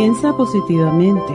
[0.00, 1.34] Piensa positivamente.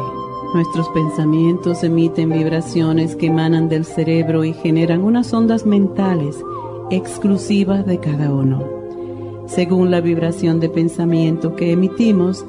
[0.55, 6.43] Nuestros pensamientos emiten vibraciones que emanan del cerebro y generan unas ondas mentales
[6.89, 8.63] exclusivas de cada uno.
[9.45, 12.43] Según la vibración de pensamiento que emitimos,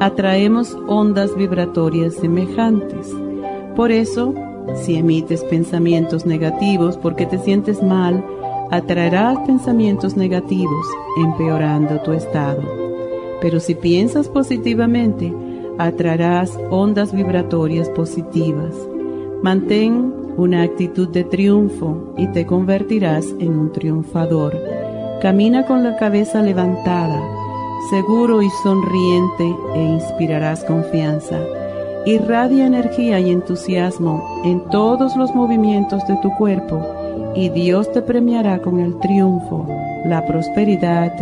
[0.00, 3.14] atraemos ondas vibratorias semejantes.
[3.76, 4.32] Por eso,
[4.74, 8.24] si emites pensamientos negativos porque te sientes mal,
[8.70, 10.86] atraerás pensamientos negativos,
[11.18, 12.62] empeorando tu estado.
[13.42, 15.30] Pero si piensas positivamente,
[15.78, 18.74] atraerás ondas vibratorias positivas.
[19.42, 24.56] Mantén una actitud de triunfo y te convertirás en un triunfador.
[25.20, 27.20] Camina con la cabeza levantada,
[27.90, 31.38] seguro y sonriente e inspirarás confianza.
[32.06, 36.80] Irradia energía y entusiasmo en todos los movimientos de tu cuerpo
[37.34, 39.66] y Dios te premiará con el triunfo,
[40.04, 41.12] la prosperidad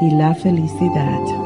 [0.00, 1.45] y la felicidad.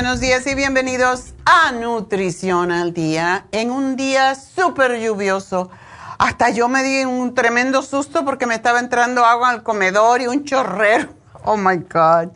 [0.00, 5.72] Buenos días y bienvenidos a Nutrición al Día en un día súper lluvioso.
[6.20, 10.28] Hasta yo me di un tremendo susto porque me estaba entrando agua al comedor y
[10.28, 11.08] un chorrero.
[11.44, 12.28] Oh my God.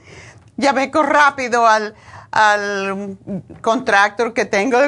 [0.56, 1.94] Llamé rápido al,
[2.32, 3.16] al
[3.60, 4.78] contractor que tengo.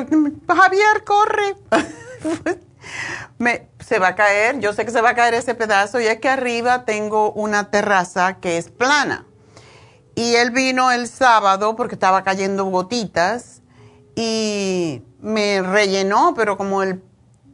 [0.48, 1.56] Javier, corre.
[3.38, 6.06] me, se va a caer, yo sé que se va a caer ese pedazo y
[6.06, 9.26] es que arriba tengo una terraza que es plana
[10.14, 13.62] y él vino el sábado porque estaba cayendo gotitas
[14.14, 17.02] y me rellenó, pero como el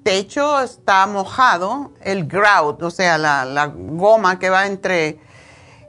[0.02, 5.20] techo está mojado, el grout, o sea, la, goma que va entre,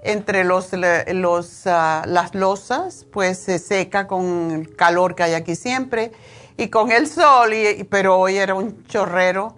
[0.03, 5.55] entre los, los, ah, las losas, pues se seca con el calor que hay aquí
[5.55, 6.11] siempre
[6.57, 9.55] y con el sol, y, pero hoy era un chorrero.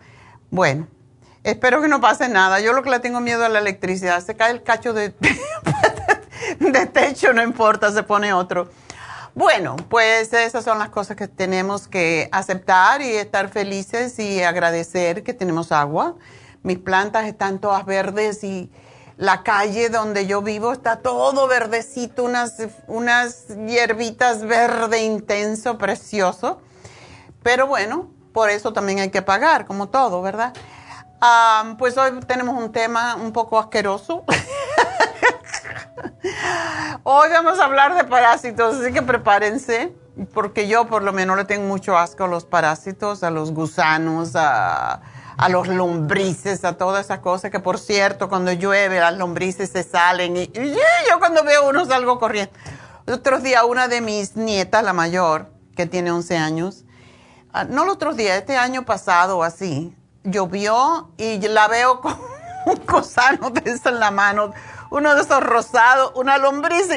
[0.50, 0.88] Bueno,
[1.44, 2.60] espero que no pase nada.
[2.60, 5.14] Yo lo que le tengo miedo a la electricidad, se cae el cacho de...
[6.60, 8.70] de techo, no importa, se pone otro.
[9.36, 15.24] Bueno, pues esas son las cosas que tenemos que aceptar y estar felices y agradecer
[15.24, 16.16] que tenemos agua.
[16.62, 18.72] Mis plantas están todas verdes y
[19.18, 22.58] la calle donde yo vivo está todo verdecito, unas,
[22.88, 26.62] unas hierbitas verde intenso, precioso.
[27.42, 30.54] Pero bueno, por eso también hay que pagar, como todo, ¿verdad?
[31.78, 34.26] pues hoy tenemos un tema un poco asqueroso.
[37.04, 39.94] hoy vamos a hablar de parásitos, así que prepárense,
[40.34, 44.34] porque yo por lo menos le tengo mucho asco a los parásitos, a los gusanos,
[44.36, 45.02] a,
[45.50, 50.38] los lombrices, a toda esa cosa, que por cierto, cuando llueve las lombrices se salen
[50.38, 52.54] y, yo cuando veo uno salgo corriendo.
[53.08, 56.86] Otros días una de mis nietas, la mayor, que tiene 11 años,
[57.52, 62.16] ah, no los otros días, este año pasado así, llovió y la veo con
[62.66, 64.54] un gusano de eso en la mano,
[64.94, 66.88] uno de esos rosados, una lombriz.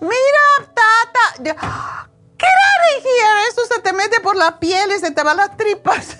[0.00, 5.36] Mira, tata, ¿qué era Eso se te mete por la piel y se te van
[5.36, 6.16] las tripas.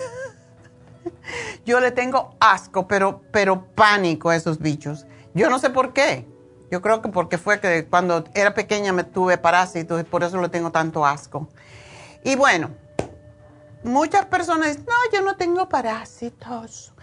[1.65, 5.05] Yo le tengo asco, pero, pero pánico a esos bichos.
[5.33, 6.25] Yo no sé por qué.
[6.71, 10.41] Yo creo que porque fue que cuando era pequeña me tuve parásitos y por eso
[10.41, 11.49] le tengo tanto asco.
[12.23, 12.69] Y bueno,
[13.83, 16.93] muchas personas dicen, no, yo no tengo parásitos.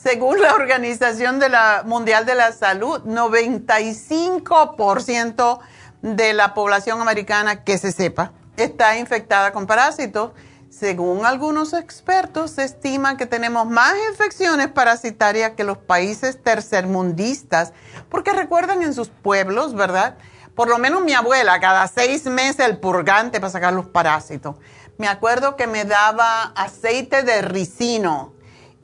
[0.00, 5.58] Según la Organización de la Mundial de la Salud, 95%
[6.02, 10.30] de la población americana que se sepa está infectada con parásitos.
[10.70, 17.72] Según algunos expertos, se estima que tenemos más infecciones parasitarias que los países tercermundistas,
[18.08, 20.16] porque recuerdan en sus pueblos, ¿verdad?
[20.54, 24.54] Por lo menos mi abuela, cada seis meses el purgante para sacar los parásitos
[24.98, 28.34] me acuerdo que me daba aceite de ricino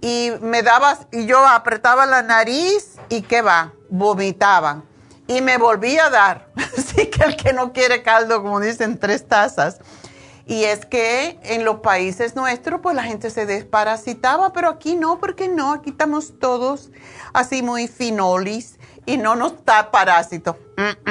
[0.04, 4.84] y me daba, y yo apretaba la nariz y qué va, vomitaban.
[5.26, 6.48] Y me volvía a dar.
[6.76, 9.78] Así que el que no quiere caldo, como dicen, tres tazas.
[10.44, 15.18] Y es que en los países nuestros, pues la gente se desparasitaba, pero aquí no,
[15.18, 16.90] porque no, aquí estamos todos
[17.32, 20.58] así muy finolis y no nos da parásito.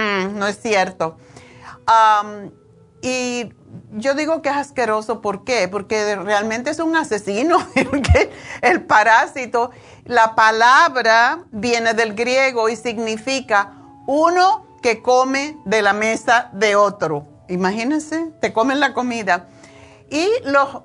[0.04, 1.18] no es cierto.
[3.02, 3.52] y
[3.92, 5.68] yo digo que es asqueroso, ¿por qué?
[5.68, 7.58] Porque realmente es un asesino,
[8.62, 9.72] el parásito.
[10.06, 13.74] La palabra viene del griego y significa
[14.08, 17.28] uno que come de la mesa de otro.
[17.48, 19.48] Imagínense, te comen la comida.
[20.10, 20.30] Y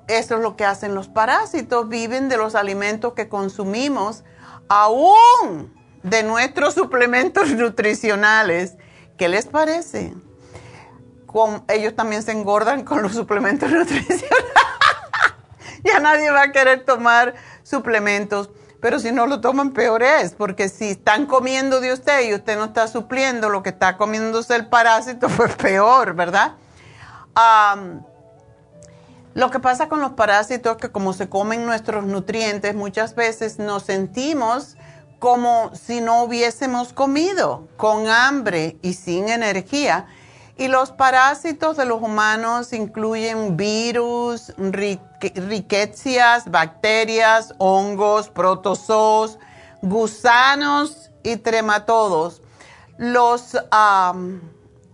[0.07, 4.23] eso es lo que hacen los parásitos, viven de los alimentos que consumimos,
[4.69, 8.75] aún de nuestros suplementos nutricionales.
[9.17, 10.13] ¿Qué les parece?
[11.67, 14.25] Ellos también se engordan con los suplementos nutricionales.
[15.83, 18.49] ya nadie va a querer tomar suplementos,
[18.81, 22.57] pero si no lo toman peor es, porque si están comiendo de usted y usted
[22.57, 26.53] no está supliendo lo que está comiéndose el parásito, pues peor, ¿verdad?
[29.33, 33.59] lo que pasa con los parásitos es que como se comen nuestros nutrientes, muchas veces
[33.59, 34.75] nos sentimos
[35.19, 40.07] como si no hubiésemos comido, con hambre y sin energía.
[40.59, 49.39] Y los parásitos de los humanos incluyen virus, riquecias, bacterias, hongos, protozoos,
[49.81, 52.41] gusanos y trematodos.
[52.97, 53.55] Los,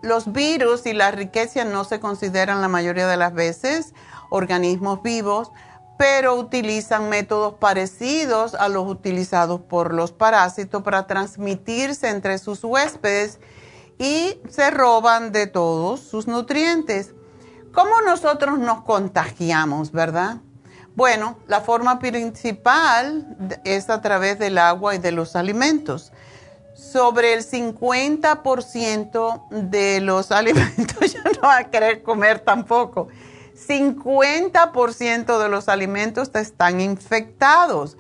[0.04, 3.96] los virus y las riquecias no se consideran la mayoría de las veces
[4.30, 5.52] organismos vivos,
[5.98, 13.40] pero utilizan métodos parecidos a los utilizados por los parásitos para transmitirse entre sus huéspedes
[13.98, 17.14] y se roban de todos sus nutrientes.
[17.74, 20.42] ¿Cómo nosotros nos contagiamos, verdad?
[20.96, 26.14] Bueno, la forma principal es a través del agua y de los alimentos.
[26.74, 33.10] Sobre el 50% de los alimentos, yo no voy a querer comer tampoco,
[33.56, 37.98] 50% de los alimentos están infectados.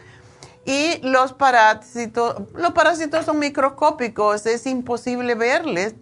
[0.66, 5.94] Y los parásitos, los parásitos son microscópicos, es imposible verles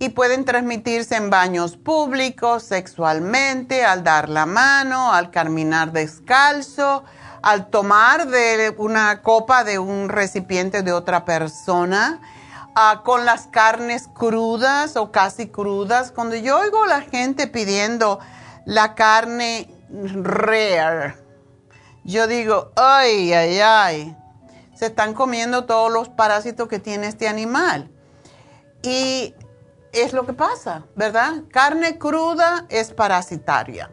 [0.00, 7.04] y pueden transmitirse en baños públicos, sexualmente, al dar la mano, al caminar descalzo,
[7.42, 12.20] al tomar de una copa de un recipiente de otra persona,
[12.74, 16.12] ah, con las carnes crudas o casi crudas.
[16.12, 18.20] Cuando yo oigo a la gente pidiendo
[18.64, 21.14] la carne rare,
[22.04, 24.16] yo digo, ay, ay, ay,
[24.74, 27.90] se están comiendo todos los parásitos que tiene este animal.
[28.82, 29.34] Y
[29.92, 31.42] es lo que pasa, ¿verdad?
[31.50, 33.90] Carne cruda es parasitaria,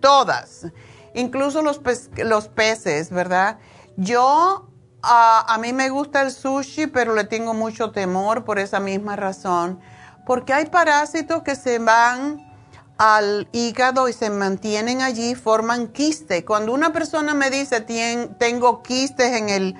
[0.00, 0.66] todas,
[1.14, 1.80] incluso los,
[2.16, 3.58] los peces, ¿verdad?
[3.96, 4.68] Yo,
[5.02, 9.80] a mí me gusta el sushi, pero le tengo mucho temor por esa misma razón,
[10.26, 12.43] porque hay parásitos que se van
[12.96, 16.44] al hígado y se mantienen allí, forman quiste.
[16.44, 19.74] Cuando una persona me dice tengo quistes en el,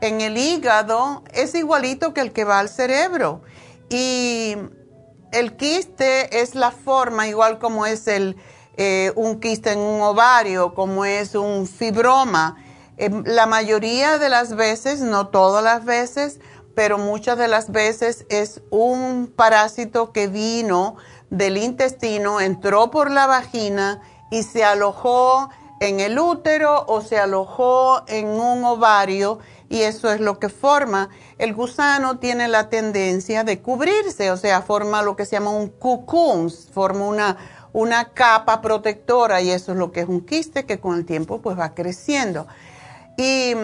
[0.00, 3.42] en el hígado, es igualito que el que va al cerebro.
[3.88, 4.56] Y
[5.32, 8.36] el quiste es la forma, igual como es el,
[8.76, 12.56] eh, un quiste en un ovario, como es un fibroma.
[12.96, 16.40] Em, la mayoría de las veces, no todas las veces,
[16.74, 20.96] pero muchas de las veces es un parásito que vino
[21.30, 28.02] del intestino, entró por la vagina y se alojó en el útero o se alojó
[28.08, 31.10] en un ovario y eso es lo que forma.
[31.38, 35.68] El gusano tiene la tendencia de cubrirse, o sea, forma lo que se llama un
[35.68, 37.36] cocoon, forma una,
[37.72, 41.42] una capa protectora y eso es lo que es un quiste que con el tiempo
[41.42, 42.46] pues va creciendo.
[43.18, 43.54] Y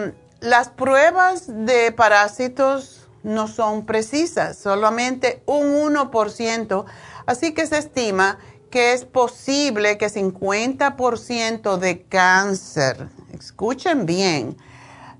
[0.40, 6.84] las pruebas de parásitos no son precisas, solamente un 1%.
[7.26, 8.38] Así que se estima
[8.70, 14.56] que es posible que 50% de cáncer, escuchen bien,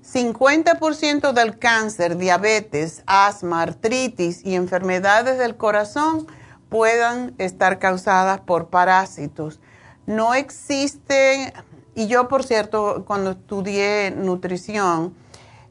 [0.03, 6.27] 50% del cáncer, diabetes, asma, artritis y enfermedades del corazón
[6.69, 9.61] puedan estar causadas por parásitos.
[10.07, 11.53] No existe,
[11.95, 15.15] y yo por cierto, cuando estudié nutrición,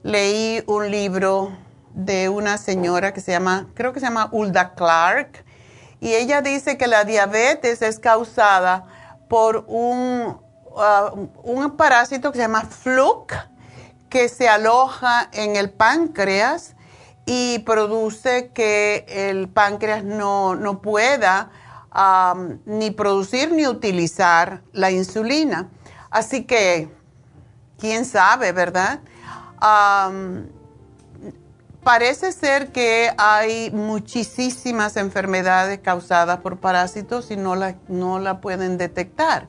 [0.04, 1.50] leí un libro
[1.94, 5.41] de una señora que se llama, creo que se llama Ulda Clark,
[6.02, 8.87] y ella dice que la diabetes es causada
[9.28, 10.37] por un,
[10.73, 13.37] uh, un parásito que se llama fluke,
[14.09, 16.75] que se aloja en el páncreas
[17.25, 21.52] y produce que el páncreas no, pueda
[21.94, 25.68] um, ni producir ni utilizar la insulina.
[26.11, 26.92] Así que,
[27.78, 28.99] quién sabe, ¿verdad?
[29.62, 30.49] Um,
[31.82, 38.78] parece ser que hay muchísimas enfermedades causadas por parásitos y no la, no la pueden
[38.78, 39.48] detectar.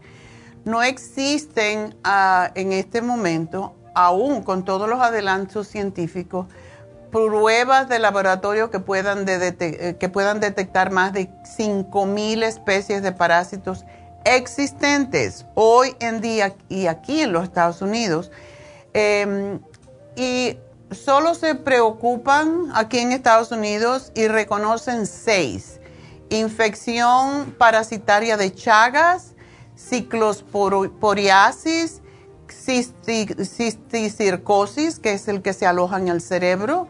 [0.66, 6.48] No existen ah, en este momento, aún con todos los adelantos científicos,
[7.12, 13.86] pruebas de laboratorio que puedan, eh, que puedan detectar más de 5.000 especies de parásitos
[14.26, 18.32] existentes hoy en día y aquí en los Estados Unidos.
[18.94, 19.60] Em,
[20.16, 20.58] y
[20.94, 25.82] solo se preocupan aquí en Estados Unidos y reconocen seis.
[26.30, 29.34] Infección parasitaria de Chagas,
[29.78, 32.02] ciclosporiasis,
[32.48, 36.88] cisticircosis, que es el que se aloja en el cerebro,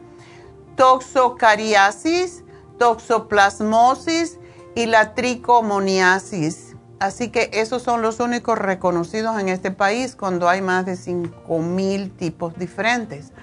[0.76, 2.44] toxocariasis,
[2.78, 4.40] toxoplasmosis
[4.76, 6.76] y la tricomoniasis.
[7.00, 12.16] Así que esos son los únicos reconocidos en este país cuando hay más de 5.000
[12.16, 13.34] tipos diferentes.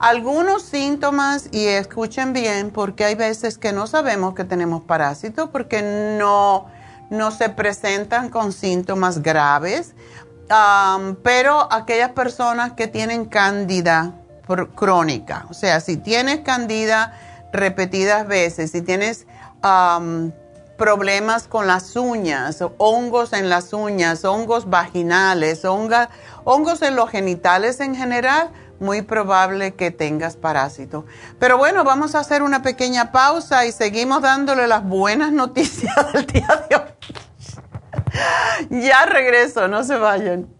[0.00, 5.82] Algunos síntomas, y escuchen bien, porque hay veces que no sabemos que tenemos parásitos porque
[6.18, 6.68] no,
[7.10, 9.92] no se presentan con síntomas graves,
[11.22, 14.14] pero aquellas personas que tienen cándida
[14.74, 17.12] crónica, o sea, si tienes cándida
[17.52, 19.26] repetidas veces, si tienes
[20.78, 27.94] problemas con las uñas, hongos en las uñas, hongos vaginales, hongos en los genitales en
[27.94, 31.04] general, muy probable que tengas parásito.
[31.38, 36.26] Pero bueno, vamos a hacer una pequeña pausa y seguimos dándole las buenas noticias del
[36.26, 38.82] día de hoy.
[38.82, 40.59] ya regreso, no se vayan.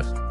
[0.01, 0.30] días.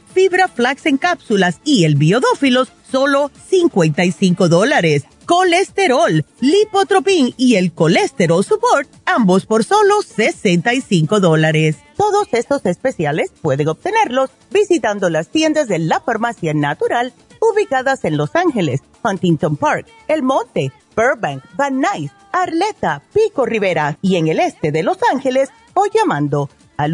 [0.13, 8.43] Fibra Flax en cápsulas y el Biodófilos, solo 55 dólares colesterol, lipotropin y el colesterol
[8.43, 11.77] support, ambos por solo 65 dólares.
[11.95, 18.35] Todos estos especiales pueden obtenerlos visitando las tiendas de la farmacia natural ubicadas en Los
[18.35, 24.73] Ángeles, Huntington Park, El Monte, Burbank, Van Nuys, Arleta, Pico Rivera y en el este
[24.73, 26.93] de Los Ángeles o llamando al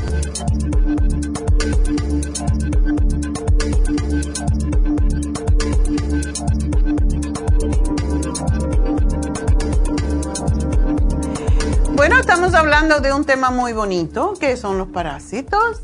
[12.01, 15.81] Bueno, estamos hablando de un tema muy bonito, que son los parásitos.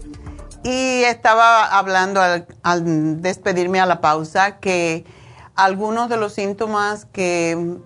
[0.63, 2.19] Y estaba hablando
[2.63, 5.05] al, despedirme a la pausa que
[5.53, 7.77] algunos de los síntomas que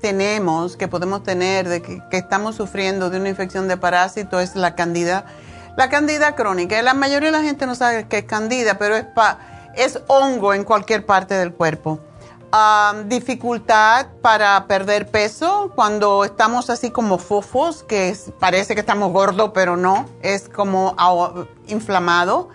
[0.00, 4.76] tenemos, que podemos tener, de que, estamos sufriendo de una infección de parásito es la
[4.76, 5.24] candida,
[5.76, 6.80] la candida crónica.
[6.82, 9.06] La mayoría de la gente no sabe qué es candida, pero es,
[9.74, 11.98] es hongo en cualquier parte del cuerpo
[13.06, 19.76] dificultad para perder peso cuando estamos así como fofos, que parece que estamos gordos, pero
[19.76, 20.96] no, es como
[21.68, 22.48] inflamado,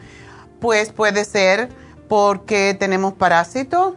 [0.60, 1.69] pues puede ser
[2.10, 3.95] porque tenemos parásito.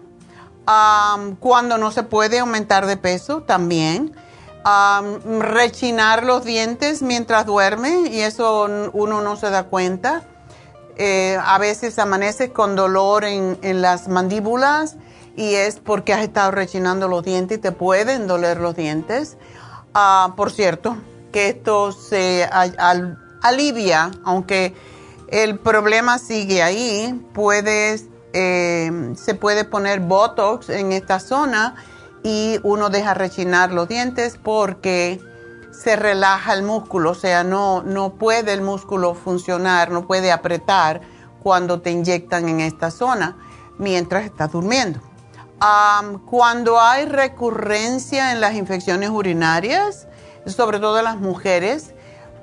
[1.41, 4.15] cuando no se puede aumentar de peso también.
[5.41, 10.23] rechinar los dientes mientras duerme y eso uno no se da cuenta.
[11.01, 14.97] Eh, a veces amanece con dolor en, en las mandíbulas
[15.39, 19.37] y es porque has estado rechinando los dientes y te pueden doler los dientes.
[19.95, 20.97] Ah, por cierto,
[21.31, 22.45] que esto se
[23.41, 24.75] alivia, aunque
[25.29, 31.77] el problema sigue ahí, puedes, eh, se puede poner Botox en esta zona
[32.25, 35.21] y uno deja rechinar los dientes porque
[35.71, 41.01] se relaja el músculo, o sea, no, no puede el músculo funcionar, no puede apretar
[41.45, 43.37] cuando te inyectan en esta zona
[43.79, 45.08] mientras estás durmiendo
[46.27, 50.07] cuando hay recurrencia en las infecciones urinarias,
[50.47, 51.95] sobre todo en las mujeres,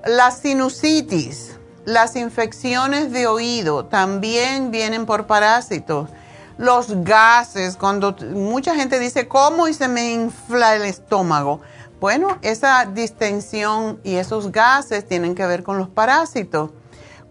[0.06, 6.10] la sinusitis, las infecciones de oído también vienen por parásitos.
[6.58, 11.62] Los gases, cuando mucha gente dice, ¿cómo y se me infla el estómago?
[12.00, 16.72] Bueno, esa distensión y esos gases tienen que ver con los parásitos.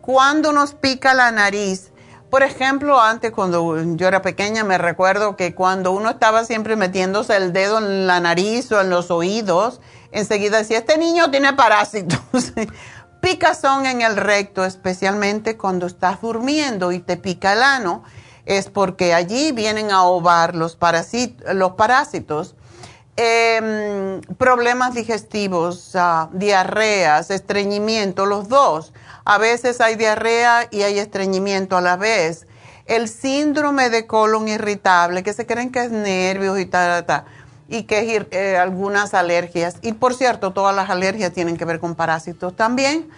[0.00, 1.90] Cuando nos pica la nariz,
[2.34, 7.36] por ejemplo, antes cuando yo era pequeña me recuerdo que cuando uno estaba siempre metiéndose
[7.36, 12.18] el dedo en la nariz o en los oídos, enseguida decía, este niño tiene parásitos.
[13.20, 18.02] Picazón en el recto, especialmente cuando estás durmiendo y te pica el ano,
[18.46, 22.56] es porque allí vienen a ovar los, parásitos.
[23.16, 28.92] Em, problemas digestivos, uh, diarreas, estreñimiento, los dos
[29.24, 32.46] a veces hay diarrea y hay estreñimiento a la vez.
[32.86, 37.24] El síndrome de colon irritable, que se creen que es nervios y tal, tal,
[37.68, 39.76] y que es eh, algunas alergias.
[39.80, 43.08] Y por cierto, todas las alergias tienen que ver con parásitos también.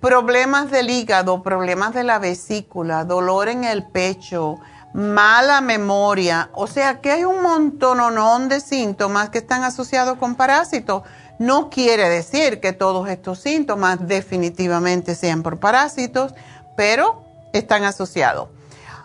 [0.00, 4.60] Problemas del hígado, problemas de la vesícula, dolor en el pecho,
[4.92, 6.50] mala memoria.
[6.52, 11.02] O sea que hay un montón de síntomas que están asociados con parásitos.
[11.38, 16.34] No quiere decir que todos estos síntomas definitivamente sean por parásitos,
[16.76, 17.22] pero
[17.52, 18.48] están asociados.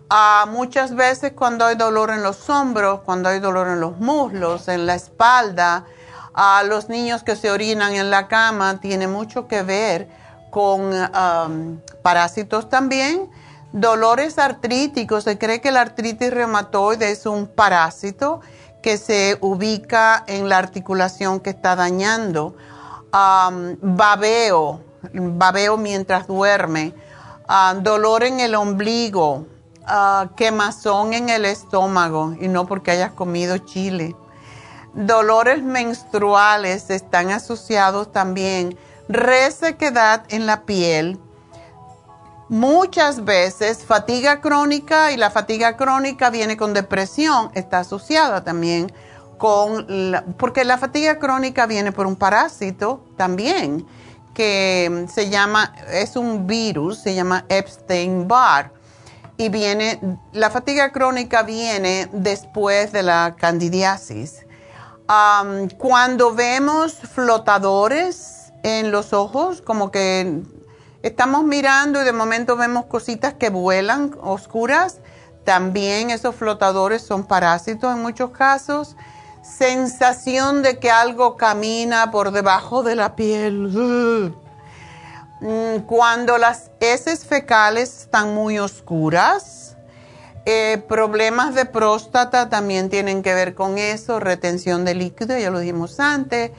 [0.09, 4.67] Ah, muchas veces cuando hay dolor en los hombros, cuando hay dolor en los muslos,
[4.67, 5.85] en la espalda,
[6.33, 10.07] a los niños que se orinan en la cama, tiene mucho que ver
[10.49, 13.29] con parásitos también.
[13.71, 18.41] Dolores artríticos, se cree que la artritis reumatoide es un parásito
[18.83, 22.55] que se ubica en la articulación que está dañando,
[23.81, 26.93] babeo, babeo mientras duerme,
[27.47, 29.45] Ah, dolor en el ombligo,
[29.81, 34.15] uh, quemazón en el estómago y no porque hayas comido chile.
[34.93, 38.77] Dolores menstruales están asociados también,
[39.09, 41.19] resequedad en la piel,
[42.49, 48.91] muchas veces fatiga crónica y la fatiga crónica viene con depresión, está asociada también
[49.37, 49.87] con,
[50.37, 53.85] porque la fatiga crónica viene por un parásito también
[54.33, 58.71] que se llama, es un virus, se llama Epstein-Barr.
[59.37, 59.99] Y viene,
[60.31, 64.45] la fatiga crónica viene después de la candidiasis.
[65.77, 70.41] cuando vemos flotadores en los ojos, como que
[71.03, 74.97] estamos mirando y de momento vemos cositas que vuelan oscuras,
[75.43, 78.95] también esos flotadores son parásitos en muchos casos
[79.43, 84.33] sensación de que algo camina por debajo de la piel.
[85.41, 89.75] Mm, cuando las heces fecales están muy oscuras,
[90.45, 95.59] eh, problemas de próstata también tienen que ver con eso, retención de líquido, ya lo
[95.59, 96.51] dijimos antes,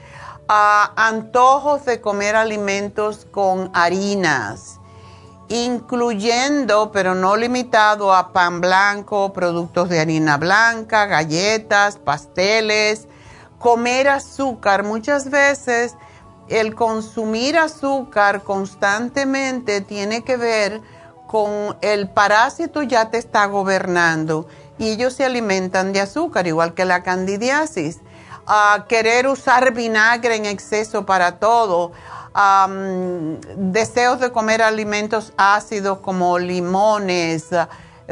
[0.47, 4.79] ah, antojos de comer alimentos con harinas
[5.47, 13.07] incluyendo, pero no limitado a pan blanco, productos de harina blanca, galletas, pasteles,
[13.59, 14.83] comer azúcar.
[14.83, 15.95] Muchas veces
[16.47, 20.81] el consumir azúcar constantemente tiene que ver
[21.27, 26.85] con el parásito ya te está gobernando y ellos se alimentan de azúcar, igual que
[26.85, 27.99] la candidiasis.
[28.47, 31.91] A querer usar vinagre en exceso para todo,
[33.57, 37.47] deseos de comer alimentos ácidos como limones,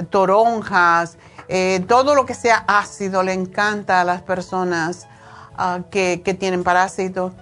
[0.10, 1.17] toronjas,
[1.48, 5.08] eh, todo lo que sea ácido le encanta a las personas
[5.58, 7.34] ah, que, que tienen parásitos.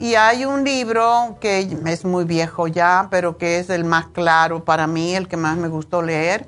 [0.00, 4.64] Y hay un libro que es muy viejo ya, pero que es el más claro
[4.64, 6.46] para mí, el que más me gustó leer.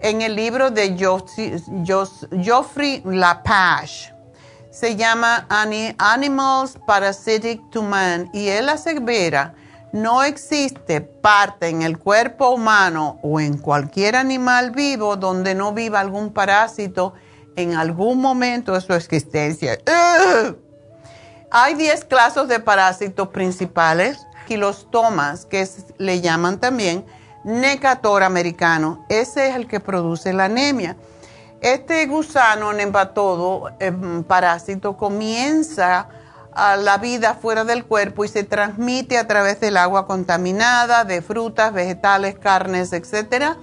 [0.00, 4.13] En el libro de Geoffrey Lapage,
[4.74, 5.46] se llama
[5.98, 9.54] Animals Parasitic to Man y él asevera
[9.92, 16.00] no existe parte en el cuerpo humano o en cualquier animal vivo donde no viva
[16.00, 17.14] algún parásito
[17.54, 19.78] en algún momento de su existencia.
[21.52, 27.06] Hay 10 clases de parásitos principales, quilostomas, que le llaman también
[27.44, 29.06] necator americano.
[29.08, 30.96] Ese es el que produce la anemia.
[31.64, 33.90] Este gusano nembatodo, eh,
[34.28, 36.08] parásito, comienza
[36.52, 41.22] a la vida fuera del cuerpo y se transmite a través del agua contaminada, de
[41.22, 43.56] frutas, vegetales, carnes, etc.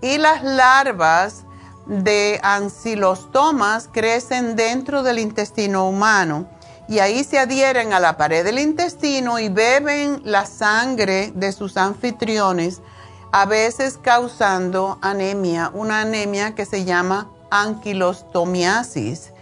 [0.00, 1.42] Y las larvas
[1.86, 6.46] de ancilostomas crecen dentro del intestino humano
[6.86, 11.76] y ahí se adhieren a la pared del intestino y beben la sangre de sus
[11.78, 12.80] anfitriones
[13.34, 19.32] a veces causando anemia, una anemia que se llama anquilostomiasis.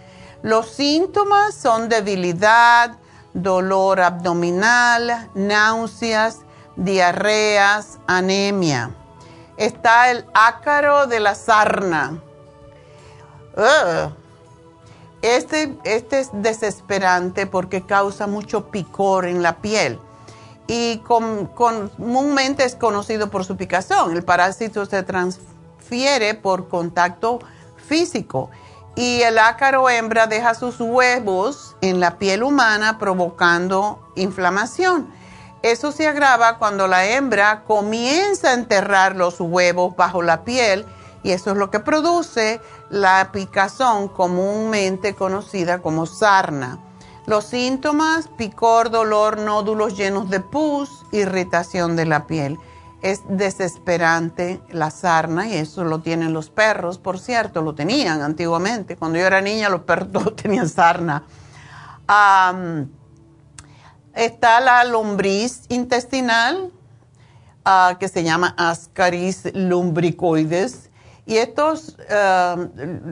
[0.41, 2.97] Los síntomas son debilidad,
[3.35, 6.39] dolor abdominal, náuseas,
[6.75, 8.95] diarreas, anemia.
[9.57, 12.19] Está el ácaro de la sarna.
[15.21, 19.99] Este, este es desesperante porque causa mucho picor en la piel
[20.67, 24.15] y comúnmente es conocido por su picazón.
[24.15, 27.39] El parásito se transfiere por contacto
[27.87, 28.49] físico
[28.95, 35.11] y el ácaro hembra deja sus huevos en la piel humana provocando inflamación.
[35.63, 40.85] Eso se agrava cuando la hembra comienza a enterrar los huevos bajo la piel
[41.23, 46.79] y eso es lo que produce la picazón comúnmente conocida como sarna.
[47.25, 52.59] Los síntomas, picor, dolor, nódulos llenos de pus, irritación de la piel.
[53.01, 58.97] Es desesperante la sarna y eso lo tienen los perros, por cierto, lo tenían antiguamente.
[58.97, 61.23] Cuando yo era niña los perros tenían sarna.
[64.13, 66.71] está la lombriz intestinal
[67.63, 70.89] ah, que se llama Ascaris lumbricoides
[71.25, 72.69] y estos, eh,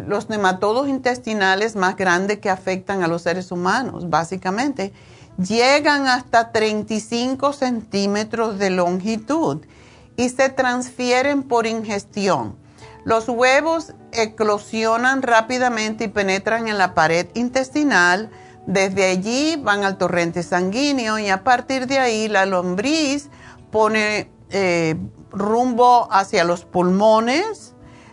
[0.08, 4.92] los nematodos intestinales más grandes que afectan a los seres humanos, básicamente,
[5.38, 9.66] llegan hasta 35 centímetros de longitud
[10.18, 12.56] y se transfieren por ingestión.
[13.04, 18.30] Los huevos eclosionan rápidamente y penetran en la pared intestinal.
[18.68, 23.30] Desde allí van al torrente sanguíneo y a partir de ahí la lombriz
[23.72, 24.96] pone eh,
[25.32, 27.71] rumbo hacia los pulmones,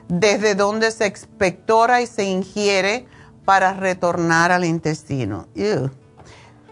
[0.09, 3.07] desde donde se expectora y se ingiere
[3.44, 5.47] para retornar al intestino.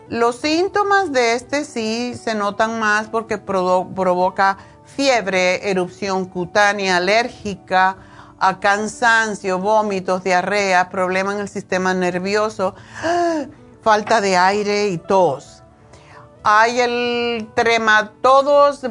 [0.08, 7.96] Los síntomas de este sí se notan más porque provoca fiebre, erupción cutánea alérgica,
[8.38, 12.74] a cansancio, vómitos, diarrea, problema en el sistema nervioso,
[13.82, 15.62] falta de aire y tos.
[16.42, 18.82] Hay el trematodos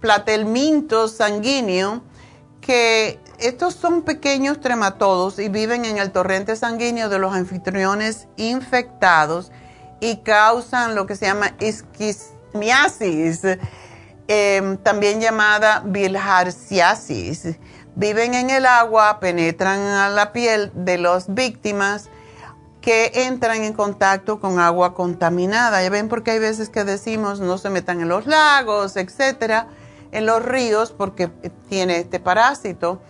[0.00, 2.02] platelmintos sanguíneo,
[2.60, 9.52] que estos son pequeños trematodos y viven en el torrente sanguíneo de los anfitriones infectados
[10.00, 13.42] y causan lo que se llama isquismiasis,
[14.28, 17.56] em, también llamada bilharciasis.
[17.94, 22.08] Viven en el agua, penetran a la piel de las víctimas
[22.80, 25.82] que entran en contacto con agua contaminada.
[25.82, 29.68] Ya ven porque hay veces que decimos no se metan en los lagos, etcétera,
[30.12, 31.28] en los ríos porque
[31.68, 33.00] tiene este parásito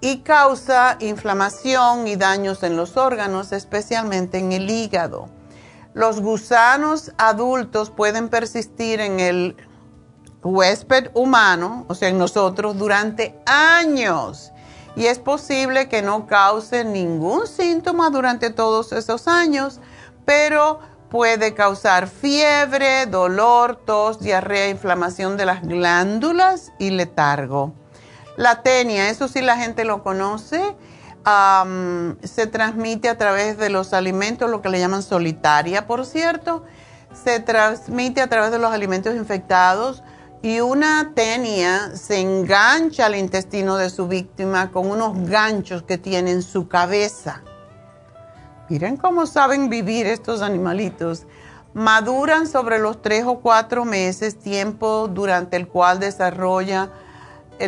[0.00, 5.28] y causa inflamación y daños en los órganos, especialmente en el hígado.
[5.92, 9.56] Los gusanos adultos pueden persistir en el
[10.42, 14.52] huésped humano, o sea, en nosotros, durante años.
[14.96, 19.80] Y es posible que no cause ningún síntoma durante todos esos años,
[20.24, 27.74] pero puede causar fiebre, dolor, tos, diarrea, inflamación de las glándulas y letargo.
[28.40, 30.74] La tenia, eso sí la gente lo conoce
[32.22, 36.64] se transmite a través de los alimentos, lo que le llaman solitaria, por cierto.
[37.12, 40.02] Se transmite a través de los alimentos infectados
[40.42, 46.30] y una tenia se engancha al intestino de su víctima con unos ganchos que tiene
[46.30, 47.42] en su cabeza.
[48.70, 51.26] Miren cómo saben vivir estos animalitos.
[51.74, 56.90] Maduran sobre los tres o cuatro meses, tiempo durante el cual desarrolla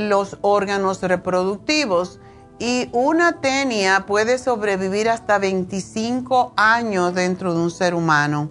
[0.01, 2.21] los órganos reproductivos
[2.59, 8.51] y una tenia puede sobrevivir hasta 25 años dentro de un ser humano.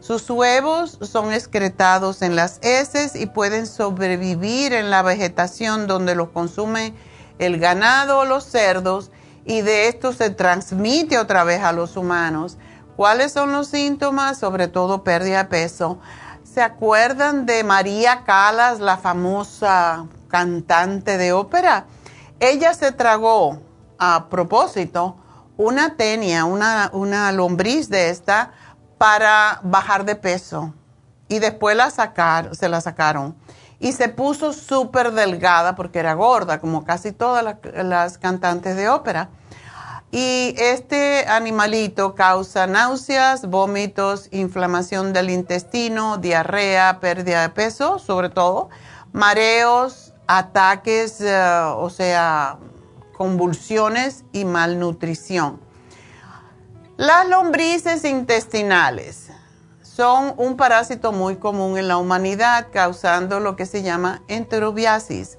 [0.00, 6.28] Sus huevos son excretados en las heces y pueden sobrevivir en la vegetación donde los
[6.28, 6.94] consume
[7.38, 9.10] el ganado o los cerdos
[9.44, 12.58] y de esto se transmite otra vez a los humanos.
[12.96, 14.38] ¿Cuáles son los síntomas?
[14.38, 15.98] Sobre todo pérdida de peso.
[16.44, 21.86] ¿Se acuerdan de María Calas, la famosa cantante de ópera?
[22.40, 23.60] Ella se tragó
[23.98, 25.16] a propósito
[25.56, 28.52] una tenia, una, una lombriz de esta
[28.96, 30.72] para bajar de peso
[31.28, 33.36] y después la sacar, se la sacaron
[33.80, 38.88] y se puso súper delgada porque era gorda, como casi todas las, las, cantantes de
[38.88, 39.30] ópera.
[40.10, 48.70] Y este animalito causa náuseas, vómitos, inflamación del intestino, diarrea, pérdida de peso, sobre todo,
[49.12, 52.58] mareos, ataques, eh, o sea,
[53.16, 55.60] convulsiones y malnutrición.
[56.96, 59.30] Las lombrices intestinales
[59.82, 65.38] son un parásito muy común en la humanidad, causando lo que se llama enterobiasis.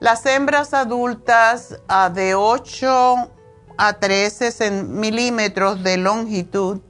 [0.00, 3.30] Las hembras adultas ah, de 8
[3.76, 6.80] a 13 milímetros de longitud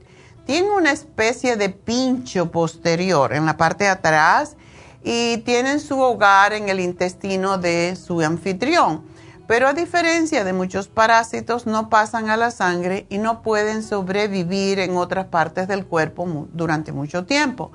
[0.45, 4.55] tienen una especie de pincho posterior en la parte de atrás
[5.03, 9.03] y tienen su hogar en el intestino de su anfitrión.
[9.47, 14.79] Pero a diferencia de muchos parásitos, no pasan a la sangre y no pueden sobrevivir
[14.79, 17.71] en otras partes del cuerpo durante mucho tiempo.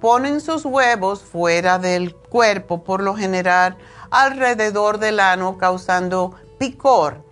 [0.00, 3.76] Ponen sus huevos fuera del cuerpo, por lo general
[4.10, 7.22] alrededor del ano, causando picor.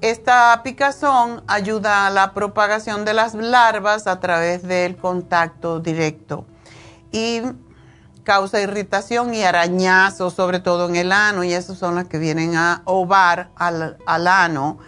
[0.00, 6.46] Esta picazón ayuda a la propagación de las larvas a través del contacto directo.
[7.12, 7.42] Y
[8.26, 12.56] causa irritación y arañazos, sobre todo en el ano, y esos son las que vienen
[12.56, 14.78] a ovar al, al ano,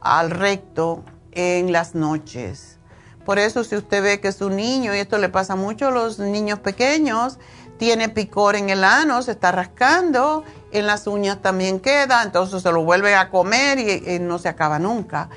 [0.00, 1.02] al recto,
[1.32, 2.78] en las noches.
[3.26, 5.90] Por eso si usted ve que es un niño, y esto le pasa mucho a
[5.90, 7.38] los niños pequeños,
[7.78, 12.70] tiene picor en el ano, se está rascando, en las uñas también queda, entonces se
[12.70, 15.28] lo vuelve a comer y, no se acaba nunca.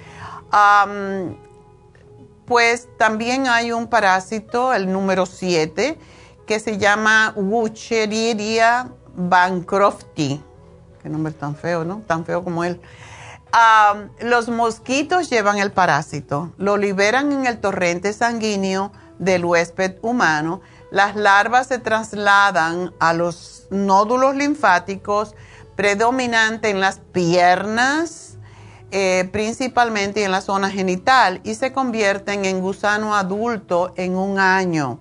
[2.45, 5.97] pues también hay un parásito, el número 7,
[6.47, 10.41] que se llama Wucheria bancrofti.
[11.03, 12.01] Qué nombre tan feo, ¿no?
[12.07, 12.81] Tan feo como él.
[14.21, 20.61] los mosquitos llevan el parásito, lo liberan en el torrente sanguíneo del huésped humano.
[20.89, 25.35] Las larvas se trasladan a los nódulos linfáticos,
[25.75, 28.37] predominante en las piernas,
[28.91, 34.99] eh, principalmente en la zona genital, y se convierten en gusano adulto en un año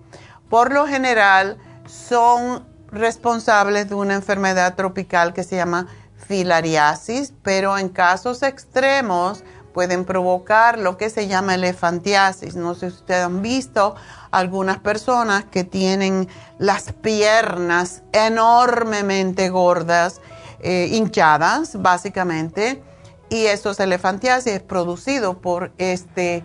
[0.48, 7.88] por lo general son responsables de una enfermedad tropical que se llama filariasis, pero en
[7.88, 12.56] casos extremos pueden provocar lo que se llama elefantiasis.
[12.56, 13.94] No sé si ustedes han visto
[14.30, 16.28] algunas personas que tienen
[16.58, 20.22] las piernas enormemente gordas,
[20.60, 22.82] eh, hinchadas, básicamente,
[23.28, 26.42] y eso es elefantiasis, es producido por este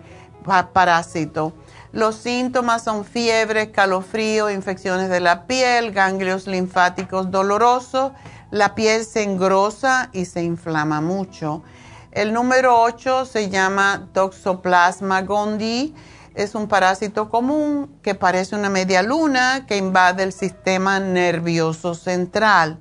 [0.72, 1.54] parásito.
[1.92, 8.12] Los síntomas son fiebre, calofrío, infecciones de la piel, ganglios linfáticos dolorosos,
[8.50, 11.62] la piel se engrosa y se inflama mucho.
[12.10, 15.94] El número 8 se llama Toxoplasma gondii.
[16.34, 22.78] Es un parásito común que parece una media luna que invade el sistema nervioso central.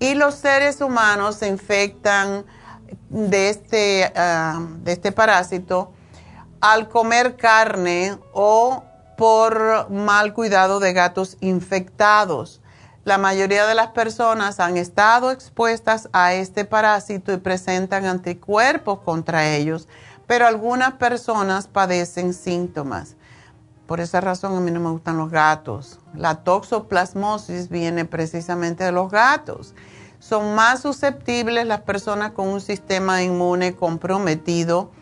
[0.00, 2.44] Y los seres humanos se infectan
[3.08, 5.92] de este, ah, de este parásito
[6.62, 8.84] al comer carne o
[9.18, 12.60] por mal cuidado de gatos infectados.
[13.04, 19.48] La mayoría de las personas han estado expuestas a este parásito y presentan anticuerpos contra
[19.50, 19.88] ellos,
[20.28, 23.16] pero algunas personas padecen síntomas.
[23.88, 25.98] Por esa razón a mí no me gustan los gatos.
[26.14, 29.74] La toxoplasmosis viene precisamente de los gatos.
[30.20, 34.92] Son más susceptibles las personas con un sistema inmune comprometido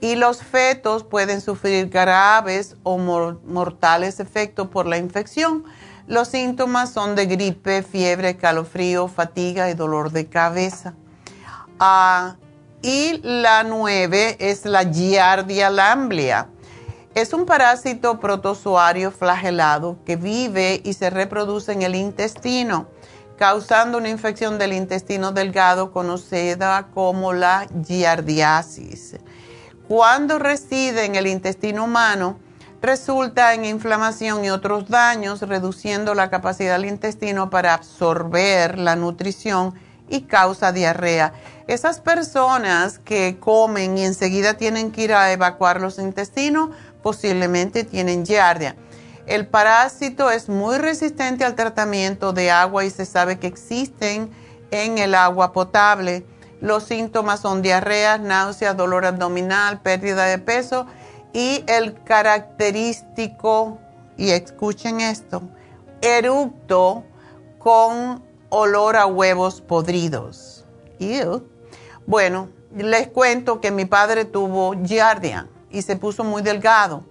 [0.00, 5.64] y los fetos pueden sufrir graves o mortales efectos por la infección.
[6.06, 10.94] Los síntomas son de gripe, fiebre, calofrío, fatiga y dolor de cabeza.
[11.80, 12.36] Ah,
[12.82, 16.48] y la nueve es la Giardia lamblia.
[17.14, 22.88] Es un parásito protozoario flagelado que vive y se reproduce en el intestino,
[23.38, 29.16] causando una infección del intestino delgado conocida como la giardiasis.
[29.88, 32.40] Cuando reside en el intestino humano,
[32.82, 39.74] resulta en inflamación y otros daños, reduciendo la capacidad del intestino para absorber la nutrición
[40.08, 41.34] y causa diarrea.
[41.68, 46.70] Esas personas que comen y enseguida tienen que ir a evacuar los intestinos,
[47.00, 48.74] posiblemente tienen giardia.
[49.26, 54.30] El parásito es muy resistente al tratamiento de agua y se sabe que existen
[54.72, 56.26] en el agua potable
[56.60, 60.86] los síntomas son diarrea, náuseas, dolor abdominal, pérdida de peso
[61.32, 63.78] y el característico,
[64.16, 65.42] y escuchen esto,
[66.00, 67.04] eructo
[67.58, 70.64] con olor a huevos podridos.
[72.06, 77.04] Bueno, les cuento que mi padre tuvo giardia y se puso muy delgado.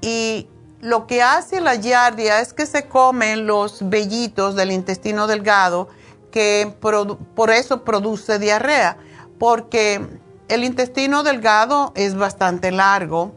[0.00, 0.48] Y
[0.80, 5.88] lo que hace la giardia es que se comen los vellitos del intestino delgado
[6.30, 8.98] que por eso produce diarrea,
[9.38, 10.00] porque
[10.48, 13.32] el intestino delgado es bastante largo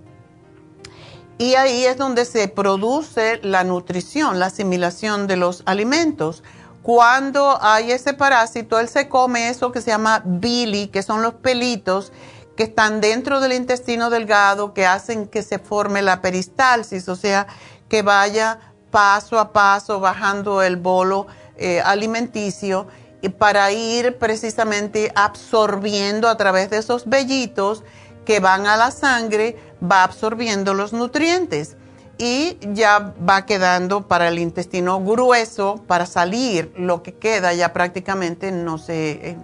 [1.37, 6.43] y ahí es donde se produce la nutrición, la asimilación de los alimentos.
[6.83, 11.33] Cuando hay ese parásito, él se come eso que se llama bili, que son los
[11.33, 12.11] pelitos
[12.55, 17.47] que están dentro del intestino delgado, que hacen que se forme la peristalsis, o sea,
[17.89, 18.59] que vaya
[18.91, 21.25] paso a paso bajando el bolo
[21.57, 22.87] eh, alimenticio
[23.37, 27.83] para ir precisamente absorbiendo a través de esos vellitos
[28.25, 31.77] que van a la sangre, va absorbiendo los nutrientes
[32.17, 38.51] y ya va quedando para el intestino grueso, para salir lo que queda ya prácticamente
[38.51, 39.37] no se, eh,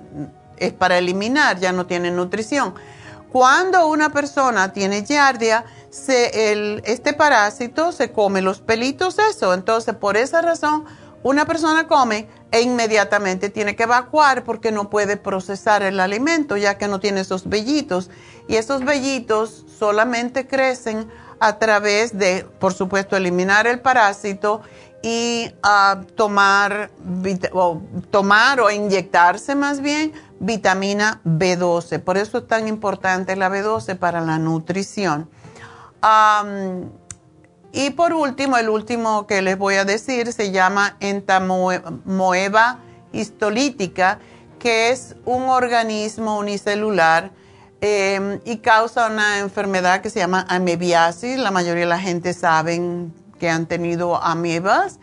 [0.57, 2.75] es para eliminar, ya no tiene nutrición.
[3.31, 9.53] Cuando una persona tiene giardia, se, este parásito se come los pelitos, eso.
[9.53, 10.85] Entonces, por esa razón,
[11.23, 16.77] una persona come e inmediatamente tiene que evacuar porque no puede procesar el alimento ya
[16.77, 18.09] que no tiene esos vellitos.
[18.47, 24.61] Y esos vellitos solamente crecen a través de, por supuesto, eliminar el parásito
[25.01, 26.91] y ah, tomar,
[27.53, 32.01] o, tomar o inyectarse más bien vitamina B12.
[32.01, 35.29] Por eso es tan importante la B12 para la nutrición.
[37.71, 42.79] Y por último, el último que les voy a decir se llama entamoeba
[43.11, 44.19] histolítica,
[44.57, 47.31] que es un organismo unicelular
[47.81, 51.37] em, y causa una enfermedad que se llama amebiasis.
[51.37, 54.99] La mayoría de la gente saben que han tenido amebas.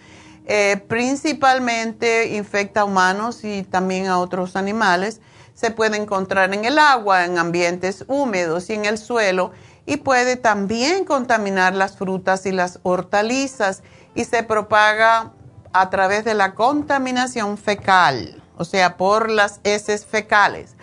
[0.48, 5.20] Eh, principalmente infecta a humanos y también a otros animales.
[5.54, 9.52] Se puede encontrar en el agua, en ambientes húmedos y en el suelo
[9.86, 13.82] y puede también contaminar las frutas y las hortalizas
[14.14, 15.32] y se propaga
[15.72, 20.74] a través de la contaminación fecal, o sea, por las heces fecales.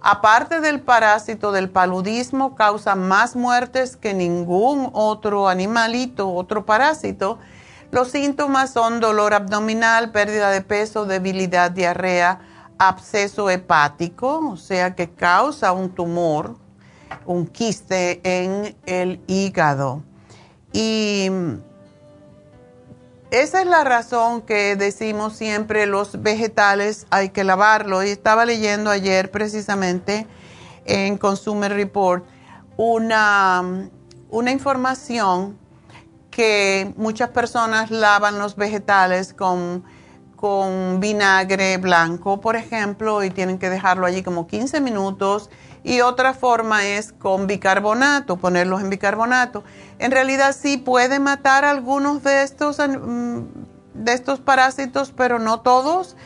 [0.00, 7.38] Aparte del parásito del paludismo, causa más muertes que ningún otro animalito, otro parásito.
[7.90, 12.40] Los síntomas son dolor abdominal, pérdida de peso, debilidad, diarrea,
[12.76, 16.56] absceso hepático, o sea que causa un tumor
[17.26, 20.02] un quiste en el hígado.
[20.72, 21.30] Y
[23.30, 28.04] esa es la razón que decimos siempre los vegetales hay que lavarlos.
[28.04, 30.26] Y estaba leyendo ayer precisamente
[30.84, 32.24] en Consumer Report
[32.76, 33.88] una,
[34.30, 35.58] una información
[36.30, 39.84] que muchas personas lavan los vegetales con,
[40.36, 45.50] con vinagre blanco, por ejemplo, y tienen que dejarlo allí como 15 minutos
[45.84, 49.62] y otra forma es con bicarbonato, ponerlos en bicarbonato.
[49.98, 53.40] En realidad sí puede matar algunos de estos, mm,
[53.92, 56.16] de estos parásitos, pero no todos.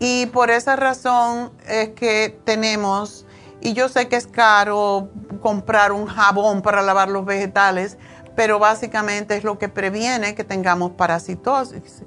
[0.00, 3.24] Y por esa razón es que tenemos,
[3.60, 5.08] y yo sé que es caro
[5.40, 7.96] comprar un jabón para lavar los vegetales,
[8.34, 12.02] pero básicamente es lo que previene que tengamos parasitosis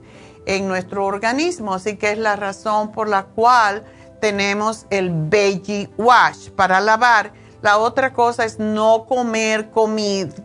[0.46, 1.74] en nuestro organismo.
[1.74, 3.86] Así que es la razón por la cual
[4.20, 7.34] tenemos el veggie wash para lavar.
[7.62, 9.70] La otra cosa es no comer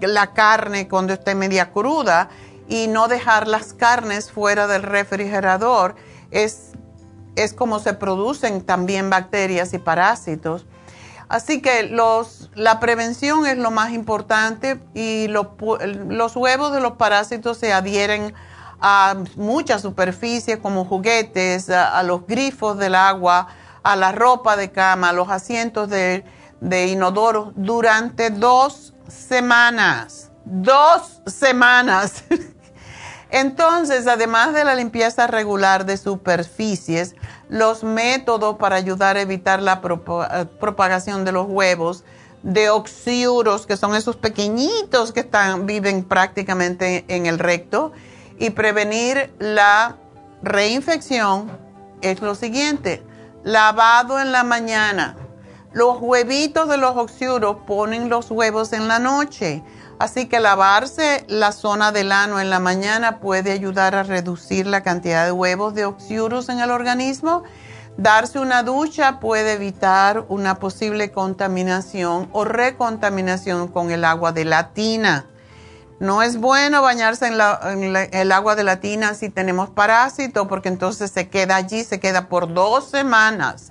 [0.01, 2.31] la carne cuando esté media cruda
[2.69, 5.95] y no dejar las carnes fuera del refrigerador.
[6.31, 6.71] Es,
[7.37, 10.67] es como se producen también bacterias y parásitos.
[11.29, 15.47] Así que los, la prevención es lo más importante y los,
[16.09, 18.35] los huevos de los parásitos se adhieren
[18.83, 23.49] a muchas superficies como juguetes, a los grifos del agua,
[23.83, 26.25] a la ropa de cama, a los asientos de,
[26.87, 30.31] inodoro durante dos semanas.
[30.45, 32.25] Dos semanas.
[33.31, 37.15] Entonces, además de la limpieza regular de superficies,
[37.49, 42.05] los métodos para ayudar a evitar la propagación de los huevos,
[42.43, 47.93] de oxiuros, que son esos pequeñitos que están, viven prácticamente en el recto,
[48.39, 49.97] y prevenir la
[50.43, 51.51] reinfección,
[52.03, 53.03] es lo siguiente
[53.45, 55.17] lavado en la mañana.
[55.73, 59.63] Los huevitos de los oxiuros ponen los huevos en la noche.
[59.99, 64.83] Así que lavarse la zona del ano en la mañana puede ayudar a reducir la
[64.83, 67.45] cantidad de huevos de oxiuros en el organismo.
[67.97, 74.73] Darse una ducha puede evitar una posible contaminación o recontaminación con el agua de la
[74.73, 75.27] tina.
[76.03, 81.13] No es bueno bañarse en, el agua de la tina si tenemos parásito, porque entonces
[81.13, 83.71] se queda allí, se queda por dos semanas.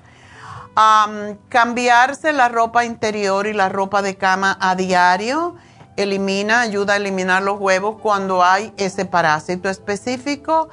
[1.50, 5.58] cambiarse la ropa interior y la ropa de cama a diario
[5.98, 10.70] elimina, ayuda a eliminar los huevos cuando hay ese parásito específico.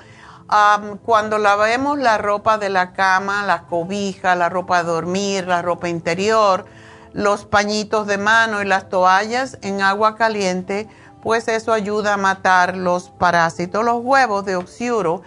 [1.05, 5.89] cuando lavemos la ropa de la cama, la cobija, la ropa de dormir, la ropa
[5.89, 6.67] interior,
[7.13, 10.89] los pañitos de mano y las toallas en agua caliente,
[11.23, 15.23] pues eso ayuda a matar los parásitos, los huevos de oxiuro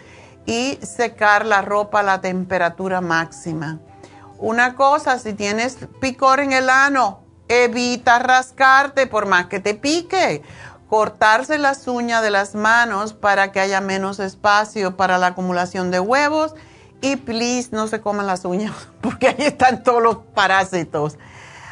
[0.45, 3.79] y secar la ropa a la temperatura máxima.
[4.37, 10.41] Una cosa, si tienes picor en el ano, evita rascarte por más que te pique.
[10.89, 15.99] Cortarse las uñas de las manos para que haya menos espacio para la acumulación de
[15.99, 16.55] huevos.
[17.01, 21.17] Y please no se coman las uñas porque ahí están todos los parásitos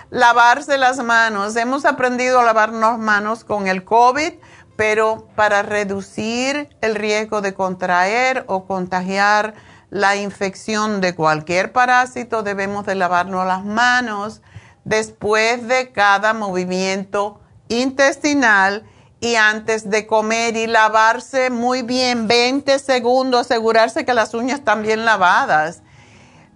[0.09, 1.55] lavarse las manos.
[1.55, 4.33] Hemos aprendido a lavarnos manos con el COVID,
[4.75, 9.53] pero para reducir el riesgo de contraer o contagiar
[9.89, 14.41] la infección de cualquier parásito, debemos de lavarnos las manos
[14.85, 18.85] después de cada movimiento intestinal
[19.19, 24.81] y antes de comer y lavarse muy bien 20 segundos, asegurarse que las uñas están
[24.81, 25.81] bien lavadas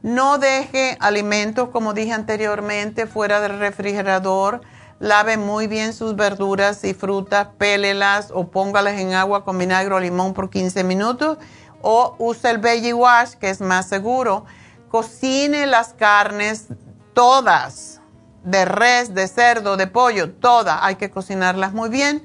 [0.03, 4.59] no deje alimentos, como dije anteriormente, fuera del refrigerador.
[4.99, 9.99] Lave muy bien sus verduras y frutas, pélelas o póngalas en agua con vinagre o
[10.01, 11.37] limón por 15 minutos.
[11.81, 14.43] O use el Veggie Wash, que es más seguro.
[14.89, 16.67] Cocine las carnes
[17.13, 18.01] todas,
[18.43, 20.79] de res, de cerdo, de pollo, todas.
[20.81, 22.23] Hay que cocinarlas muy bien.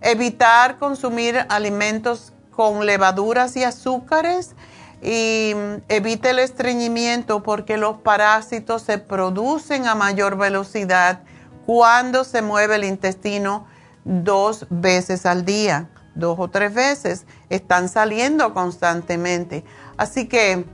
[0.00, 4.56] Evitar consumir alimentos con levaduras y azúcares
[5.02, 5.54] y
[5.88, 11.22] evite el estreñimiento porque los parásitos se producen a mayor velocidad
[11.66, 13.66] cuando se mueve el intestino
[14.04, 17.24] dos veces al día, dos o tres veces.
[17.48, 19.64] Están saliendo constantemente.
[19.96, 20.64] Así que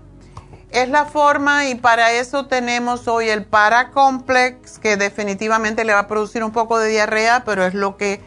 [0.71, 6.09] es la forma y para eso tenemos hoy el Paracomplex que definitivamente le va a
[6.09, 8.21] producir un poco de diarrea, pero es lo que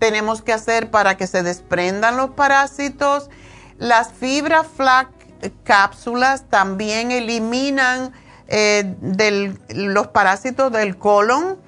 [0.00, 3.30] tenemos que hacer para que se desprendan los parásitos.
[3.78, 5.08] Las fibras flac
[5.64, 8.12] cápsulas también eliminan
[8.46, 8.94] eh,
[9.68, 11.58] los parásitos del colon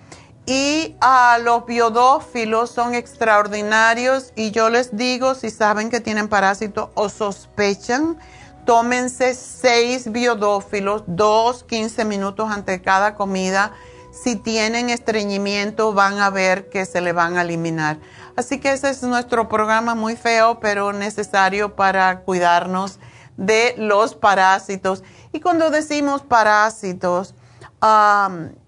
[0.46, 6.90] y a los biodófilos son extraordinarios y yo les digo si saben que tienen parásitos
[6.94, 8.16] o sospechan,
[8.64, 13.72] tómense seis biodófilos, dos 15 minutos ante cada comida.
[14.12, 17.98] si tienen estreñimiento van a ver que se le van a eliminar.
[18.34, 22.98] Así que ese es nuestro programa muy feo, pero necesario para cuidarnos
[23.36, 25.02] de los parásitos.
[25.32, 27.34] Y cuando decimos parásitos,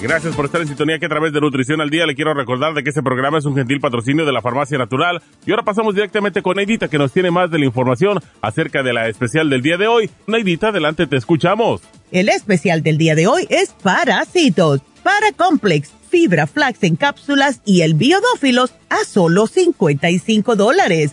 [0.00, 2.72] Gracias por estar en sintonía que a través de Nutrición al Día le quiero recordar
[2.72, 5.20] de que este programa es un gentil patrocinio de la Farmacia Natural.
[5.44, 8.92] Y ahora pasamos directamente con Neidita que nos tiene más de la información acerca de
[8.92, 10.08] la especial del día de hoy.
[10.28, 11.80] Neidita, adelante, te escuchamos.
[12.12, 17.80] El especial del día de hoy es parásitos, para complex, fibra flax en cápsulas y
[17.80, 21.12] el biodófilos a solo 55 dólares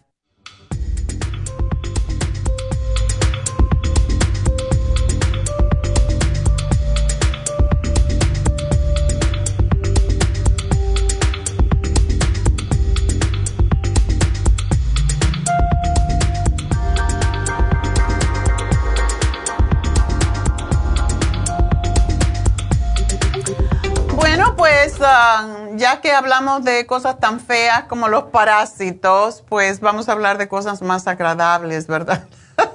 [25.99, 30.81] Que hablamos de cosas tan feas como los parásitos, pues vamos a hablar de cosas
[30.81, 32.25] más agradables, ¿verdad?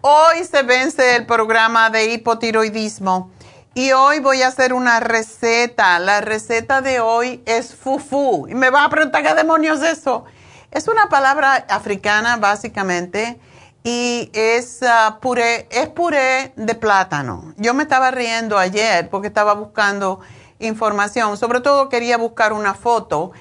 [0.00, 3.30] hoy se vence el programa de hipotiroidismo
[3.74, 5.98] y hoy voy a hacer una receta.
[5.98, 8.46] La receta de hoy es fufu.
[8.48, 10.24] Y me va a preguntar qué demonios es eso.
[10.70, 13.38] Es una palabra africana básicamente
[13.82, 17.52] y es ah, puré, es puré de plátano.
[17.56, 20.20] Yo me estaba riendo ayer porque estaba buscando
[20.58, 23.32] información, sobre todo quería buscar una foto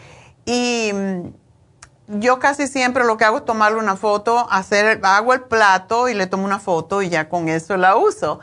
[0.45, 5.41] y mm, yo casi siempre lo que hago es tomarle una foto, hacer, hago el
[5.41, 8.39] plato y le tomo una foto y ya con eso la uso.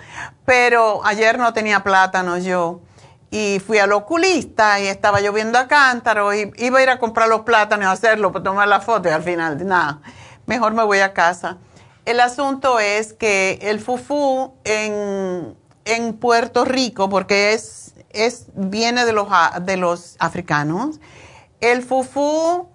[0.47, 2.81] Pero ayer no tenía plátano yo
[3.31, 7.29] y fui al oculista y estaba lloviendo a cántaro y iba a ir a comprar
[7.29, 10.01] los plátanos y hacerlo para tomar la foto y al final, nada,
[10.47, 11.59] mejor me voy a casa.
[12.05, 15.57] El asunto es que el fufú en,
[16.21, 19.29] Puerto Rico, porque es, es, viene de los,
[19.63, 21.01] de los africanos,
[21.61, 22.69] el fufú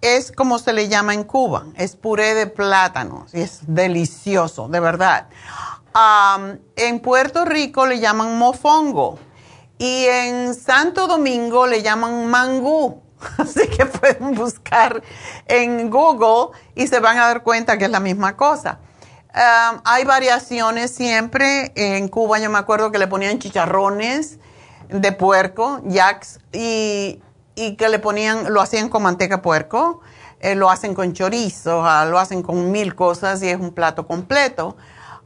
[0.00, 5.28] es como se le llama en Cuba, es puré de plátanos es delicioso, de verdad.
[6.76, 9.18] en Puerto Rico le llaman mofongo
[9.78, 13.02] y en Santo Domingo le llaman mangú.
[13.38, 15.02] Así que pueden buscar
[15.46, 18.80] en Google y se van a dar cuenta que es la misma cosa.
[19.32, 21.72] hay variaciones siempre.
[21.76, 24.38] En Cuba yo me acuerdo que le ponían chicharrones
[24.88, 27.20] de puerco, jacks, y,
[27.54, 30.00] que le ponían, lo hacían con manteca puerco,
[30.40, 34.76] eh, lo hacen con chorizo, lo hacen con mil cosas y es un plato completo.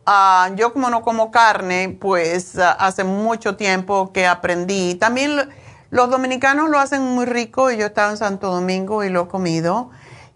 [0.06, 4.94] Ah, yo como no como carne, pues ah, hace mucho tiempo que aprendí.
[4.94, 5.48] También
[5.90, 9.28] los dominicanos lo hacen muy rico y yo estaba en Santo Domingo y lo he
[9.28, 9.90] comido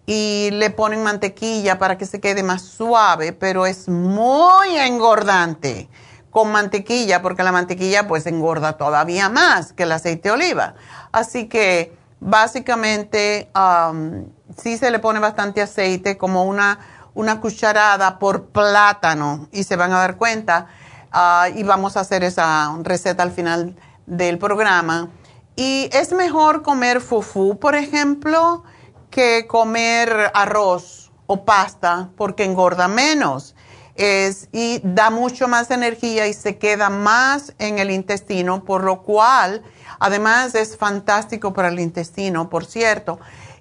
[0.07, 5.89] y le ponen mantequilla para que se quede más suave, pero es muy engordante
[6.33, 10.75] con mantequilla, porque la mantequilla pues engorda todavía más que el aceite de oliva.
[11.13, 14.25] Así que básicamente um,
[14.57, 16.79] sí se le pone bastante aceite, como una,
[17.15, 20.67] una cucharada por plátano, y se van a dar cuenta.
[21.15, 23.77] Uh, y vamos a hacer esa receta al final
[24.07, 25.11] del programa.
[25.55, 28.65] Y es mejor comer fufu, por ejemplo,
[29.11, 33.55] que comer arroz o pasta porque engorda menos.
[33.95, 39.03] Es, y da mucho más energía y se queda más en el intestino, por lo
[39.03, 39.63] cual
[39.99, 43.21] además es fantástico para el intestino, por cierto.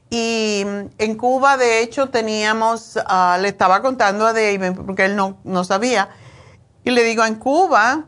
[0.09, 0.65] Y
[0.97, 5.63] en Cuba, de hecho, teníamos, ah, le estaba contando a David, porque él no, no
[5.63, 6.09] sabía,
[6.83, 8.05] y le digo, en Cuba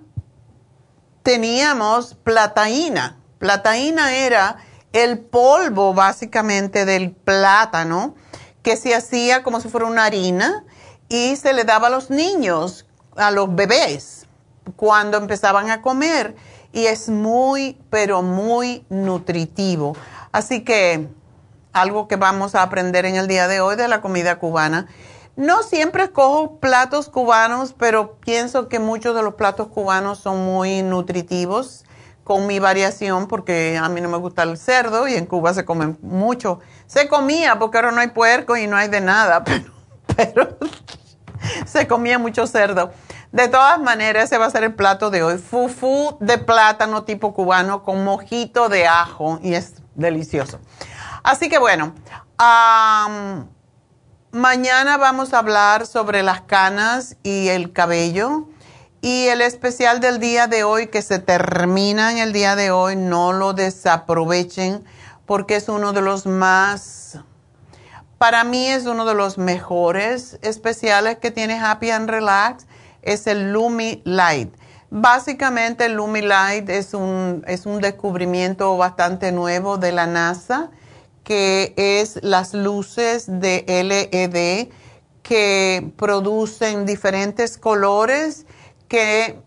[1.24, 3.18] teníamos plataína.
[3.40, 4.58] Plataína era
[4.92, 8.16] el polvo básicamente del plátano
[8.62, 10.64] que se hacía como si fuera una harina
[11.10, 12.86] y se le daba a los niños,
[13.16, 14.28] a los bebés,
[14.76, 16.36] cuando empezaban a comer.
[16.72, 19.96] Y es muy, pero muy nutritivo.
[20.32, 21.08] Así que
[21.74, 24.88] algo que vamos a aprender en el día de hoy de la comida cubana.
[25.36, 30.84] No siempre escojo platos cubanos, pero pienso que muchos de los platos cubanos son muy
[30.84, 31.86] nutritivos
[32.24, 35.66] con mi variación porque a mí no me gusta el cerdo y en Cuba se
[35.66, 36.60] come mucho.
[36.86, 39.44] Se comía porque ahora no hay puerco y no hay de nada,
[40.16, 40.58] pero,
[41.66, 42.92] se comía mucho cerdo.
[43.32, 45.38] De todas maneras, ese va a ser el plato de hoy.
[45.38, 50.60] Fufu de plátano tipo cubano con mojito de ajo y es delicioso.
[51.24, 51.94] Así que bueno,
[54.32, 58.48] mañana vamos a hablar sobre las canas y el cabello.
[59.02, 62.96] Y el especial del día de hoy, que se termina en el día de hoy,
[62.96, 64.86] no lo desaprovechen
[65.26, 67.20] porque es uno de los más,
[68.24, 72.68] para mí es uno de los mejores especiales que tiene Happy and Relax,
[73.02, 74.56] es el Lumi Light.
[74.90, 80.72] Básicamente el Lumi Light es un, es un descubrimiento bastante nuevo de la NASA,
[81.26, 84.70] que es las luces de LED
[85.22, 88.46] que producen diferentes colores
[88.88, 89.38] que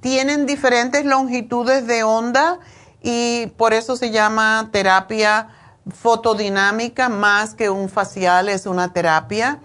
[0.00, 2.58] tienen diferentes longitudes de onda
[3.02, 5.50] y por eso se llama terapia
[5.90, 9.60] fotodinámica más que un facial, es una terapia.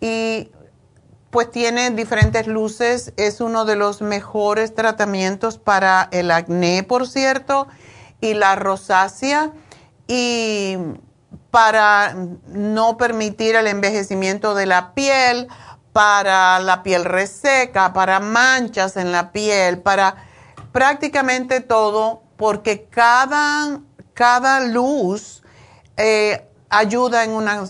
[0.00, 0.50] Y
[1.30, 7.68] pues tiene diferentes luces, es uno de los mejores tratamientos para el acné, por cierto,
[8.20, 9.52] y la rosácea,
[10.06, 10.76] y
[11.50, 12.14] para
[12.48, 15.48] no permitir el envejecimiento de la piel,
[15.94, 20.16] para la piel reseca, para manchas en la piel, para
[20.70, 23.80] prácticamente todo, porque cada,
[24.14, 25.41] cada luz
[26.04, 27.62] eh, ayuda en una,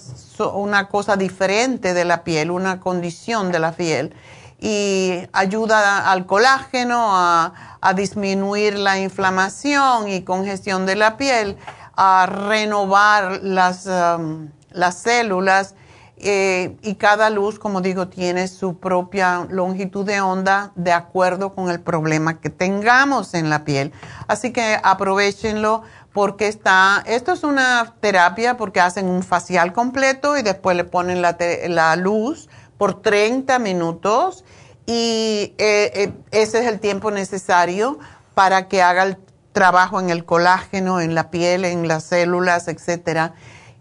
[0.54, 4.14] una cosa diferente de la piel, una condición de la piel
[4.58, 7.52] y ayuda al colágeno a,
[7.94, 11.58] disminuir la inflamación y congestión de la piel,
[11.94, 15.74] a renovar las, um, las células
[16.16, 21.68] eh, y cada luz, como digo, tiene su propia longitud de onda de acuerdo con
[21.68, 23.92] el problema que tengamos en la piel.
[24.28, 25.82] Así que aprovechenlo
[26.12, 31.22] porque está, esto es una terapia porque hacen un facial completo y después le ponen
[31.22, 34.44] la, luz por 30 minutos
[34.86, 37.98] y eh, eh, ese es el tiempo necesario
[38.34, 39.16] para que haga el
[39.52, 43.34] trabajo en el colágeno, en la piel, en las células, etcétera.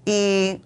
[0.05, 0.61] Y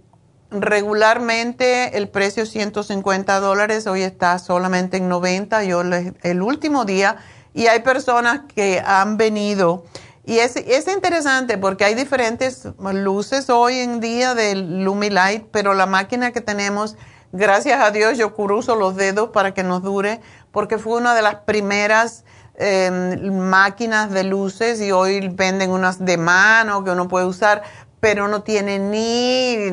[0.51, 7.17] regularmente el precio es 150 dólares, hoy está solamente en 90, yo el último día,
[7.53, 9.85] y hay personas que han venido.
[10.27, 15.85] Y es, es interesante porque hay diferentes luces hoy en día del Lumilight, pero la
[15.85, 16.97] máquina que tenemos,
[17.31, 20.21] gracias a Dios, yo cruzo los dedos para que nos dure,
[20.51, 22.23] porque fue una de las primeras
[22.55, 27.61] em, máquinas de luces y hoy venden unas de mano que uno puede usar,
[27.99, 29.69] pero no tiene ni,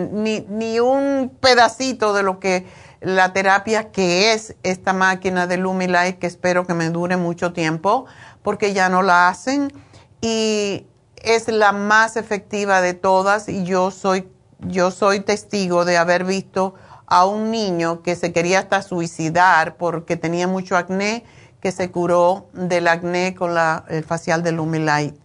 [0.48, 2.66] ni, un pedacito de lo que
[3.00, 8.04] la terapia que es esta máquina de Lumilight, que espero que me dure mucho tiempo,
[8.42, 9.72] porque ya no la hacen
[10.22, 14.28] y es la más efectiva de todas y yo soy,
[14.60, 16.74] yo soy testigo de haber visto
[17.06, 21.24] a un niño que se quería hasta suicidar porque tenía mucho acné,
[21.60, 25.16] que se curó del acné con la, el facial de Lumilight.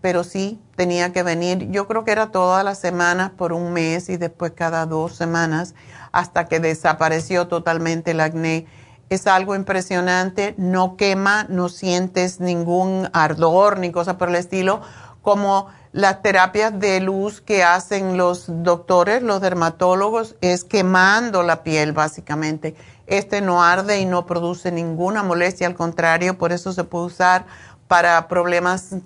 [0.00, 4.08] Pero sí, tenía que venir, yo creo que era todas las semanas por un mes
[4.08, 5.74] y después cada dos semanas
[6.12, 8.66] hasta que desapareció totalmente el acné.
[9.08, 14.80] Es algo impresionante, no quema, no sientes ningún ardor ni cosa por el estilo,
[15.22, 21.92] como las terapias de luz que hacen los doctores, los dermatólogos, es quemando la piel
[21.92, 22.74] básicamente.
[23.06, 27.46] Este no arde y no produce ninguna molestia, al contrario, por eso se puede usar
[27.88, 28.96] para problemas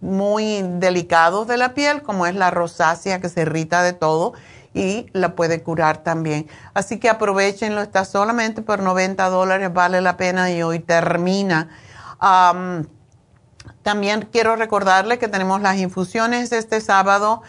[0.00, 4.32] muy delicados de la piel, como es la rosácea que se irrita de todo
[4.76, 6.46] y la puede curar también.
[6.74, 11.70] Así que aprovechenlo, está solamente por 90 dólares, vale la pena y hoy termina.
[13.82, 17.42] también quiero recordarle que tenemos las infusiones este sábado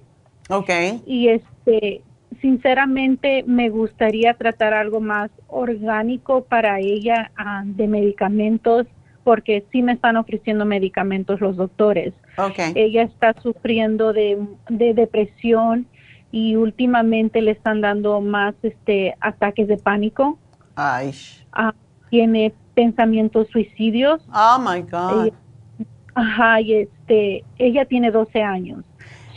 [0.50, 0.70] Ok.
[1.06, 2.02] Y este,
[2.42, 8.88] sinceramente me gustaría tratar algo más orgánico para ella ah, de medicamentos
[9.24, 12.16] porque sí me están ofreciendo medicamentos los doctores.
[12.36, 12.74] Okay.
[12.74, 15.86] Ella está sufriendo de, de depresión
[16.32, 20.40] y últimamente le están dando más este ataques de pánico.
[20.76, 21.14] Ay.
[21.56, 21.74] Ah,
[22.10, 24.22] tiene pensamientos suicidios.
[24.34, 25.32] Oh my God.
[26.14, 28.84] ajá, y este, ella tiene 12 años.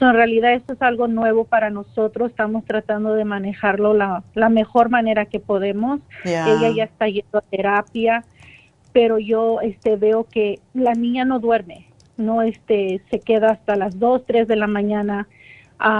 [0.00, 2.30] en realidad esto es algo nuevo para nosotros.
[2.30, 6.00] Estamos tratando de manejarlo la, la mejor manera que podemos.
[6.24, 8.24] Ella ya está yendo a terapia,
[8.92, 11.86] pero yo este, veo que la niña no duerme.
[12.16, 15.28] No este, se queda hasta las 2, 3 de la mañana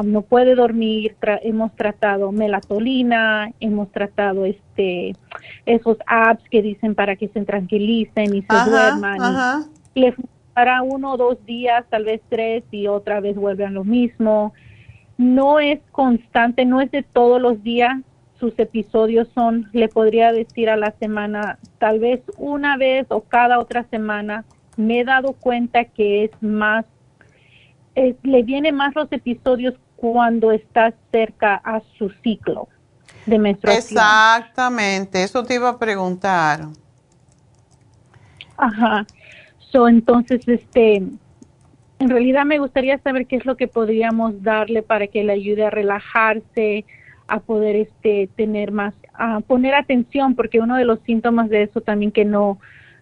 [0.05, 5.14] no puede dormir, hemos tratado melatolina, hemos tratado este
[5.66, 9.70] esos apps que dicen para que se tranquilicen y se duerman.
[9.95, 10.14] le
[10.59, 14.53] para uno o dos días, tal vez tres, y otra vez vuelven lo mismo.
[15.16, 17.97] No es constante, no es de todos los días.
[18.41, 23.61] Sus episodios son, le podría decir a la semana, tal vez una vez o cada
[23.61, 24.45] otra semana.
[24.76, 26.85] Me he dado cuenta que es más
[28.22, 32.68] le vienen más los episodios cuando está cerca a su ciclo
[33.26, 33.99] de menstruación.
[33.99, 36.68] Exactamente, eso te iba a preguntar.
[38.57, 39.07] Ajá.
[39.59, 41.03] So, entonces, este,
[41.99, 45.64] en realidad me gustaría saber qué es lo que podríamos darle para que le ayude
[45.64, 46.84] a relajarse,
[47.26, 51.82] a poder este tener más a poner atención porque uno de los síntomas de eso
[51.82, 52.59] también que no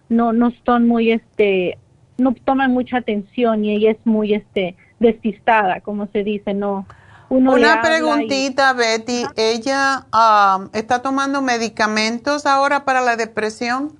[0.09, 1.77] no no están muy este
[2.17, 6.85] no toman mucha atención y ella es muy este despistada, como se dice, no.
[7.29, 9.25] Una preguntita, Betty.
[9.35, 13.97] ¿Ella um, está tomando medicamentos ahora para la depresión?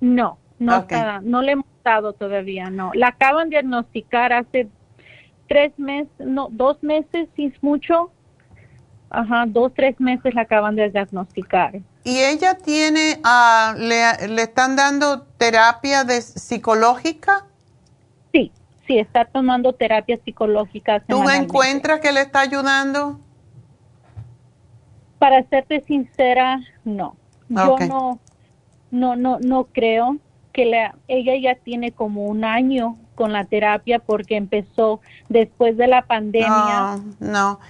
[0.00, 2.90] No, no, está, no le hemos dado todavía, no.
[2.94, 4.68] La acaban de diagnosticar hace
[5.48, 8.10] tres meses, no, dos meses, si es mucho.
[9.08, 11.76] Ajá, dos, tres meses la acaban de diagnosticar.
[12.02, 17.46] ¿Y ella tiene, uh, le, le están dando terapia de psicológica?
[18.86, 21.00] Sí, está tomando terapia psicológica.
[21.00, 23.18] ¿Tú encuentras que le está ayudando?
[25.18, 27.16] Para serte sincera, no.
[27.48, 28.20] Yo no,
[28.90, 30.18] no, no, no creo
[30.52, 35.88] que la, ella ya tiene como un año con la terapia porque empezó después de
[35.88, 36.48] la pandemia.
[36.48, 37.60] No, no.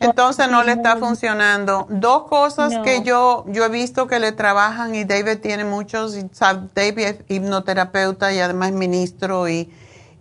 [0.00, 1.86] Entonces no le está funcionando.
[1.88, 6.18] Dos cosas que yo yo he visto que le trabajan y David tiene muchos,
[6.74, 9.70] David es hipnoterapeuta y además ministro y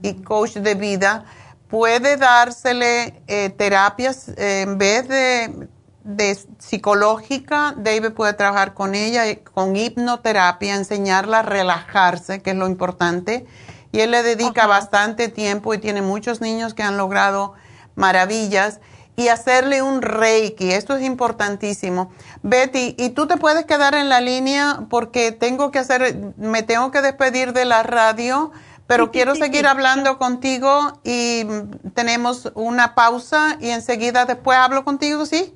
[0.01, 1.25] y coach de vida,
[1.69, 5.67] puede dársele eh, terapias eh, en vez de,
[6.03, 7.73] de, psicológica.
[7.77, 13.45] David puede trabajar con ella, con hipnoterapia, enseñarla a relajarse, que es lo importante.
[13.91, 17.53] Y él le dedica bastante tiempo y tiene muchos niños que han logrado
[17.95, 18.79] maravillas.
[19.15, 22.11] Y hacerle un reiki, esto es importantísimo.
[22.43, 26.91] Betty, ¿y tú te puedes quedar en la línea porque tengo que hacer, me tengo
[26.91, 28.51] que despedir de la radio?
[28.87, 31.45] Pero quiero seguir hablando contigo y
[31.93, 35.53] tenemos una pausa y enseguida después hablo contigo, ¿sí?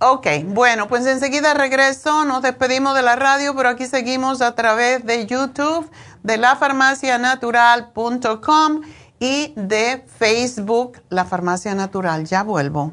[0.00, 5.06] Ok, bueno, pues enseguida regreso, nos despedimos de la radio, pero aquí seguimos a través
[5.06, 5.90] de YouTube,
[6.22, 8.82] de lafarmacianatural.com
[9.18, 12.26] y de Facebook, La Farmacia Natural.
[12.26, 12.92] Ya vuelvo.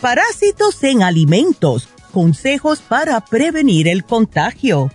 [0.00, 1.90] Parásitos en alimentos.
[2.10, 4.90] Consejos para prevenir el contagio.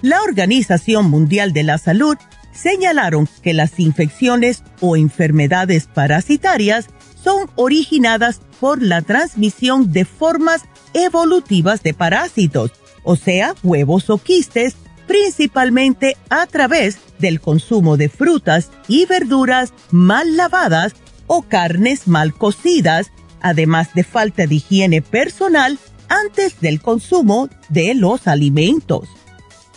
[0.00, 2.16] La Organización Mundial de la Salud
[2.50, 6.86] señalaron que las infecciones o enfermedades parasitarias
[7.22, 10.62] son originadas por la transmisión de formas
[10.94, 12.72] evolutivas de parásitos,
[13.02, 14.76] o sea, huevos o quistes,
[15.06, 20.94] principalmente a través del consumo de frutas y verduras mal lavadas
[21.26, 25.78] o carnes mal cocidas además de falta de higiene personal
[26.08, 29.08] antes del consumo de los alimentos.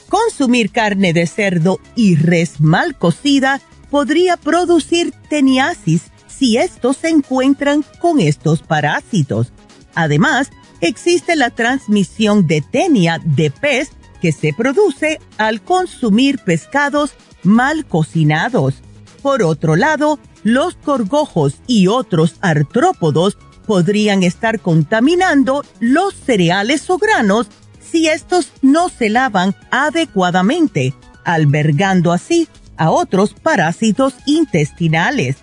[0.09, 7.85] Consumir carne de cerdo y res mal cocida podría producir teniasis si estos se encuentran
[7.99, 9.51] con estos parásitos.
[9.93, 10.49] Además,
[10.79, 13.91] existe la transmisión de tenia de pez
[14.21, 18.75] que se produce al consumir pescados mal cocinados.
[19.21, 27.47] Por otro lado, los gorgojos y otros artrópodos podrían estar contaminando los cereales o granos
[27.79, 30.93] si estos no se lavan adecuadamente,
[31.23, 32.47] albergando así
[32.77, 35.37] a otros parásitos intestinales.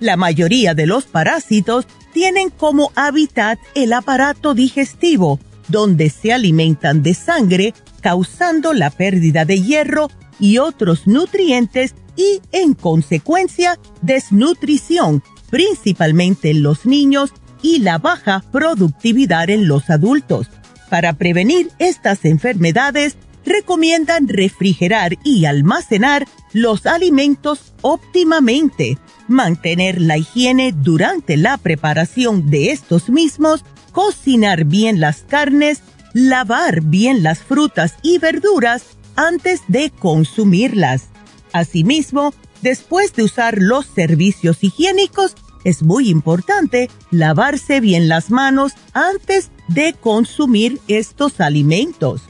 [0.00, 7.14] La mayoría de los parásitos tienen como hábitat el aparato digestivo, donde se alimentan de
[7.14, 10.10] sangre, causando la pérdida de hierro
[10.40, 17.32] y otros nutrientes y, en consecuencia, desnutrición, principalmente en los niños
[17.62, 20.48] y la baja productividad en los adultos.
[20.90, 31.36] Para prevenir estas enfermedades, recomiendan refrigerar y almacenar los alimentos óptimamente, mantener la higiene durante
[31.36, 35.82] la preparación de estos mismos, cocinar bien las carnes,
[36.12, 38.82] lavar bien las frutas y verduras
[39.16, 41.08] antes de consumirlas.
[41.52, 42.32] Asimismo,
[42.62, 45.34] después de usar los servicios higiénicos,
[45.68, 52.22] es muy importante lavarse bien las manos antes de consumir estos alimentos.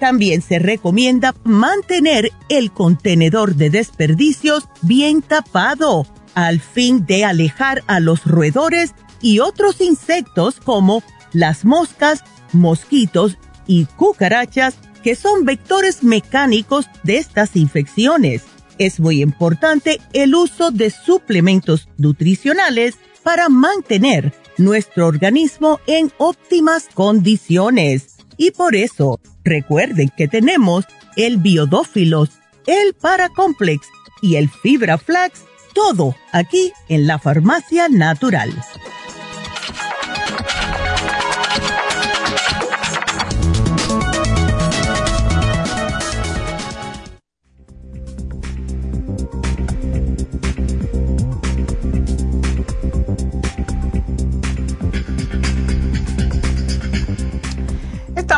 [0.00, 8.00] También se recomienda mantener el contenedor de desperdicios bien tapado al fin de alejar a
[8.00, 12.22] los roedores y otros insectos como las moscas,
[12.52, 13.36] mosquitos
[13.66, 18.44] y cucarachas que son vectores mecánicos de estas infecciones.
[18.78, 28.16] Es muy importante el uso de suplementos nutricionales para mantener nuestro organismo en óptimas condiciones.
[28.36, 30.84] Y por eso, recuerden que tenemos
[31.16, 32.30] el biodófilos,
[32.66, 33.86] el paracomplex
[34.22, 35.42] y el fibra flax,
[35.74, 38.50] todo aquí en la farmacia natural.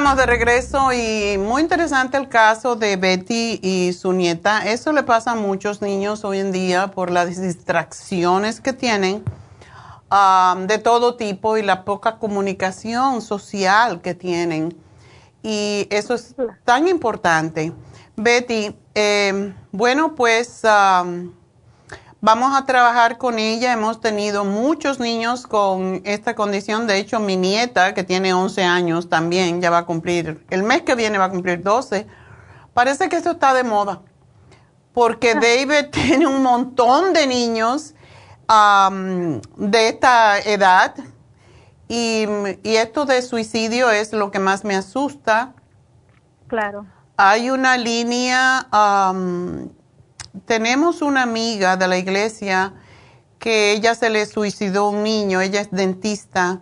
[0.00, 4.66] Estamos de regreso y muy interesante el caso de Betty y su nieta.
[4.66, 9.22] Eso le pasa a muchos niños hoy en día por las distracciones que tienen
[10.10, 14.74] um, de todo tipo y la poca comunicación social que tienen.
[15.42, 16.34] Y eso es
[16.64, 17.70] tan importante.
[18.16, 20.62] Betty, eh, bueno, pues...
[20.64, 21.39] Um,
[22.22, 23.72] Vamos a trabajar con ella.
[23.72, 26.86] Hemos tenido muchos niños con esta condición.
[26.86, 30.82] De hecho, mi nieta, que tiene 11 años, también ya va a cumplir, el mes
[30.82, 32.06] que viene va a cumplir 12.
[32.74, 34.02] Parece que esto está de moda,
[34.92, 35.40] porque ah.
[35.40, 37.94] David tiene un montón de niños
[39.56, 40.96] de esta edad
[41.88, 42.26] y,
[42.64, 45.54] esto de suicidio es lo que más me asusta.
[46.48, 46.84] Claro.
[47.16, 48.66] Hay una línea
[50.46, 52.74] tenemos una amiga de la iglesia
[53.38, 56.60] que ella se le suicidó un niño, ella es dentista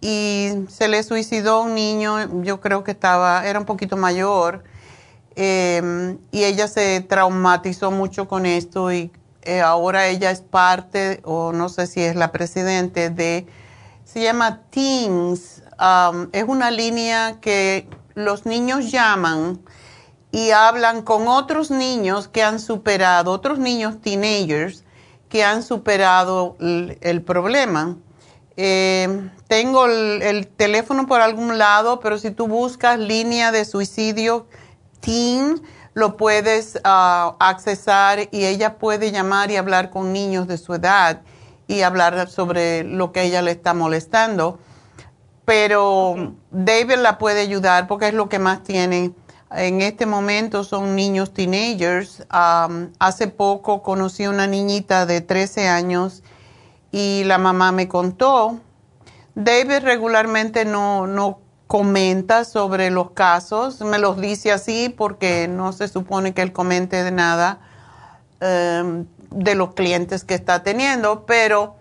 [0.00, 4.64] y se le suicidó un niño, yo creo que estaba, era un poquito mayor,
[5.34, 9.10] em, y ella se traumatizó mucho con esto y
[9.42, 13.46] eh, ahora ella es parte, o no sé si es la presidente de,
[14.04, 15.62] se llama Teens,
[16.32, 19.60] es una línea que los niños llaman
[20.36, 24.84] y hablan con otros niños que han superado, otros niños teenagers
[25.30, 27.96] que han superado el, problema.
[28.58, 34.46] Eh, tengo el, teléfono por algún lado, pero si tú buscas línea de suicidio
[35.00, 35.62] teen,
[35.94, 41.22] lo puedes uh, accesar y ella puede llamar y hablar con niños de su edad
[41.66, 44.58] y hablar sobre lo que ella le está molestando.
[45.46, 49.14] Pero David la puede ayudar porque es lo que más tiene
[49.50, 52.26] en este momento son niños teenagers.
[52.28, 56.22] hace poco conocí una niñita de 13 años
[56.90, 58.58] y la mamá me contó.
[59.34, 65.88] David regularmente no, no comenta sobre los casos, me los dice así porque no se
[65.88, 67.58] supone que él comente de nada
[68.40, 71.74] em, de los clientes que está teniendo, pero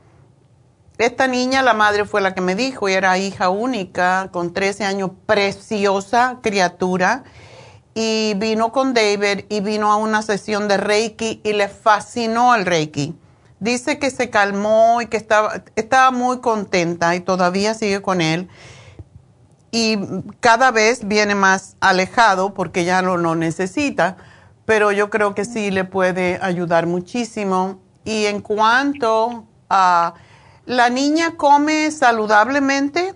[0.97, 4.86] esta niña, la madre fue la que me dijo, y era hija única, con 13
[4.86, 7.24] años, preciosa criatura
[7.97, 12.65] y vino con David y vino a una sesión de Reiki y le fascinó el
[12.65, 13.15] Reiki.
[13.61, 18.49] Dice que se calmó y que estaba, estaba muy contenta y todavía sigue con él.
[19.71, 19.97] Y
[20.41, 24.17] cada vez viene más alejado porque ya no lo necesita,
[24.65, 27.79] pero yo creo que sí le puede ayudar muchísimo.
[28.03, 30.15] Y en cuanto a
[30.65, 33.13] la niña come saludablemente.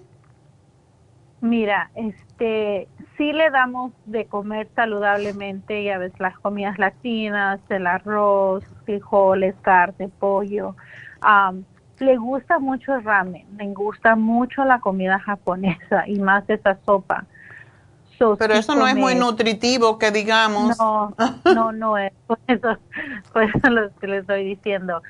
[1.42, 2.88] Mira, este,
[3.20, 10.08] sí le damos de comer saludablemente, ya ves, las comidas latinas, el arroz, frijoles, carne,
[10.08, 10.74] pollo.
[12.00, 17.26] le gusta mucho el ramen, le gusta mucho la comida japonesa y más esa sopa.
[18.38, 20.78] Pero eso no es muy nutritivo, que digamos.
[20.78, 21.14] No,
[21.54, 22.14] no, no es.
[22.26, 22.78] Por eso,
[23.34, 25.02] por eso lo que le estoy diciendo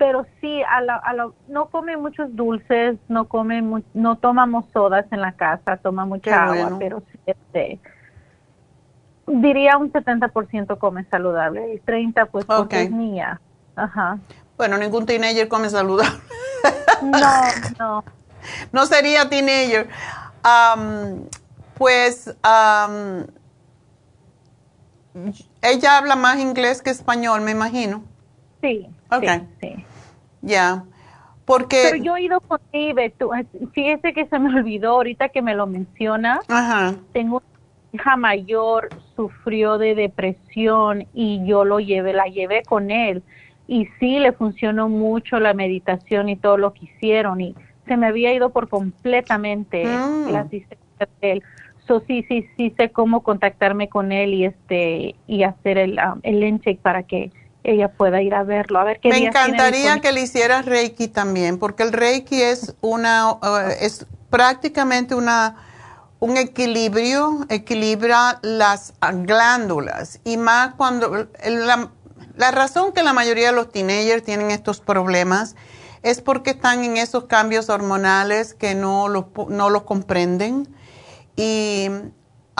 [0.00, 5.32] pero sí, a a no come muchos dulces, no come, no tomamos sodas en la
[5.32, 7.78] casa, toma mucha agua, pero sí, este,
[9.26, 13.42] diría un 70% come saludable y 30 pues porque es niña.
[13.76, 14.16] Ajá.
[14.56, 16.18] Bueno, ningún teenager come saludable.
[17.02, 17.42] no,
[17.78, 18.04] no.
[18.72, 19.86] No sería teenager.
[21.74, 22.34] pues
[25.60, 28.02] ella habla más inglés que español, me imagino.
[28.62, 28.88] Sí.
[29.10, 29.24] Ok.
[29.60, 29.84] Sí.
[30.42, 30.84] Ya.
[31.44, 31.82] Porque...
[31.90, 33.12] Pero yo he ido con Ibe,
[33.72, 36.40] fíjese que se me olvidó ahorita que me lo menciona.
[36.48, 36.94] Ajá.
[37.12, 37.60] Tengo una
[37.92, 43.22] hija mayor, sufrió de depresión y yo lo llevé, la llevé con él.
[43.66, 47.40] Y sí, le funcionó mucho la meditación y todo lo que hicieron.
[47.40, 47.54] Y
[47.86, 50.30] se me había ido por completamente mm.
[50.30, 51.42] la asistencia de él.
[51.86, 56.20] So, sí, sí, sí sé cómo contactarme con él y este y hacer el, um,
[56.22, 57.32] el intake para que
[57.64, 61.58] ella pueda ir a verlo, a ver qué Me encantaría que le hicieras Reiki también,
[61.58, 65.56] porque el Reiki es una uh, es prácticamente una
[66.20, 68.92] un equilibrio, equilibra las
[69.24, 71.90] glándulas y más cuando la,
[72.36, 75.56] la razón que la mayoría de los teenagers tienen estos problemas
[76.02, 80.68] es porque están en esos cambios hormonales que no los, no los comprenden
[81.36, 81.88] y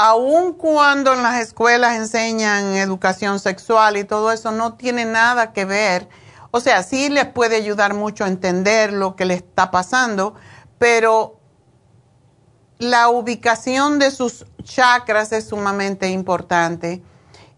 [0.02, 5.66] aun cuando en las escuelas enseñan educación sexual y todo eso, no tiene nada que
[5.66, 6.08] ver.
[6.52, 10.34] O sea, sí les puede ayudar mucho a entender lo que les está pasando,
[10.78, 11.38] pero
[12.78, 17.02] la ubicación de sus chakras es sumamente importante.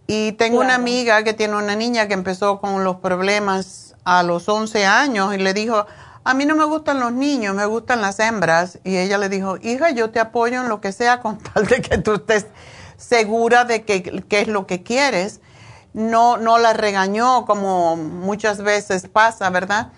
[0.08, 4.48] Y tengo una amiga que tiene una niña que empezó con los problemas a los
[4.48, 5.86] 11 años y le dijo,
[6.24, 8.78] a mí no me gustan los niños, me gustan las hembras.
[8.84, 11.82] Y ella le dijo, hija, yo te apoyo en lo que sea con tal de
[11.82, 12.46] que tú estés
[12.96, 15.40] segura de que, es lo que quieres.
[15.94, 19.92] No, no la regañó como muchas veces pasa, ¿verdad?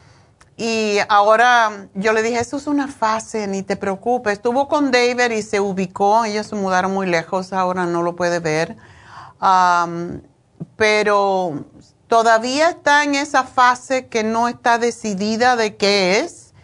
[0.56, 4.34] Y ahora yo le dije, eso es una fase, ni te preocupes.
[4.34, 8.38] Estuvo con David y se ubicó, ellos se mudaron muy lejos, ahora no lo puede
[8.40, 8.76] ver.
[10.76, 11.64] pero
[12.14, 16.54] todavía está en esa fase que no está decidida de qué es.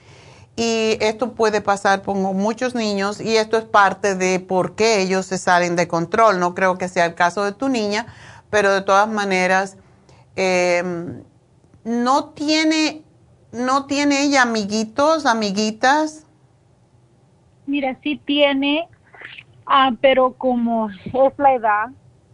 [0.55, 5.27] Y esto puede pasar con muchos niños y esto es parte de por qué ellos
[5.27, 6.39] se salen de control.
[6.39, 8.07] No creo que sea el caso de tu niña,
[8.49, 9.77] pero de todas maneras,
[10.37, 11.25] em,
[11.83, 13.03] no tiene,
[13.51, 16.27] no tiene ella amiguitos, amiguitas.
[17.67, 18.89] Mira, sí tiene,
[19.67, 21.87] ah, pero como es la edad,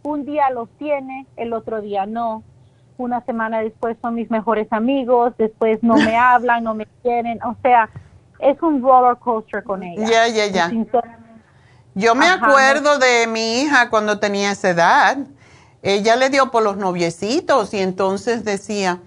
[0.03, 2.43] un día los tiene, el otro día no
[2.97, 7.55] una semana después son mis mejores amigos, después no me hablan, no me quieren, o
[7.61, 7.89] sea,
[8.39, 10.05] es un roller coaster con ella.
[10.07, 10.71] Ya, ya, ya.
[11.95, 15.17] Yo me acuerdo de mi hija cuando tenía esa edad.
[15.81, 18.99] Ella le dio por los noviecitos y entonces decía,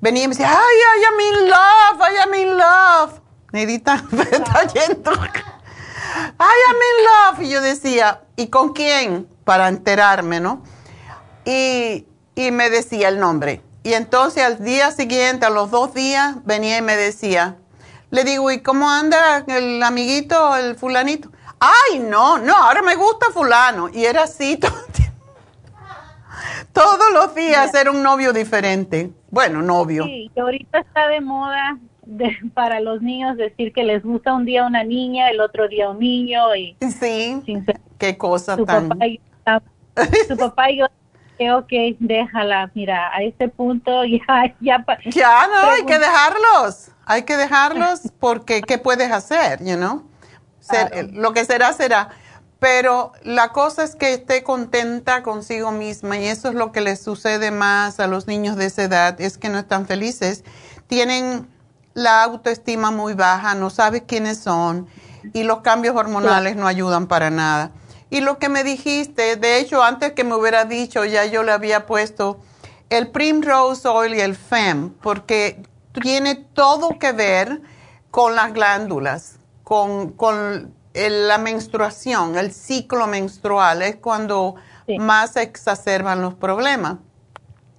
[0.00, 3.20] venía y me decía, ay, ay, I'm in love, ay, I'm in love.
[3.52, 3.94] Nedita,
[4.30, 5.10] está yendo.
[6.38, 7.42] Ay, I'm in love.
[7.42, 9.28] Y yo decía, ¿y con quién?
[9.44, 10.62] Para enterarme, ¿no?
[11.44, 12.06] Y
[12.36, 13.62] y me decía el nombre.
[13.82, 17.56] Y entonces al día siguiente, a los dos días, venía y me decía,
[18.10, 21.30] le digo, ¿y cómo anda el amiguito, el fulanito?
[21.58, 23.88] Ay, no, no, ahora me gusta fulano.
[23.88, 24.60] Y era así
[26.72, 29.10] todos los días era un novio diferente.
[29.30, 30.04] Bueno, novio.
[30.04, 31.78] Sí, y ahorita está de moda
[32.54, 35.98] para los niños decir que les gusta un día una niña, el otro día un
[35.98, 36.54] niño.
[36.54, 37.42] y Sí,
[37.98, 38.90] qué cosa tan...
[40.28, 40.86] su papá y yo
[41.38, 44.84] ok, déjala, mira, a este punto ya, ya.
[45.04, 50.02] Ya, no, hay que dejarlos, hay que dejarlos porque ¿qué puedes hacer, you know?
[51.12, 52.08] Lo que será, será.
[52.58, 57.02] Pero la cosa es que esté contenta consigo misma y eso es lo que les
[57.02, 60.42] sucede más a los niños de esa edad, es que no están felices,
[60.86, 61.46] tienen
[61.92, 64.88] la autoestima muy baja, no saben quiénes son
[65.34, 67.70] y los cambios hormonales no ayudan para nada.
[68.10, 71.52] Y lo que me dijiste, de hecho, antes que me hubiera dicho, ya yo le
[71.52, 72.38] había puesto
[72.88, 75.62] el Primrose Oil y el FEM, porque
[75.92, 77.60] tiene todo que ver
[78.10, 84.54] con las glándulas, con, la menstruación, el ciclo menstrual, es cuando
[84.98, 86.98] más se exacerban los problemas.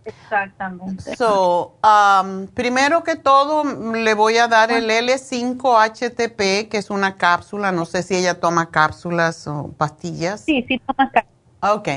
[0.07, 1.17] Exactamente.
[1.17, 7.73] So, um, primero que todo, le voy a dar el L5-HTP, que es una cápsula.
[7.73, 10.41] No sé si ella toma cápsulas o pastillas.
[10.41, 11.37] Sí, sí toma cápsulas.
[11.61, 11.89] Ok.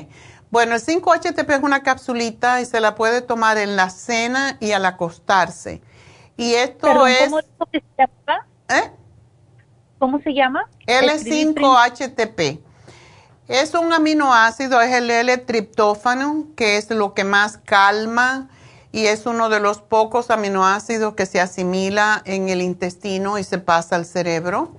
[0.51, 4.73] Bueno, el 5-HTP es una capsulita y se la puede tomar en la cena y
[4.73, 5.81] al acostarse.
[6.37, 7.31] Y esto es...
[7.31, 8.47] ¿cómo, se llama?
[8.69, 8.91] ¿Eh?
[10.01, 10.69] ¿Cómo se llama?
[10.87, 12.59] L5-HTP.
[13.51, 18.48] Es un aminoácido, es el L-triptófano, que es lo que más calma
[18.93, 23.59] y es uno de los pocos aminoácidos que se asimila en el intestino y se
[23.59, 24.77] pasa al cerebro.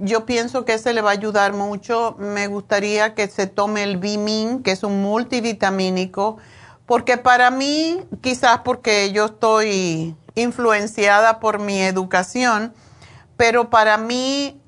[0.00, 2.16] yo pienso que ese le va a ayudar mucho.
[2.18, 6.38] Me gustaría que se tome el Bimin, que es un multivitamínico,
[6.86, 12.72] porque para mí, quizás porque yo estoy influenciada por mi educación,
[13.36, 14.62] pero para mí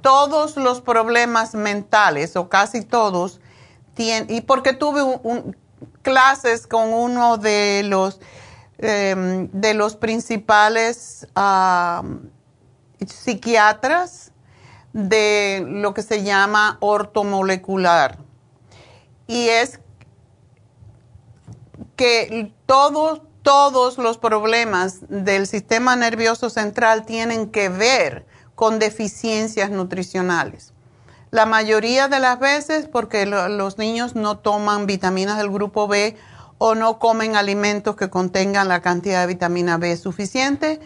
[0.00, 3.40] todos los problemas mentales, o casi todos,
[3.96, 5.02] y porque tuve
[6.02, 8.20] clases con uno de los,
[8.78, 11.26] em, de los principales
[13.06, 14.32] psiquiatras
[14.92, 18.18] de lo que se llama ortomolecular.
[19.26, 19.80] Y es
[21.94, 28.26] que todos, todos los problemas del sistema nervioso central tienen que ver
[28.60, 30.74] con deficiencias nutricionales.
[31.30, 36.14] La mayoría de las veces porque los niños no toman vitaminas del grupo B
[36.58, 40.78] o no comen alimentos que contengan la cantidad de vitamina B suficiente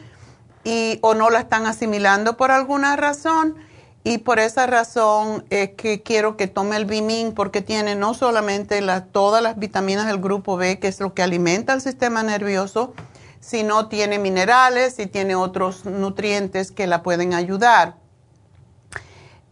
[0.63, 3.57] y, o no la están asimilando por alguna razón.
[4.05, 8.81] Y por esa razón es que quiero que tome el Bimin porque tiene no solamente
[9.11, 12.95] todas las vitaminas del grupo B, que es lo que alimenta el sistema nervioso,
[13.45, 17.97] sino tiene minerales y tiene otros nutrientes que la pueden ayudar.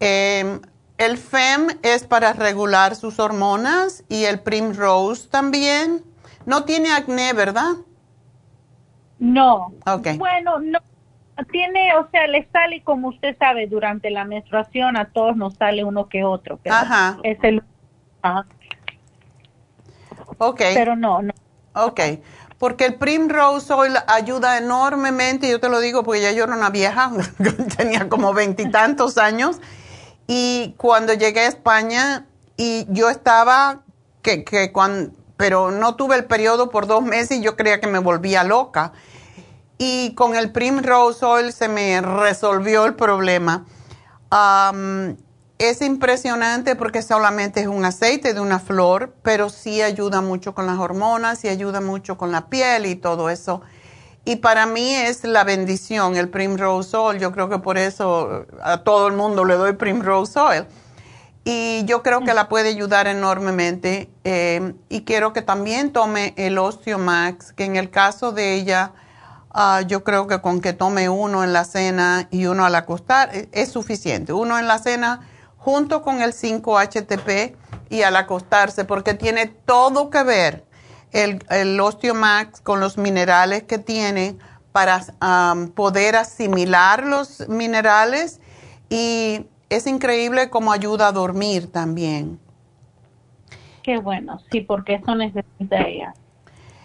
[0.00, 0.62] Em,
[0.96, 6.02] el FEM es para regular sus hormonas y el Primrose también.
[6.46, 7.72] No tiene acné, ¿verdad?
[9.18, 9.74] No.
[10.16, 10.78] Bueno, no.
[11.50, 15.84] Tiene, o sea, le sale como usted sabe, durante la menstruación a todos nos sale
[15.84, 16.58] uno que otro.
[16.70, 17.18] ajá.
[17.24, 17.62] Es el.
[18.22, 18.46] Ajá.
[20.38, 20.62] Ok.
[20.72, 21.34] Pero no, no.
[21.74, 22.00] Ok.
[22.62, 26.70] Porque el Primrose Oil ayuda enormemente, yo te lo digo porque ya yo era una
[26.70, 27.10] vieja,
[27.76, 29.56] tenía como veintitantos años,
[30.28, 33.80] y cuando llegué a España, y yo estaba,
[34.22, 37.88] que, que cuando, pero no tuve el periodo por dos meses y yo creía que
[37.88, 38.92] me volvía loca
[39.76, 43.66] y con el Primrose Oil se me resolvió el problema.
[45.70, 50.66] Es impresionante porque solamente es un aceite de una flor, pero sí ayuda mucho con
[50.66, 53.62] las hormonas y ayuda mucho con la piel y todo eso.
[54.24, 57.18] Y para mí es la bendición el Primrose Oil.
[57.18, 60.64] Yo creo que por eso a todo el mundo le doy Primrose Oil.
[61.44, 64.08] Y yo creo que la puede ayudar enormemente.
[64.24, 68.92] Eh, y quiero que también tome el Osteomax, que en el caso de ella
[69.54, 73.34] Ah, yo creo que con que tome uno en la cena y uno al acostar
[73.34, 74.32] e, es suficiente.
[74.32, 75.28] Uno en la cena
[75.64, 77.54] junto con el 5-HTP
[77.88, 80.64] y al acostarse, porque tiene todo que ver
[81.12, 84.36] el, el Osteomax con los minerales que tiene
[84.72, 85.04] para
[85.74, 88.40] poder asimilar los minerales
[88.88, 92.40] y es increíble cómo ayuda a dormir también.
[93.82, 96.14] Qué bueno, sí, porque eso necesita ella.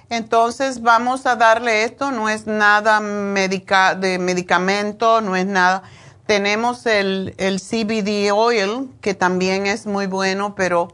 [0.10, 5.84] Entonces vamos a darle esto, no es nada de medicamento, no es nada.
[6.28, 10.90] Tenemos el, el CBD oil, que también es muy bueno, pero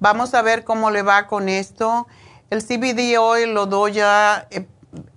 [0.00, 2.06] vamos a ver cómo le va con esto.
[2.48, 4.66] El CBD oil lo doy ya, eh,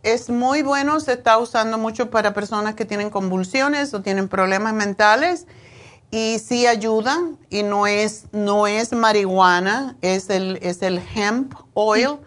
[0.03, 4.73] es muy bueno, se está usando mucho para personas que tienen convulsiones o tienen problemas
[4.73, 5.47] mentales
[6.11, 7.17] y sí ayuda
[7.49, 12.19] y no es, no es marihuana, es el, es el hemp oil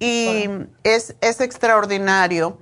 [0.00, 0.48] y
[0.84, 2.58] es, es extraordinario.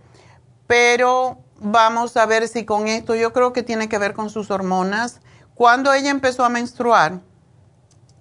[0.67, 4.51] Pero vamos a ver si con esto, yo creo que tiene que ver con sus
[4.51, 5.21] hormonas.
[5.55, 7.21] ¿Cuándo ella empezó a menstruar?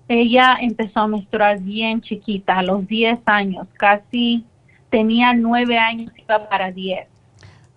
[0.07, 4.45] Ella empezó a menstruar bien chiquita, a los 10 años, casi
[4.90, 7.07] tenía 9 años, iba para 10.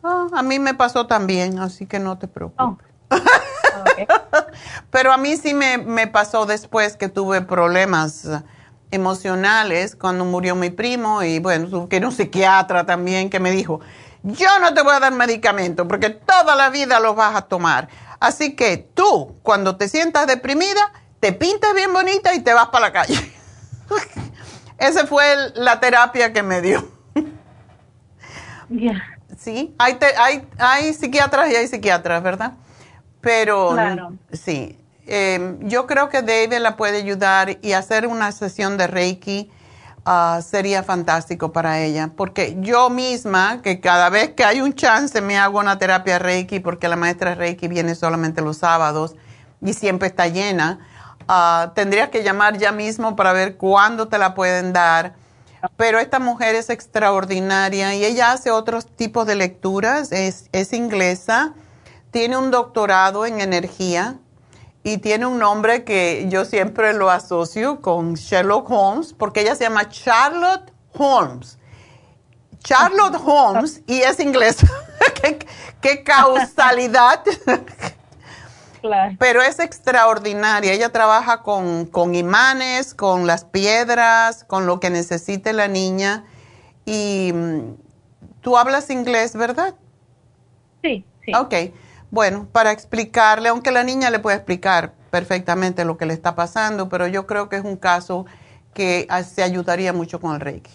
[0.02, 2.86] Ah, a mí me pasó también, así que no te preocupes.
[3.10, 3.16] Oh.
[4.90, 8.28] Pero a mí sí me, me pasó después que tuve problemas
[8.90, 13.80] emocionales cuando murió mi primo y bueno, que era un psiquiatra también que me dijo,
[14.22, 17.88] yo no te voy a dar medicamento porque toda la vida los vas a tomar.
[18.20, 22.86] Así que tú, cuando te sientas deprimida, te pintas bien bonita y te vas para
[22.86, 23.16] la calle.
[24.78, 25.24] Esa fue
[25.54, 26.88] la terapia que me dio.
[29.38, 32.54] Sí, hay, hay, hay psiquiatras y hay psiquiatras, ¿verdad?
[33.20, 33.76] Pero
[34.32, 34.78] sí,
[35.10, 39.50] Em, yo creo que David la puede ayudar y hacer una sesión de Reiki
[40.08, 45.20] ah, sería fantástico para ella, porque yo misma, que cada vez que hay un chance
[45.20, 49.16] me hago una terapia Reiki, porque la maestra Reiki viene solamente los sábados
[49.60, 50.78] y siempre está llena,
[51.28, 55.14] uh, tendrías que llamar ya mismo para ver cuándo te la pueden dar.
[55.76, 61.52] Pero esta mujer es extraordinaria y ella hace otros tipos de lecturas, es, es inglesa,
[62.10, 64.18] tiene un doctorado en energía
[64.82, 69.64] y tiene un nombre que yo siempre lo asocio con Sherlock Holmes, porque ella se
[69.64, 71.58] llama Charlotte Holmes.
[72.62, 74.66] Charlotte Holmes y es inglesa.
[75.80, 77.22] ¿Qué, causalidad.
[79.18, 80.72] Pero es extraordinaria.
[80.72, 86.24] Ella trabaja con, con, imanes, con las piedras, con lo que necesite la niña.
[86.84, 87.74] Y mm,
[88.40, 89.74] tú hablas inglés, ¿verdad?
[90.82, 91.32] Sí, sí.
[91.34, 91.54] Ok,
[92.10, 96.88] bueno, para explicarle, aunque la niña le puede explicar perfectamente lo que le está pasando,
[96.88, 98.26] pero yo creo que es un caso
[98.74, 100.70] que se ayudaría mucho con el Reiki.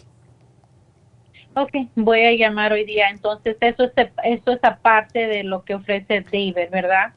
[1.55, 3.10] Ok, voy a llamar hoy día.
[3.10, 3.91] Entonces, eso es,
[4.23, 7.14] eso es aparte de lo que ofrece David, ¿verdad?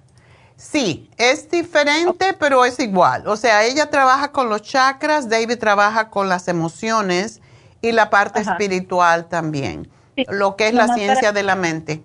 [0.57, 3.27] Sí, es diferente, pero es igual.
[3.27, 7.41] O sea, ella trabaja con los chakras, David trabaja con las emociones
[7.83, 9.89] y la parte espiritual también,
[10.29, 12.03] lo que es la ciencia de la mente.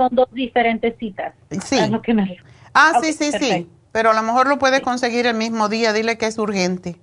[0.00, 1.34] Son dos diferentes citas.
[1.62, 1.76] Sí.
[2.72, 3.68] Ah, sí, sí, sí.
[3.92, 5.92] Pero a lo mejor lo puede conseguir el mismo día.
[5.92, 6.96] Dile que es urgente.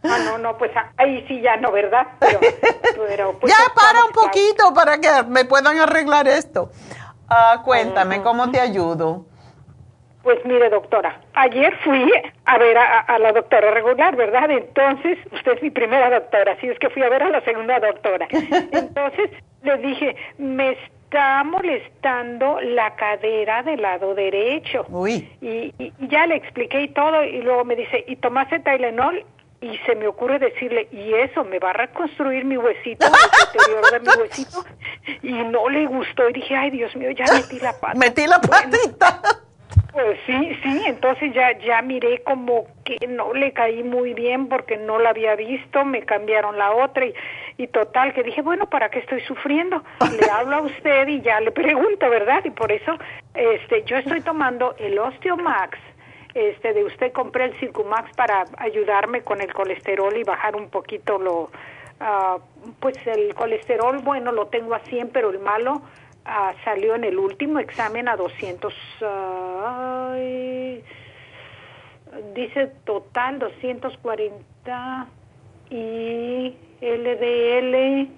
[0.04, 2.08] Ah, no, no, pues ahí sí ya no, ¿verdad?
[2.20, 2.40] Pero,
[3.40, 6.72] pues, ya para un poquito para que me puedan arreglar esto.
[7.30, 9.26] Ah, cuéntame, ¿cómo te ayudo?
[10.28, 12.12] Pues mire, doctora, ayer fui
[12.44, 14.52] a ver a, la doctora regular, ¿verdad?
[14.52, 17.80] Entonces, usted es mi primera doctora, así es que fui a ver a la segunda
[17.80, 18.28] doctora.
[18.74, 19.30] Entonces,
[19.64, 24.86] le dije, me está molestando la cadera del lado derecho.
[24.90, 25.30] Uy.
[25.40, 29.26] Y, ya le expliqué y todo, y luego me dice, ¿y tomaste Tylenol?
[29.62, 33.14] Y se me ocurre decirle, ¿y eso me va a reconstruir mi huesito, el
[33.62, 34.66] interior de mi huesito?
[35.24, 37.98] Y no le gustó, y dije, ay, Dios mío, ya metí la pata.
[37.98, 39.22] Metí la patita.
[39.98, 44.78] Pues sí, sí, entonces ya ya miré como que no le caí muy bien porque
[44.78, 47.16] no la había visto, me cambiaron la otra y,
[47.58, 49.84] y total que dije, bueno, ¿para qué estoy sufriendo?
[50.02, 52.46] Le hablo a usted y ya le pregunto, ¿verdad?
[52.46, 52.96] Y por eso
[53.34, 55.80] este yo estoy tomando el Osteomax.
[56.36, 61.18] Este de usted compré el Circumax para ayudarme con el colesterol y bajar un poquito
[61.18, 61.50] lo
[62.02, 62.40] uh,
[62.80, 65.82] pues el colesterol bueno lo tengo a 100, pero el malo
[66.30, 68.74] Ah, salió en el último examen a 200,
[72.36, 75.08] dice total 240
[75.70, 78.10] y LDL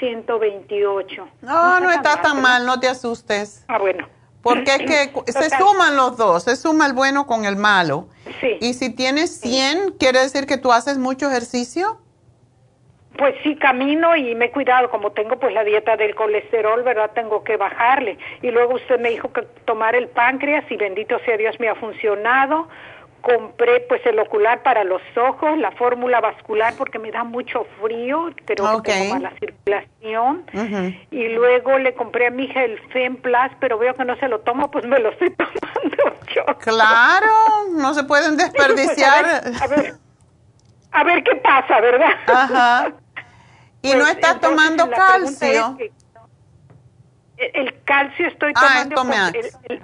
[0.00, 1.28] 128.
[1.42, 3.66] No, no, está, tan mal, no te asustes.
[3.68, 4.08] Ah, bueno.
[4.40, 8.08] Porque es que se suman los dos, se suma el bueno con el malo.
[8.40, 8.56] Sí.
[8.60, 12.00] Y si tienes 100, ¿quiere decir que tú haces mucho ejercicio?
[13.16, 17.12] Pues sí, camino y me he cuidado, como tengo pues la dieta del colesterol, ¿verdad?
[17.14, 18.18] Tengo que bajarle.
[18.42, 21.76] Y luego usted me dijo que tomar el páncreas y bendito sea Dios me ha
[21.76, 22.68] funcionado.
[23.20, 28.30] Compré pues el ocular para los ojos, la fórmula vascular porque me da mucho frío,
[28.44, 30.44] pero que tengo mala circulación.
[31.10, 34.40] Y luego le compré a mi hija el Femplas, pero veo que no se lo
[34.40, 36.44] tomo, pues me lo estoy tomando yo.
[36.58, 37.32] Claro,
[37.76, 39.24] no se pueden pues, desperdiciar.
[39.62, 39.94] a, ver,
[40.90, 42.10] a ver qué pasa, ¿verdad?
[42.26, 42.92] Ajá.
[43.84, 45.76] ¿Y no pues, estás tomando calcio?
[47.36, 49.38] el, calcio estoy ah, tomando
[49.68, 49.82] el,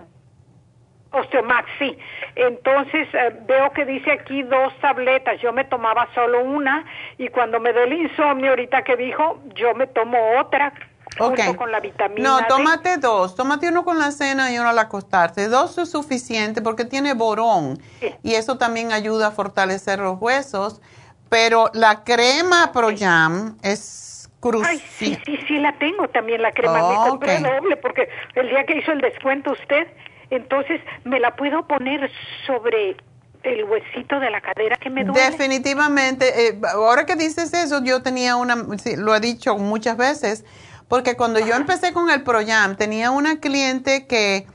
[1.12, 1.98] Osteomax, sí.
[2.34, 5.38] Entonces eh, veo que dice aquí dos tabletas.
[5.42, 6.86] Yo me tomaba solo una
[7.18, 10.72] y cuando me dio el insomnio ahorita que dijo, yo me tomo otra
[11.18, 13.34] junto con la vitamina No, tómate dos.
[13.34, 15.48] Tómate uno con la cena y uno al acostarte.
[15.48, 17.78] Dos es suficiente porque tiene borón
[18.22, 20.80] y eso también ayuda a fortalecer los huesos
[21.30, 24.72] pero la crema ProYam es crucial.
[24.72, 26.90] Ay, sí, sí, sí, la tengo también, la crema.
[26.90, 29.86] me compré doble porque el día que hizo el descuento usted,
[30.30, 32.10] entonces me la puedo poner
[32.46, 32.96] sobre
[33.42, 35.30] el huesito de la cadera que me duele.
[35.30, 36.48] Definitivamente.
[36.48, 38.56] Eh, ahora que dices eso, yo tenía una,
[38.96, 40.44] lo he dicho muchas veces,
[40.88, 44.46] Porque cuando yo empecé con el Proyam, tenía una cliente que,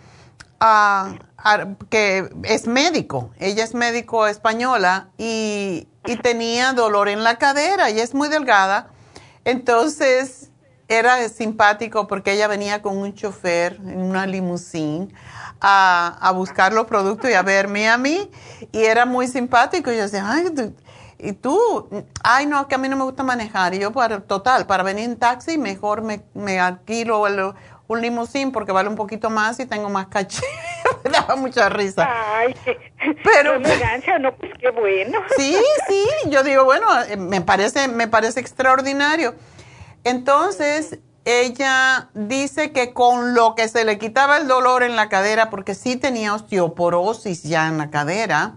[0.59, 1.13] ah,
[1.89, 7.99] que es médico, ella es médico española y, y tenía dolor en la cadera y
[7.99, 8.89] es muy delgada.
[9.43, 10.49] Entonces
[10.87, 15.13] era simpático porque ella venía con un chofer en una limusín
[15.61, 18.29] a, a, buscar los productos y a verme a mí.
[18.71, 19.91] Y era muy simpático.
[19.91, 20.45] Y yo decía, ay,
[21.17, 21.89] y tú,
[22.23, 23.73] ay, no, que a mí no me gusta manejar.
[23.73, 27.25] Y yo, para, total, para venir en taxi, mejor me, me alquilo
[27.87, 30.41] un limusín porque vale un poquito más y tengo más caché.
[31.05, 32.07] me daba mucha risa.
[32.09, 32.55] Ay,
[33.23, 35.19] pero elegancia, no, pues qué bueno.
[35.37, 35.55] sí,
[35.87, 39.35] sí, yo digo, bueno, eh, me parece, me parece extraordinario.
[40.03, 45.49] Entonces, ella dice que con lo que se le quitaba el dolor en la cadera,
[45.49, 48.53] porque sí tenía osteoporosis ya en la cadera,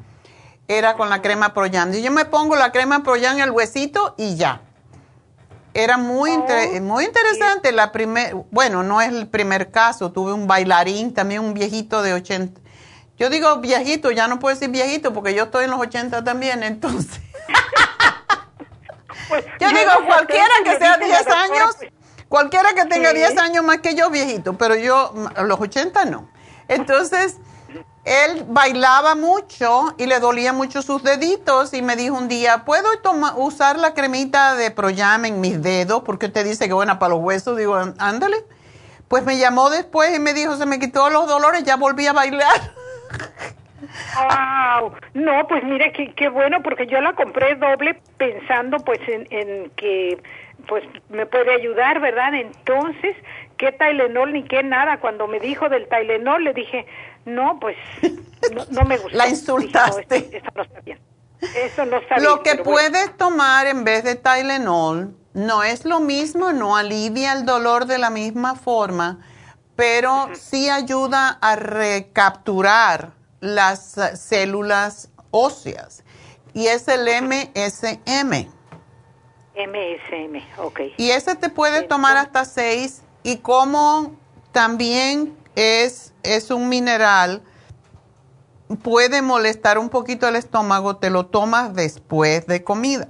[0.68, 1.94] era con la crema Proyan.
[1.94, 4.67] Y yo me pongo la crema Proyan en el huesito y ya.
[5.74, 7.72] Era muy, oh, muy interesante.
[7.72, 10.12] La primer, bueno, no es el primer caso.
[10.12, 12.60] Tuve un bailarín, también un viejito de 80.
[13.18, 16.62] Yo digo viejito, ya no puedo decir viejito porque yo estoy en los 80 también,
[16.62, 17.20] entonces.
[19.28, 21.76] Pues, yo digo, cualquiera que sea 10 años,
[22.28, 26.30] cualquiera que tenga 10 años más que yo, viejito, pero yo, a los 80 no.
[26.68, 27.38] Entonces,
[28.04, 32.88] él bailaba mucho y le dolía mucho sus deditos y me dijo un día, ¿puedo
[33.36, 36.02] usar la cremita de Proyam en mis dedos?
[36.04, 37.56] Porque usted dice que buena para los huesos.
[37.56, 38.36] Digo, ándale.
[39.08, 42.12] Pues me llamó después y me dijo, se me quitó los dolores, ya volví a
[42.12, 42.72] bailar.
[44.16, 49.70] Wow, no, pues mire qué, bueno porque yo la compré doble pensando pues en, en
[49.70, 50.18] que
[50.66, 52.34] pues me puede ayudar, ¿verdad?
[52.34, 53.16] Entonces,
[53.56, 54.98] ¿qué Tylenol ni qué nada?
[54.98, 56.86] Cuando me dijo del Tylenol le dije,
[57.28, 57.76] no, pues
[58.70, 59.16] no, me gusta.
[59.16, 60.16] La insultaste.
[60.36, 60.98] eso, no está bien.
[61.54, 66.52] Eso no está Lo que puedes tomar en vez de Tylenol no es lo mismo,
[66.52, 69.20] no alivia el dolor de la misma forma,
[69.76, 76.02] pero sí ayuda a recapturar las células óseas
[76.54, 78.48] y es el MSM.
[79.54, 80.80] MSM, ok.
[80.96, 84.16] Y ese te puede tomar hasta seis y como
[84.50, 87.42] también es, es un mineral,
[88.84, 93.08] puede molestar un poquito el estómago, te lo tomas después de comida.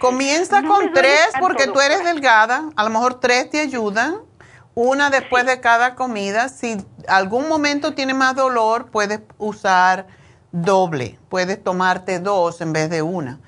[0.00, 4.20] Comienza con tres porque tú eres delgada, a lo mejor tres te ayudan
[4.74, 6.48] una después de cada comida.
[6.48, 10.06] Si algún momento tiene más dolor, puedes usar
[10.50, 11.18] doble.
[11.28, 13.38] Puedes tomarte dos en vez de una.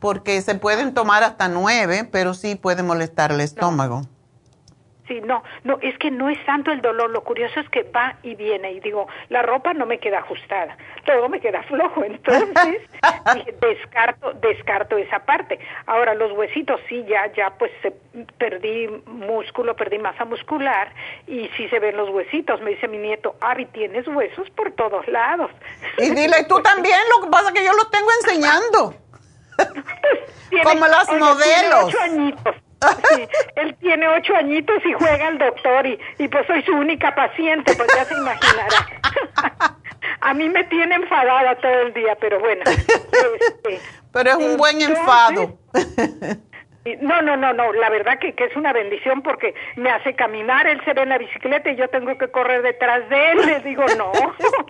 [0.00, 4.06] Porque se pueden tomar hasta nueve, pero sí puede molestar el estómago.
[5.06, 8.16] Sí, no, no, es que no es tanto el dolor, lo curioso es que va
[8.22, 12.80] y viene y digo, la ropa no me queda ajustada, todo me queda flojo, entonces
[13.34, 15.58] dije, descarto, descarto esa parte.
[15.84, 17.70] Ahora los huesitos sí, ya, ya pues
[18.38, 20.90] perdí músculo, perdí masa muscular
[21.26, 25.06] y sí se ven los huesitos, me dice mi nieto, Ari, tienes huesos por todos
[25.08, 25.50] lados.
[25.98, 28.94] Y dile, tú también, lo que pasa es que yo los tengo enseñando.
[30.50, 31.94] Pues, Como los modelos.
[32.00, 32.54] añitos
[33.56, 37.74] él tiene ocho añitos y juega al doctor y, y pues soy su única paciente,
[37.76, 39.78] pues ya se imaginará.
[40.20, 42.62] A mí me tiene enfadada todo el día, pero bueno.
[42.66, 43.80] Este,
[44.12, 45.58] pero es un buen enfado.
[47.00, 50.66] No, no, no, no, la verdad que, que, es una bendición porque me hace caminar,
[50.66, 53.60] él se ve en la bicicleta y yo tengo que correr detrás de él, le
[53.60, 54.12] digo, no,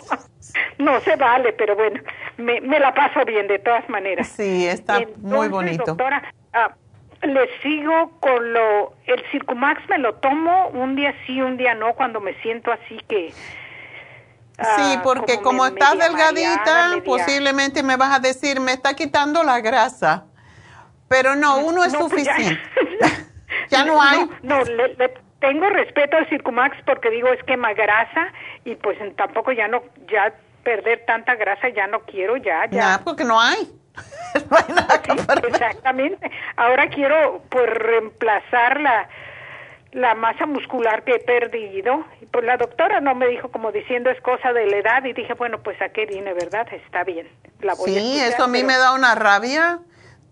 [0.78, 2.00] no se vale, pero bueno,
[2.36, 4.28] me, me la paso bien de todas maneras.
[4.28, 5.82] Sí, está muy bonito.
[5.86, 6.76] Doctora, ah,
[7.26, 11.94] le sigo con lo, el Circumax me lo tomo un día sí, un día no,
[11.94, 13.30] cuando me siento así que...
[13.30, 13.36] sí,
[14.58, 20.24] ah, porque como, estás delgadita, posiblemente me vas a decir, me está quitando la grasa.
[21.08, 22.60] Pero no, uno es pues suficiente.
[23.68, 24.28] ya, no hay.
[24.42, 28.32] No, le, tengo respeto al Circumax porque digo es quema grasa
[28.64, 30.32] y pues tampoco ya no, ya
[30.62, 33.00] perder tanta grasa ya no quiero, ya, ya.
[33.04, 33.70] porque no hay.
[35.48, 36.30] exactamente.
[36.56, 39.08] Ahora quiero pues reemplazar la,
[39.92, 42.04] la masa muscular que he perdido.
[42.32, 45.34] Pues la doctora no me dijo como diciendo es cosa de la edad y dije,
[45.34, 46.66] bueno, pues a qué viene, ¿verdad?
[46.72, 47.28] Está bien.
[47.60, 49.80] La voy sí, eso a mí me da una rabia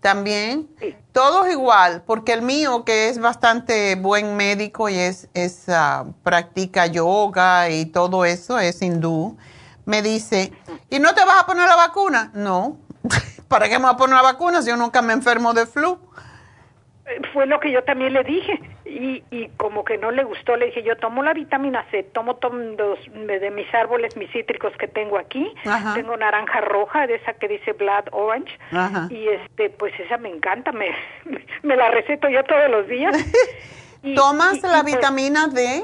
[0.03, 0.67] también.
[1.13, 6.85] Todos igual, porque el mío, que es bastante buen médico y es, es uh, practica
[6.85, 9.37] yoga y todo eso, es hindú,
[9.85, 10.51] me dice,
[10.89, 12.31] ¿y no te vas a poner la vacuna?
[12.33, 12.77] No.
[13.53, 15.99] ¿Para qué me voy a poner una vacuna si yo nunca me enfermo de flu?
[17.05, 20.55] Eh, fue lo que yo también le dije y, y como que no le gustó,
[20.55, 25.19] le dije yo tomo la vitamina C, tomo, de mis árboles, mis cítricos que tengo
[25.19, 25.53] aquí,
[25.93, 28.57] tengo naranja roja, de esa que dice Blood Orange
[29.11, 30.89] y este pues esa me encanta, me,
[31.61, 33.15] me la receto yo todos los días.
[34.15, 35.83] ¿Tomas la pues vitamina D?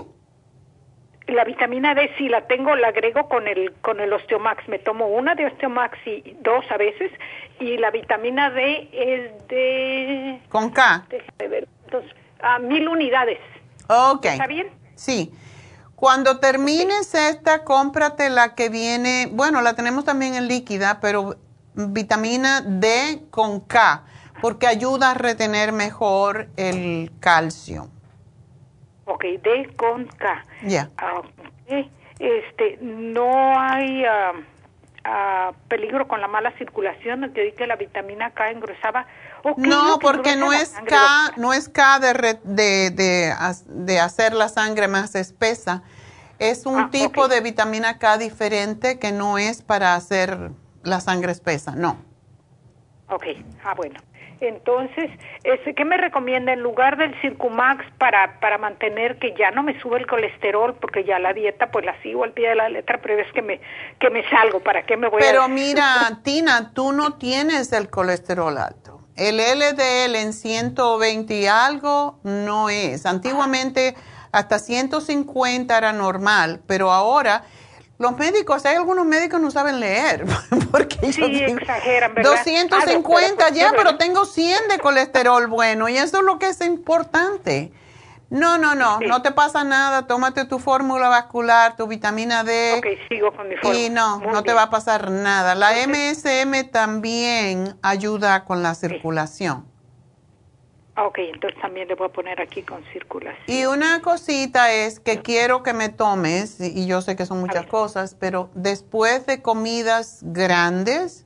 [1.31, 4.67] La vitamina D sí la tengo, la agrego con el con el Osteomax.
[4.67, 7.11] Me tomo una de Osteomax y dos a veces.
[7.59, 10.41] Y la vitamina D es de...
[10.49, 11.05] ¿Con K?
[11.09, 11.67] Déjame ver.
[12.41, 13.39] a mil unidades.
[13.87, 14.25] Ok.
[14.25, 14.69] ¿Está bien?
[14.95, 15.31] Sí.
[15.95, 21.35] Cuando termines esta, cómprate la que viene, bueno, la tenemos también en líquida, pero
[21.73, 24.05] vitamina D con K,
[24.41, 27.89] porque ayuda a retener mejor el calcio.
[29.09, 30.45] Ok, D con K.
[30.61, 30.91] Ya.
[30.97, 31.21] Ah,
[32.19, 34.33] este, no hay ah,
[35.03, 37.33] ah, peligro con la mala circulación.
[37.33, 39.07] Te di que la vitamina K engrosaba.
[39.57, 43.33] no, porque no es K, no es K de, de,
[43.65, 45.81] de, hacer la sangre más espesa.
[46.37, 50.51] Es un tipo de vitamina K diferente que no es para hacer
[50.83, 51.97] la sangre espesa, no.
[53.09, 53.25] Ok,
[53.63, 53.99] ah, bueno.
[54.41, 55.09] Entonces,
[55.75, 59.97] ¿qué me recomienda en lugar del Circumax para, para mantener que ya no me sube
[59.97, 60.75] el colesterol?
[60.79, 63.41] Porque ya la dieta pues la sigo al pie de la letra, pero es que
[63.41, 63.59] me,
[63.99, 65.45] que me salgo, ¿para qué me voy pero a...?
[65.45, 69.01] Pero mira, Tina, tú no tienes el colesterol alto.
[69.15, 73.05] El LDL en 120 y algo no es.
[73.05, 73.95] Antiguamente
[74.31, 77.43] hasta 150 era normal, pero ahora
[77.99, 80.25] los médicos, hay algunos médicos no saben leer,
[80.71, 82.31] porque sí, exageran, ¿verdad?
[82.31, 86.61] 250 ah, ya, pero tengo 100 de colesterol bueno y eso es lo que es
[86.61, 87.73] importante.
[88.29, 92.75] No, no, no, no te pasa nada, tómate tu fórmula vascular, tu vitamina D.
[92.77, 93.79] Ok, sigo con mi fórmula.
[93.79, 95.55] Y no, no te va a pasar nada.
[95.55, 99.65] La MSM también ayuda con la circulación.
[101.05, 103.43] Ok, entonces también le voy a poner aquí con circulación.
[103.47, 107.65] Y una cosita es que quiero que me tomes, y yo sé que son muchas
[107.65, 111.25] cosas, pero después de comidas grandes,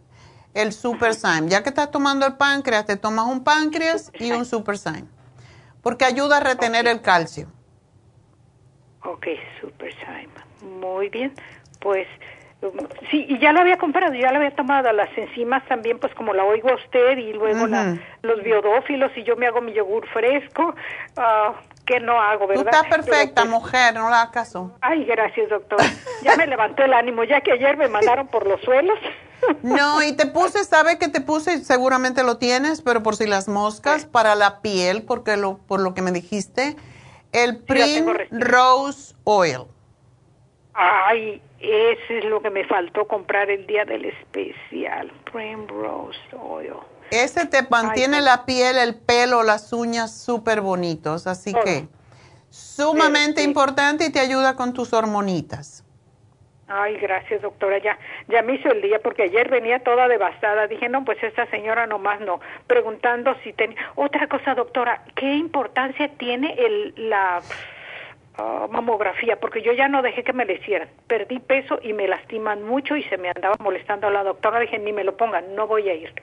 [0.54, 1.14] el Super.
[1.48, 4.76] Ya que estás tomando el páncreas, te tomas un páncreas y un Super.
[5.82, 7.48] Porque ayuda a retener el calcio.
[9.04, 9.28] Ok,
[9.60, 9.94] Super.
[10.62, 11.34] Muy bien.
[11.82, 12.08] Pues
[13.12, 14.92] Sí, y ya la había comprado, ya la había tomado.
[14.94, 17.68] Las enzimas también, pues como la oigo a usted, y luego
[18.22, 20.74] los biodófilos, y yo me hago mi yogur fresco,
[21.18, 21.54] uh,
[21.86, 22.64] que no hago, ¿verdad?
[22.64, 24.72] Tú estás perfecta, pues, mujer, no la hagas caso.
[24.82, 25.80] Ay, gracias, doctor.
[26.24, 28.98] Ya me levantó el ánimo, ya que ayer me mandaron por los suelos.
[29.62, 31.64] No, y te puse, ¿sabe que te puse?
[31.66, 35.94] Seguramente lo tienes, pero por si las moscas, para la piel, porque lo, por lo
[35.94, 36.78] que me dijiste,
[37.34, 39.66] el Prim Rose Oil.
[40.74, 46.74] Ay, ese es lo que me faltó comprar el día del especial, Primrose Oil.
[47.12, 51.88] Ese te mantiene la piel, el pelo, las uñas súper bonitos, así que
[52.50, 55.84] sumamente importante y te ayuda con tus hormonitas.
[56.68, 57.78] Ay, gracias, doctora.
[57.78, 60.66] Ya, ya me hizo el día porque ayer venía toda devastada.
[60.68, 62.40] Dije, no, pues esta señora nomás no.
[62.66, 63.78] Preguntando si tenía.
[63.96, 67.42] Otra cosa, doctora, ¿qué importancia tiene el, la
[68.36, 70.90] Ah, mamografía, porque yo ya no dejé que me le hicieran.
[71.06, 74.60] Perdí peso y me lastiman mucho y se me andaba molestando a la doctora.
[74.60, 76.14] Dije, ni me lo pongan, no voy a ir.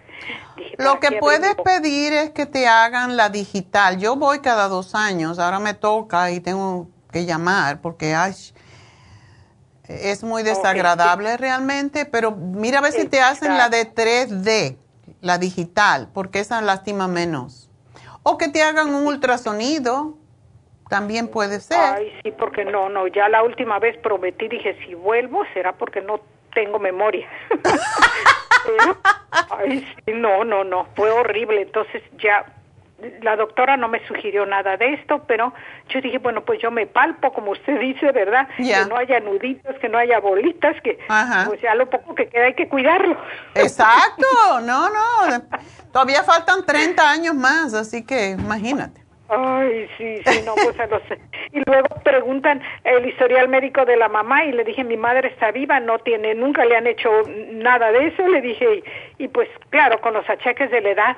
[0.79, 3.99] lo que puedes pedir es que te hagan la digital.
[3.99, 8.35] Yo voy cada dos años, ahora me toca y tengo que llamar porque ay,
[9.89, 14.77] es muy desagradable realmente, pero mira a ver si te hacen la de 3D,
[15.21, 17.69] la digital, porque esa lastima menos.
[18.23, 20.20] O que te hagan un ultrasonido
[20.91, 21.79] también puede ser.
[21.79, 26.03] Ay, sí, porque no, no, ya la última vez prometí, dije, si vuelvo será porque
[26.03, 26.21] no
[26.53, 27.29] tengo memoria.
[29.51, 31.63] ay, sí, no, no, no, fue horrible.
[31.63, 32.45] Entonces ya
[33.23, 35.55] la doctora no me sugirió nada de esto, pero
[35.89, 38.49] yo dije, bueno, pues yo me palpo, como usted dice, ¿verdad?
[38.57, 40.99] Que no haya nuditos, que no haya bolitas, que
[41.47, 43.17] pues ya lo poco que queda hay que cuidarlo.
[43.55, 44.27] Exacto,
[44.63, 45.01] no, no,
[45.93, 49.00] todavía faltan 30 años más, así que imagínate.
[49.33, 51.21] Ay, sí, sí, no, pues no sé.
[51.53, 55.53] Y luego preguntan el historial médico de la mamá y le dije, mi madre está
[55.53, 57.11] viva, no tiene, nunca le han hecho
[57.53, 58.83] nada de eso, le dije,
[59.19, 61.17] y, pues claro, con los achaques de la edad,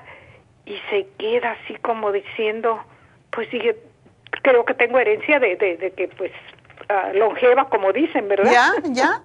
[0.67, 2.85] y se queda así como diciendo,
[3.31, 3.77] pues dije,
[4.43, 6.33] creo que tengo herencia de, de, de que pues
[6.91, 8.53] ah, longeva, como dicen, ¿verdad?
[8.53, 9.23] Ya, ya.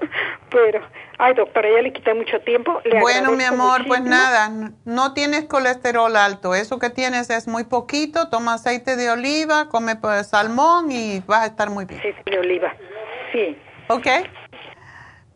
[0.50, 0.80] Pero,
[1.18, 2.80] ay doctora, ya le quité mucho tiempo.
[3.00, 8.28] bueno, mi amor, pues nada, no tienes colesterol alto, eso que tienes es muy poquito,
[8.28, 12.00] toma aceite de oliva, come pues, salmón y vas a estar muy bien.
[12.00, 12.74] Aceite de oliva,
[13.32, 13.56] sí.
[13.88, 14.06] ¿Ok?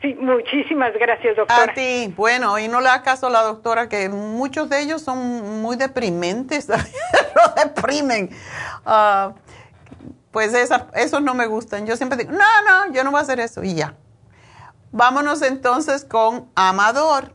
[0.01, 1.73] Sí, muchísimas gracias, doctora.
[1.73, 2.13] A ti.
[2.17, 5.77] Bueno, y no le hagas caso a la doctora, que muchos de ellos son muy
[5.77, 8.31] deprimentes, lo deprimen.
[8.87, 9.33] Uh,
[10.31, 11.85] pues esa, esos no me gustan.
[11.85, 13.95] Yo siempre digo, no, no, yo no voy a hacer eso y ya.
[14.93, 17.33] Vámonos entonces con Amador.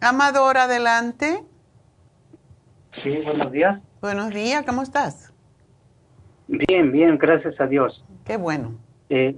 [0.00, 1.42] Amador, adelante.
[3.02, 3.80] Sí, buenos días.
[4.00, 5.32] Buenos días, ¿cómo estás?
[6.48, 8.04] Bien, bien, gracias a Dios.
[8.24, 8.72] Qué bueno.
[9.08, 9.36] Eh,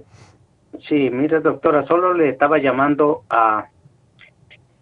[0.87, 3.67] sí, mire, doctora, solo le estaba llamando a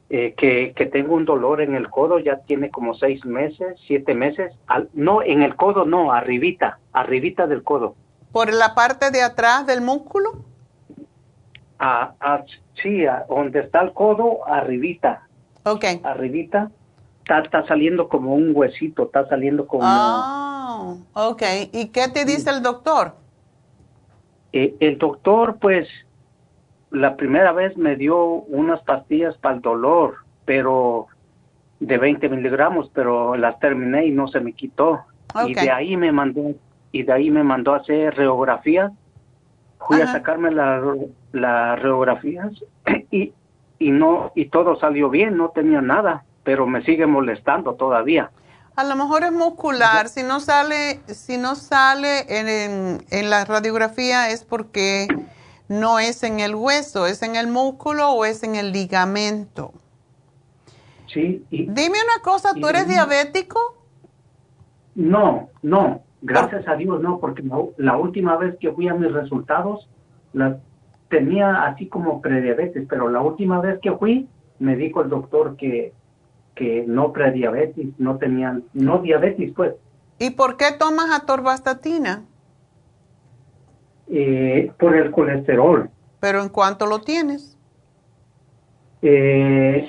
[0.09, 4.13] eh, que, que, tengo un dolor en el codo, ya tiene como seis meses, siete
[4.13, 4.53] meses.
[4.93, 7.95] no, en el codo no, arribita, arribita del codo.
[8.31, 10.50] ¿Por la parte de atrás del músculo?
[11.83, 12.43] Ah, ah
[12.81, 15.27] sí, donde está el codo, arribita.
[15.63, 15.83] Ok.
[16.03, 16.69] Arribita,
[17.25, 19.83] está, saliendo como un huesito, está saliendo como...
[19.83, 21.41] Oh, ok.
[21.71, 23.15] ¿Y qué te dice el doctor?
[24.53, 25.87] Eh, el doctor, pues,
[26.91, 31.07] la primera vez me dio unas pastillas para el dolor, pero
[31.79, 34.99] de 20 miligramos, pero las terminé y no se me quitó.
[35.47, 36.53] Y de ahí me mandó,
[36.91, 38.91] y de ahí me mandó a hacer radiografías.
[39.79, 40.51] Fui a sacarme
[41.33, 42.51] las la radiografías
[43.11, 43.33] y,
[43.79, 48.31] y no, y todo salió bien, no tenía nada pero me sigue molestando todavía.
[48.75, 50.07] A lo mejor es muscular.
[50.07, 55.07] Si no sale, si no sale en, en, la radiografía es porque
[55.67, 59.73] no es en el hueso, es en el músculo o es en el ligamento.
[61.07, 61.45] Sí.
[61.49, 63.59] Dime una cosa, ¿tú eres diabético?
[64.95, 67.43] No, no, gracias a Dios no, porque
[67.77, 69.89] la, última vez que fui a mis resultados
[70.31, 70.57] la
[71.11, 74.27] tenía así como prediabetes, pero la última vez que fui
[74.57, 75.93] me dijo el doctor que
[76.55, 79.73] que no prediabetes, no tenían, no diabetes, pues.
[80.19, 82.23] ¿Y por qué tomas atorvastatina?
[84.07, 85.89] Eh, por el colesterol.
[86.19, 87.57] ¿Pero en cuánto lo tienes?
[89.01, 89.87] Eh,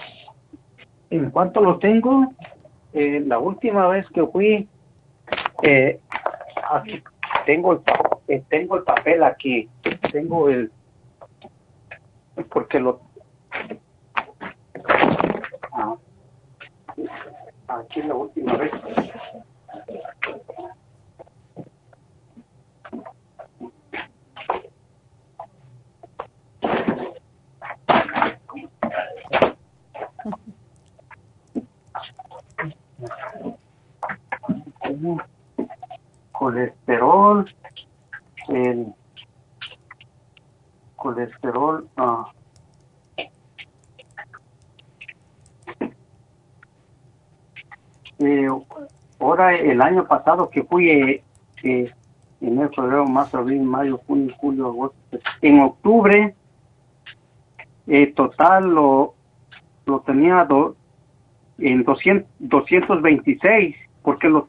[1.10, 2.32] en cuanto lo tengo,
[2.94, 4.68] eh, la última vez que fui,
[5.62, 6.00] eh,
[6.70, 7.02] aquí
[7.44, 7.80] tengo el,
[8.28, 9.68] eh, tengo el papel aquí,
[10.10, 10.70] tengo el,
[12.50, 13.00] porque lo,
[15.72, 15.96] ah,
[17.68, 18.72] aquí la última vez.
[36.32, 37.48] colesterol,
[38.48, 38.94] el
[41.02, 42.30] colesterol, ah,
[48.20, 48.48] eh,
[49.18, 51.24] ahora el año pasado que fui eh,
[51.64, 51.92] eh,
[52.40, 56.34] en el febrero, marzo, abril, mayo, junio, julio, agosto, en octubre,
[57.88, 59.14] eh, total lo,
[59.86, 60.46] lo tenía
[61.58, 64.44] en 200, 226, porque los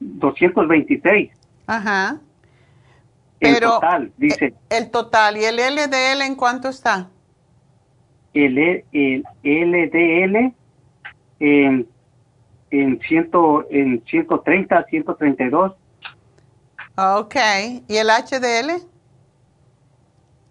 [0.00, 1.30] 226.
[1.66, 2.18] Ajá.
[3.38, 4.54] Pero el total, dice.
[4.70, 7.08] El total, ¿y el LDL en cuánto está?
[8.32, 8.58] El,
[8.92, 10.54] el LDL
[11.40, 11.88] en
[12.80, 15.72] en, ciento, en 130, 132.
[16.96, 17.36] Ok.
[17.88, 18.82] ¿Y el HDL?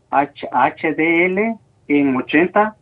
[0.10, 1.58] H, HDL
[1.88, 2.76] en 80.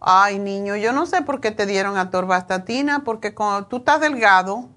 [0.00, 4.68] Ay, niño, yo no sé por qué te dieron atorvastatina, porque cuando tú estás delgado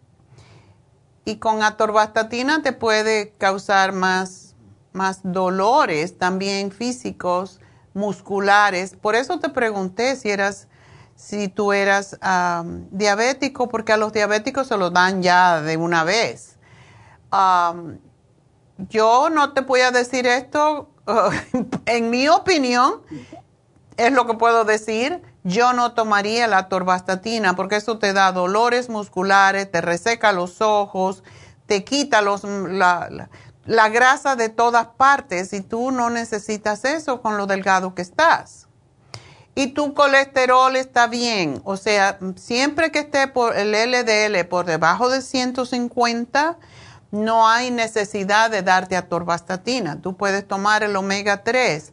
[1.29, 4.55] y con atorvastatina te puede causar más,
[4.93, 7.59] más dolores también físicos,
[7.93, 8.95] musculares.
[8.95, 10.67] Por eso te pregunté si eras
[11.15, 12.17] si tú eras
[12.91, 16.57] diabético, porque a los diabéticos se lo dan ya de una vez.
[18.89, 20.89] yo no te voy a decir esto,
[21.85, 23.01] en mi opinión,
[23.97, 25.21] es lo que puedo decir.
[25.49, 31.23] Yo no tomaría la torvastatina porque eso te da dolores musculares, te reseca los ojos,
[31.65, 33.29] te quita los, la,
[33.65, 38.69] la grasa de todas partes y tú no necesitas eso con lo delgado que estás
[39.59, 45.09] y tu colesterol está bien, o sea, siempre que esté por el LDL por debajo
[45.09, 46.57] de 150,
[47.11, 49.99] no hay necesidad de darte atorvastatina.
[49.99, 51.91] Tú puedes tomar el omega 3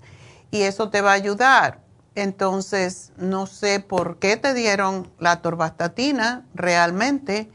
[0.53, 1.81] y eso te va a ayudar.
[2.17, 7.49] Entonces, no sé por qué te dieron la atorvastatina realmente.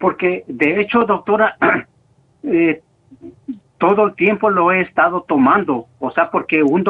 [0.00, 1.56] Porque, de hecho, doctora,
[2.42, 2.82] eh,
[3.78, 5.86] todo el tiempo lo he estado tomando.
[6.00, 6.84] O sea, porque un,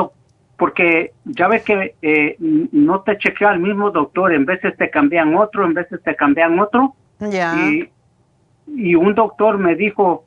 [0.56, 5.36] porque ya ves que eh, no te chequea el mismo doctor, en veces te cambian
[5.36, 6.94] otro, en veces te cambian otro.
[7.20, 7.54] Ya.
[7.56, 7.90] Y,
[8.68, 10.24] y, un doctor me dijo,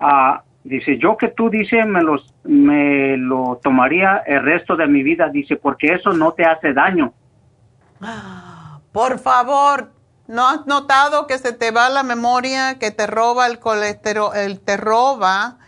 [0.00, 5.02] ah, dice, yo que tú, dice, me, los, me lo tomaría el resto de mi
[5.02, 7.12] vida, dice, porque eso no te hace daño.
[8.92, 9.92] Por favor,
[10.26, 14.60] ¿no has notado que se te va la memoria, que te roba el colesterol, el,
[14.60, 15.58] te roba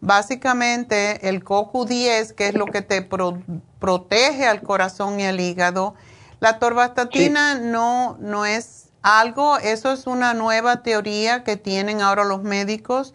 [0.00, 5.94] Básicamente el CoQ10, que es lo que te protege al corazón y al hígado,
[6.38, 12.42] la torvastatina no, no es algo, eso es una nueva teoría que tienen ahora los
[12.42, 13.14] médicos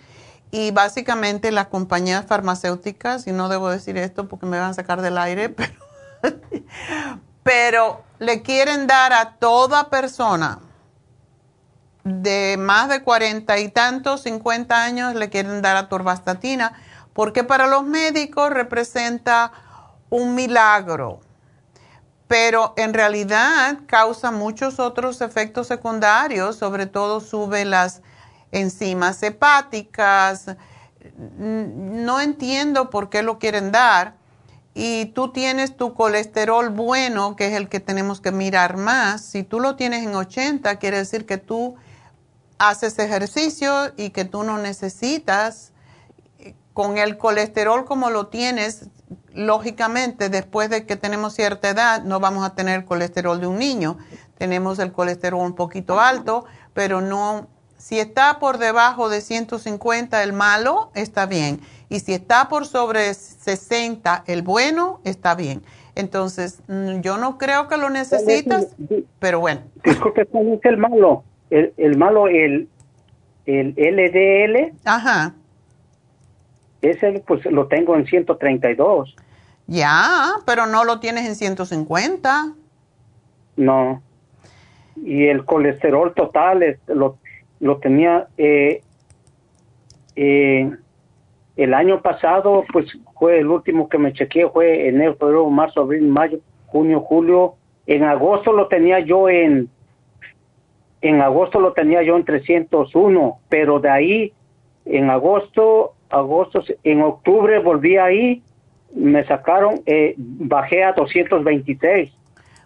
[0.52, 5.02] y básicamente las compañías farmacéuticas, y no debo decir esto porque me van a sacar
[5.02, 5.73] del aire, pero,
[7.41, 10.60] pero le quieren dar a toda persona
[12.03, 16.73] de más de cuarenta y tantos, cincuenta años, le quieren dar a torvastatina,
[17.14, 19.52] porque para los médicos representa
[20.10, 21.22] un milagro,
[22.28, 28.02] pero en realidad causa muchos otros efectos secundarios, sobre todo sube las
[28.52, 30.56] enzimas hepáticas.
[31.38, 34.15] No entiendo por qué lo quieren dar.
[34.73, 39.22] Y tú tienes tu colesterol bueno, que es el que tenemos que mirar más.
[39.22, 41.76] Si tú lo tienes en 80, quiere decir que tú
[42.57, 45.72] haces ejercicio y que tú no necesitas,
[46.73, 48.88] con el colesterol como lo tienes,
[49.34, 53.98] lógicamente después de que tenemos cierta edad no vamos a tener colesterol de un niño.
[54.38, 57.48] Tenemos el colesterol un poquito alto, pero no,
[57.82, 61.60] si está por debajo de 150 el malo, está bien.
[61.90, 65.64] Y si está por sobre 60 el bueno, está bien.
[65.95, 68.76] Entonces, mm, yo no creo que lo necesitas,
[69.20, 69.62] pero bueno.
[69.84, 71.24] Disculpe, ¿cuál es el malo?
[71.52, 72.68] el, el malo, el,
[73.45, 74.74] el LDL.
[74.86, 75.34] Ajá.
[76.82, 79.16] Ese pues lo tengo en 132.
[79.68, 82.53] Ya, pero no lo tienes en 150.
[83.58, 84.02] No.
[84.95, 87.18] Y el colesterol total lo,
[87.62, 88.82] lo tenía eh,
[90.16, 90.70] eh,
[91.56, 96.08] el año pasado, pues fue el último que me chequeé, fue enero, febrero, marzo, abril,
[96.08, 97.56] mayo, junio, julio.
[97.86, 99.70] En agosto lo tenía yo en
[101.02, 104.34] en agosto lo tenía yo en 301, pero de ahí,
[104.86, 108.44] en agosto, agosto, en octubre volví ahí,
[108.94, 112.12] me sacaron, eh, bajé a 226.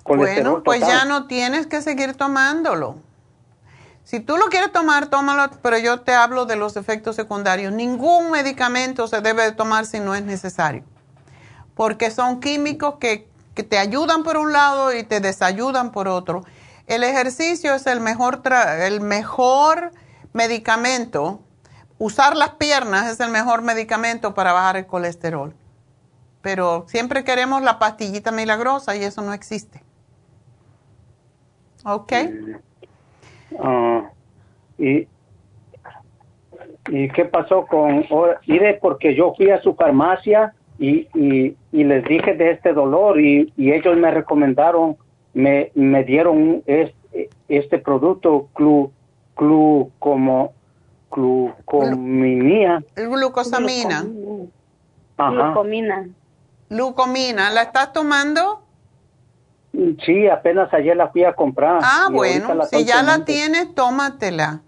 [0.04, 2.98] Bueno, pues ya no tienes que seguir tomándolo.
[4.06, 7.74] Si tú lo quieres tomar, tómalo, pero yo te hablo de los efectos secundarios.
[7.74, 10.84] Ningún medicamento se debe de tomar si no es necesario,
[11.74, 16.46] porque son químicos que, que te ayudan por un lado y te desayudan por otro.
[16.86, 18.44] El ejercicio es el mejor,
[18.80, 19.92] el mejor
[20.34, 21.42] medicamento.
[21.98, 25.56] Usar las piernas es el mejor medicamento para bajar el colesterol.
[26.44, 29.84] Pero siempre queremos la pastillita milagrosa y eso no existe.
[31.84, 32.14] ¿Ok?
[33.60, 34.10] Ah,
[34.78, 35.08] y,
[36.90, 38.06] ¿Y qué pasó con...
[38.48, 43.20] Mire, porque yo fui a su farmacia y, y, y les dije de este dolor
[43.20, 44.98] y, y ellos me recomendaron
[45.36, 48.92] me, me dieron este, este producto, clu,
[49.36, 50.54] clu, como
[51.12, 52.82] glucosamina.
[52.96, 54.06] Glucosamina.
[55.18, 56.08] Glucomina.
[56.70, 57.52] Glucomina.
[57.52, 58.65] ¿La estás tomando?
[60.06, 61.80] Sí, apenas ayer la fui a comprar.
[61.84, 64.62] Ah, bueno, si ya la tienes, tómatela.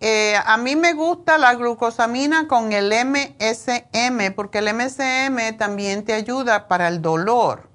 [0.00, 6.12] Eh, a mí me gusta la glucosamina con el MSM, porque el MSM también te
[6.12, 7.68] ayuda para el dolor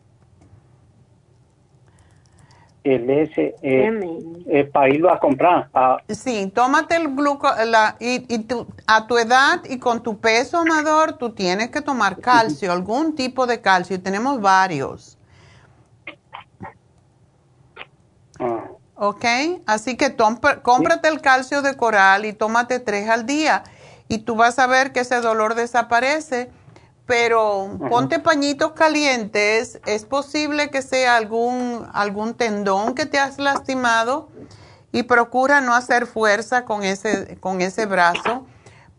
[2.84, 5.70] el S eh, para irlo a comprar.
[6.10, 8.46] Sí, tómate el gluco la, y, y
[8.88, 13.48] a tu edad y con tu peso, Amador, tú tienes que tomar calcio, algún tipo
[13.48, 15.18] de calcio, y tenemos varios.
[18.33, 18.33] Ah.
[18.96, 19.26] ¿Ok?
[19.66, 20.16] Así que
[20.62, 23.64] cómprate el calcio de coral y tómate tres al día
[24.08, 26.50] y tú vas a ver que ese dolor desaparece
[27.06, 34.30] pero ponte pañitos calientes, es posible que sea algún, algún tendón que te has lastimado
[34.92, 38.46] y procura no hacer fuerza con ese, con ese brazo,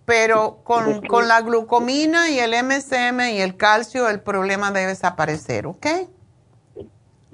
[0.05, 5.67] pero con, con la glucomina y el MSM y el calcio el problema debe desaparecer,
[5.67, 5.87] ¿ok?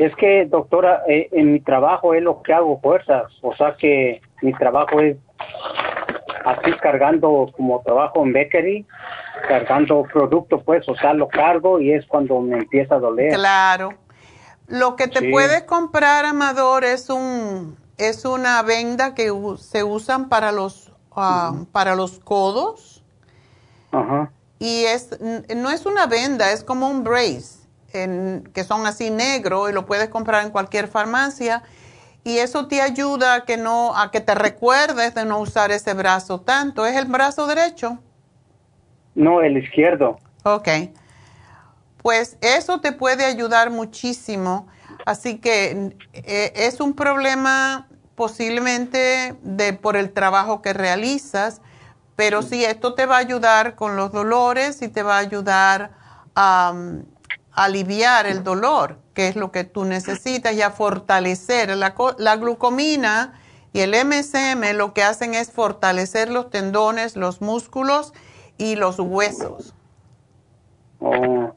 [0.00, 4.22] Es que, doctora, eh, en mi trabajo es lo que hago fuerzas, o sea que
[4.40, 5.18] mi trabajo es
[6.46, 8.86] así cargando como trabajo en bakery,
[9.46, 13.34] cargando producto, pues, o sea, lo cargo y es cuando me empieza a doler.
[13.34, 13.90] Claro.
[14.68, 20.50] Lo que te puedes comprar, Amador, es un es una venda que se usan para
[20.50, 23.04] los ah, para los codos.
[23.92, 24.32] Ajá.
[24.58, 27.59] Y es no es una venda, es como un brace,
[27.92, 31.62] en, que son así negro y lo puedes comprar en cualquier farmacia
[32.24, 35.94] y eso te ayuda a que no a que te recuerdes de no usar ese
[35.94, 36.84] brazo tanto.
[36.84, 37.98] ¿Es el brazo derecho?
[39.14, 40.18] No, el izquierdo.
[40.44, 40.68] Ok.
[42.02, 44.68] Pues eso te puede ayudar muchísimo.
[45.06, 51.62] Así que eh, es un problema posiblemente de por el trabajo que realizas,
[52.16, 55.92] pero sí, esto te va a ayudar con los dolores y te va a ayudar
[56.34, 56.74] a,
[57.52, 61.76] aliviar el dolor, que es lo que tú necesitas, y a fortalecer.
[61.76, 63.34] La, la glucomina
[63.72, 68.12] Y el MSM lo que hacen es fortalecer los tendones, los músculos
[68.58, 69.74] y los huesos.
[71.00, 71.54] Oh.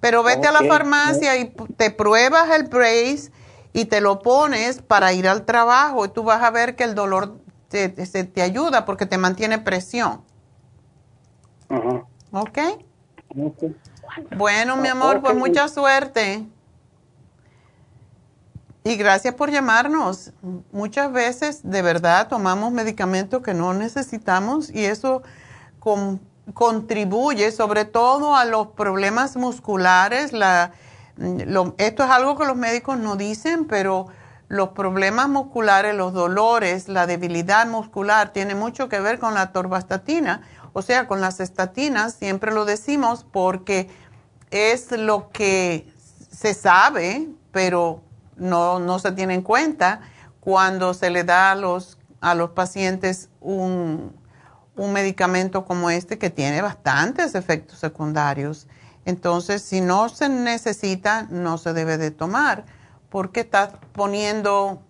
[0.00, 1.46] Pero vete a la farmacia y
[1.76, 3.32] te pruebas el brace
[3.72, 6.94] y te lo pones para ir al trabajo y tú vas a ver que el
[6.94, 7.38] dolor
[7.68, 10.24] te, te- se te ayuda porque te mantiene presión.
[11.68, 12.06] Ajá.
[12.32, 12.58] ¿Ok?
[13.36, 13.64] Ok.
[14.36, 15.38] Bueno, mi amor, pues Ok.
[15.38, 16.44] mucha suerte.
[18.84, 20.32] Y gracias por llamarnos.
[20.72, 25.22] Muchas veces de verdad tomamos medicamentos que no necesitamos y eso
[25.78, 26.20] con-
[26.54, 30.32] contribuye sobre todo a los problemas musculares.
[30.32, 30.72] La,
[31.16, 34.06] lo- esto es algo que los médicos no dicen, pero
[34.48, 40.42] los problemas musculares, los dolores, la debilidad muscular tiene mucho que ver con la torvastatina,
[40.74, 43.88] o sea, con las estatinas, siempre lo decimos porque
[44.52, 45.90] es lo que
[46.30, 48.02] se sabe, pero
[48.36, 50.00] no, no se tiene en cuenta
[50.40, 54.14] cuando se le da a los, a los pacientes un,
[54.76, 58.68] un medicamento como este que tiene bastantes efectos secundarios.
[59.04, 62.64] Entonces, si no se necesita, no se debe de tomar,
[63.08, 64.82] porque estás poniendo,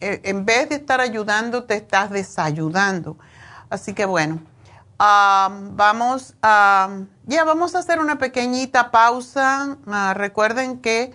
[0.00, 3.18] eh, en vez de estar ayudando, te estás desayudando.
[3.68, 4.40] Así que bueno,
[5.00, 6.90] vamos a,
[7.24, 9.78] ya vamos a hacer una pequeñita pausa.
[9.86, 11.12] Ah, recuerden que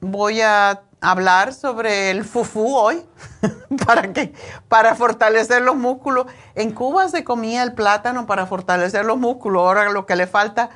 [0.00, 3.04] voy a hablar sobre el fufú hoy
[3.86, 4.32] para que
[4.68, 6.26] para fortalecer los músculos.
[6.54, 9.60] En Cuba se comía el plátano para fortalecer los músculos.
[9.62, 10.70] Ahora lo que le falta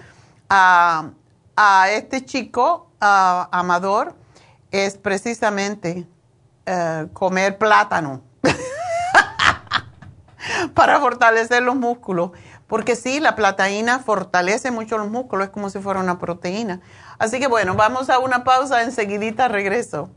[0.51, 1.11] a,
[1.57, 4.15] a este chico Amador
[4.71, 6.07] es precisamente
[6.67, 8.23] eh, comer plátano
[10.75, 12.31] para fortalecer los músculos.
[12.67, 16.81] Porque sí, la plataína fortalece mucho los músculos, es como si fuera una proteína.
[17.19, 20.11] Así que bueno, vamos a una pausa, enseguidita regreso.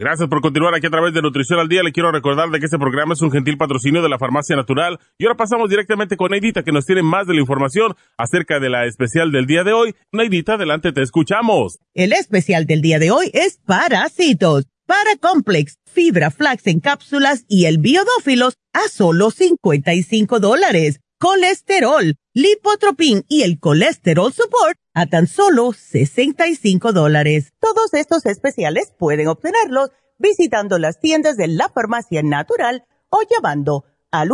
[0.00, 1.82] Gracias por continuar aquí a través de Nutrición al Día.
[1.82, 5.00] Le quiero recordar de que este programa es un gentil patrocinio de la Farmacia Natural.
[5.18, 8.70] Y ahora pasamos directamente con Neidita, que nos tiene más de la información acerca de
[8.70, 9.96] la especial del día de hoy.
[10.12, 11.80] Neidita, adelante, te escuchamos.
[11.94, 17.78] El especial del día de hoy es parásitos, Paracomplex, fibra flax en cápsulas y el
[17.78, 21.00] biodófilos a solo 55 dólares.
[21.20, 27.52] Colesterol, lipotropin y el colesterol support a tan solo 65 dólares.
[27.58, 34.28] Todos estos especiales pueden obtenerlos visitando las tiendas de la farmacia natural o llamando al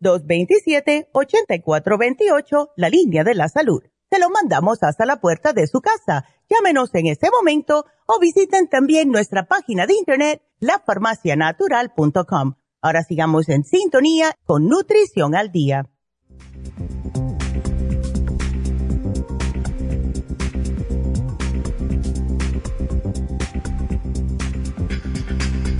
[0.00, 3.82] 1-800-227-8428, la línea de la salud.
[4.12, 6.24] Se lo mandamos hasta la puerta de su casa.
[6.48, 12.54] Llámenos en este momento o visiten también nuestra página de internet, lafarmacianatural.com.
[12.84, 15.86] Ahora sigamos en sintonía con Nutrición al Día.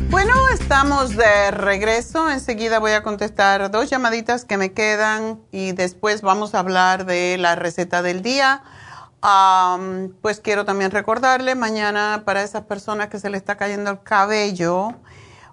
[0.08, 2.30] Bueno, estamos de regreso.
[2.30, 7.36] Enseguida voy a contestar dos llamaditas que me quedan y después vamos a hablar de
[7.36, 8.62] la receta del día.
[10.22, 14.94] Pues quiero también recordarle mañana para esas personas que se le está cayendo el cabello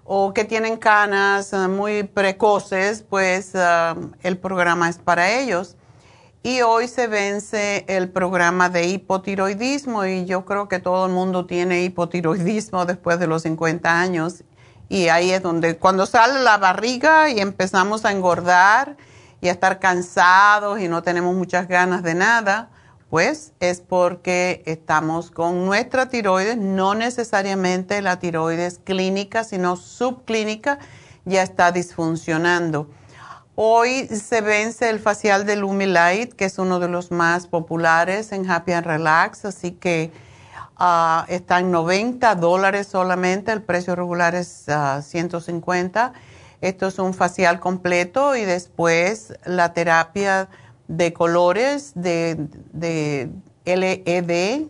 [0.04, 5.76] o que tienen canas eh, muy precoces, pues am, el programa es para ellos.
[6.44, 11.46] Y hoy se vence el programa de hipotiroidismo y yo creo que todo el mundo
[11.46, 14.42] tiene hipotiroidismo después de los 50 años
[14.88, 18.96] Y ahí es donde, cuando sale la barriga y empezamos a engordar
[19.40, 22.70] y a estar cansados y no tenemos muchas ganas de nada,
[23.12, 30.78] pues es porque estamos con nuestra tiroides, no necesariamente la tiroides clínica, sino subclínica,
[31.26, 32.88] ya está disfuncionando.
[33.54, 38.50] Hoy se vence el facial de Lumilight, que es uno de los más populares en
[38.50, 40.10] Happy and Relax, así que
[40.84, 44.66] Ah, está en 90 dólares solamente, el precio regular es
[45.02, 46.06] 150.
[46.06, 46.18] Ah,
[46.60, 50.48] Esto es un facial completo y después la terapia
[50.88, 53.30] de colores de, de
[53.64, 54.68] LED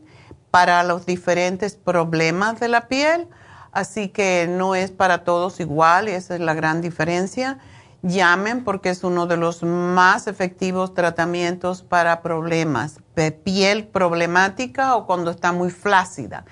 [0.51, 3.29] para los diferentes problemas de la piel.
[3.73, 7.59] Así que no es para todos igual esa es la gran diferencia
[8.03, 15.07] llamen porque es uno de los más efectivos tratamientos para problemas de piel problemática o
[15.07, 16.45] cuando está muy flácida.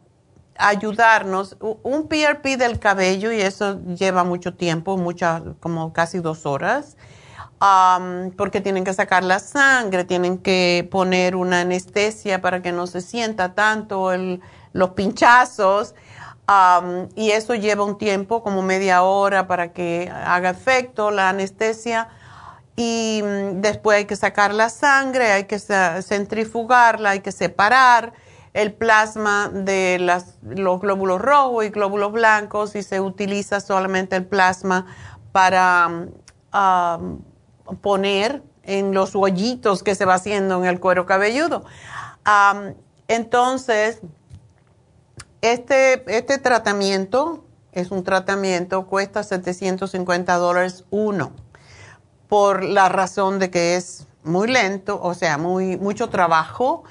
[0.60, 1.58] ayudarnos.
[1.82, 6.98] Un PRP del cabello, y eso lleva mucho tiempo, muchas, como casi dos horas,
[8.38, 13.02] porque tienen que sacar la sangre, tienen que poner una anestesia para que no se
[13.02, 14.40] sienta tanto el,
[14.76, 15.96] los pinchazos.
[17.16, 22.10] y eso lleva un tiempo, como media hora, para que haga efecto la anestesia.
[22.76, 28.14] Y mm, después hay que sacar la sangre, hay que centrifugarla, hay que separar
[28.54, 34.86] el plasma de los glóbulos rojos y glóbulos blancos y se utiliza solamente el plasma
[35.32, 35.88] para
[36.54, 37.22] um,
[37.82, 41.64] poner en los hoyitos que se va haciendo en el cuero cabelludo.
[42.26, 42.74] Um,
[43.08, 44.02] entonces,
[45.52, 51.34] este, este tratamiento es un tratamiento, cuesta 750 dólares uno,
[52.28, 56.84] por la razón de que es muy lento, o sea, muy, mucho trabajo,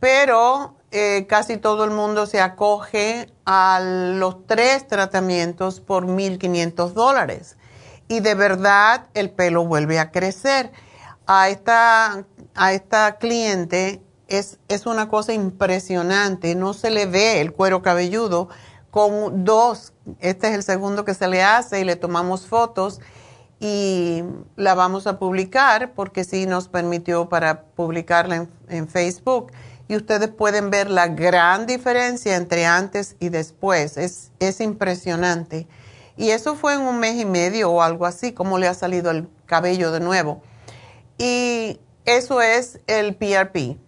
[0.00, 7.56] pero eh, casi todo el mundo se acoge a los tres tratamientos por 1.500 dólares.
[8.08, 10.72] Y de verdad el pelo vuelve a crecer.
[11.26, 12.26] A esta,
[12.56, 14.02] a esta cliente
[14.38, 16.54] es, es una cosa impresionante.
[16.54, 18.48] No se le ve el cuero cabelludo
[18.90, 19.92] con dos.
[20.20, 23.00] Este es el segundo que se le hace y le tomamos fotos
[23.58, 24.24] y
[24.56, 29.52] la vamos a publicar porque sí nos permitió para publicarla en, Facebook
[29.86, 33.96] y ustedes pueden ver la gran diferencia entre antes y después.
[33.96, 35.68] Es, es impresionante.
[36.16, 39.10] Y eso fue en un mes y medio o algo así, como le ha salido
[39.10, 40.42] el cabello de nuevo.
[41.16, 43.78] Y eso es el PRP.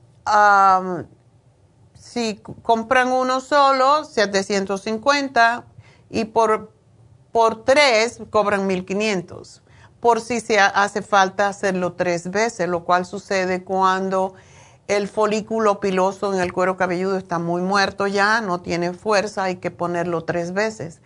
[1.95, 5.65] Si compran uno solo, 750
[6.11, 6.73] y por,
[7.33, 9.63] por tres cobran 1500.
[10.01, 14.35] Por si se hace falta hacerlo tres veces, lo cual sucede cuando
[14.87, 19.57] el folículo piloso en el cuero cabelludo está muy muerto ya, no tiene fuerza, hay
[19.57, 21.01] que ponerlo tres veces.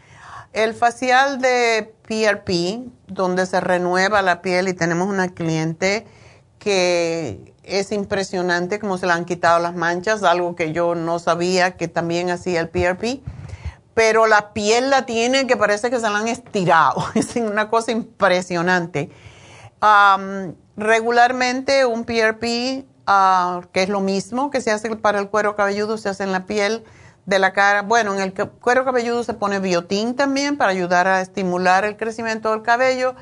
[0.53, 6.07] El facial de PRP, donde se renueva la piel y tenemos una cliente
[6.59, 11.77] que es impresionante cómo se le han quitado las manchas, algo que yo no sabía
[11.77, 13.21] que también hacía el PRP.
[13.95, 17.05] pero la piel la tiene que parece que se la han estirado.
[17.15, 19.11] Es una cosa impresionante.
[20.77, 25.99] regularmente un PRP, ah, que es lo mismo que se hace para el cuero cabelludo,
[25.99, 26.85] se hace en la piel
[27.27, 27.83] de la cara.
[27.83, 32.53] Bueno, en el cuero cabelludo se pone biotín también para ayudar a estimular el crecimiento
[32.53, 33.17] del cabello.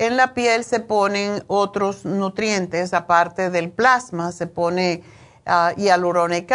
[0.00, 5.02] En la piel se ponen otros nutrientes, aparte del plasma, se pone
[5.46, 6.54] uh, hialurónico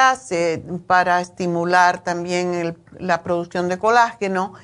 [0.88, 4.55] para estimular también la producción de colágeno.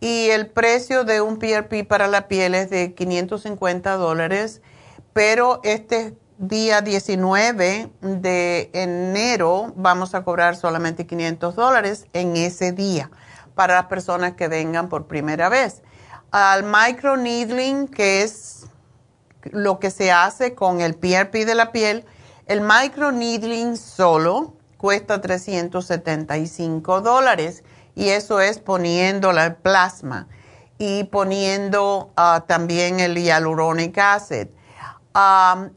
[0.00, 4.62] Y el precio de un PRP para la piel es de 550 dólares,
[5.12, 13.10] pero este día 19 de enero vamos a cobrar solamente 500 dólares en ese día
[13.54, 15.82] para las personas que vengan por primera vez.
[16.32, 18.64] Al micro needling, que es
[19.50, 22.06] lo que se hace con el PRP de la piel,
[22.46, 27.64] el micro needling solo cuesta 375 dólares
[27.94, 30.26] y eso es poniendo la plasma
[30.78, 34.48] y poniendo ah, también el hyaluronic acid.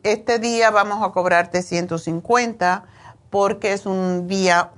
[0.03, 2.85] Este día vamos a cobrarte 150
[3.29, 4.71] porque es un día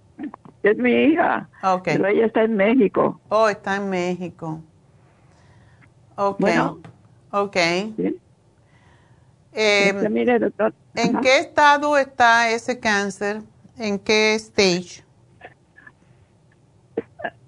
[0.62, 1.46] es mi hija.
[1.62, 1.98] Okay.
[1.98, 3.20] Pero ella está en México.
[3.28, 4.62] Oh, está en México.
[6.16, 6.40] Ok.
[6.40, 6.78] Bueno,
[7.32, 7.56] ok.
[7.96, 8.18] ¿sí?
[9.52, 10.72] Eh, este, mire, doctor.
[10.94, 13.42] ¿En qué estado está ese cáncer?
[13.80, 15.02] ¿En qué stage?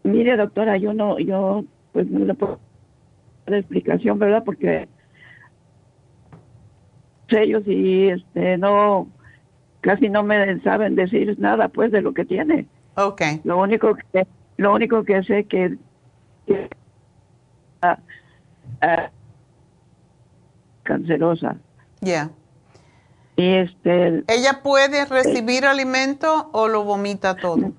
[0.02, 2.58] Mire, doctora, yo no, yo, pues no le puedo
[3.44, 4.42] dar explicación, ¿verdad?
[4.42, 4.88] Porque
[7.28, 9.08] ellos y este no
[9.80, 12.66] casi no me saben decir nada pues de lo que tiene.
[12.94, 13.40] Okay.
[13.44, 14.26] Lo único que
[14.56, 15.76] lo único que sé que,
[16.46, 16.68] que
[17.82, 17.96] uh,
[20.82, 21.56] cancerosa.
[22.00, 22.30] Ya.
[23.36, 27.72] Y este ¿Ella puede recibir alimento o lo vomita todo?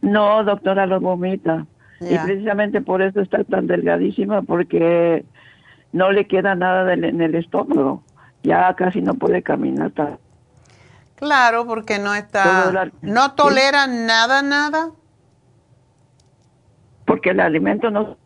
[0.00, 1.66] No, doctora, lo vomita.
[2.00, 5.24] Y precisamente por eso está tan delgadísima porque
[5.92, 8.02] no le queda nada en el estómago.
[8.42, 9.92] Ya casi no puede caminar.
[11.16, 12.90] Claro, porque no está...
[13.00, 14.90] ¿No tolera nada, nada?
[17.06, 18.16] Porque el alimento no...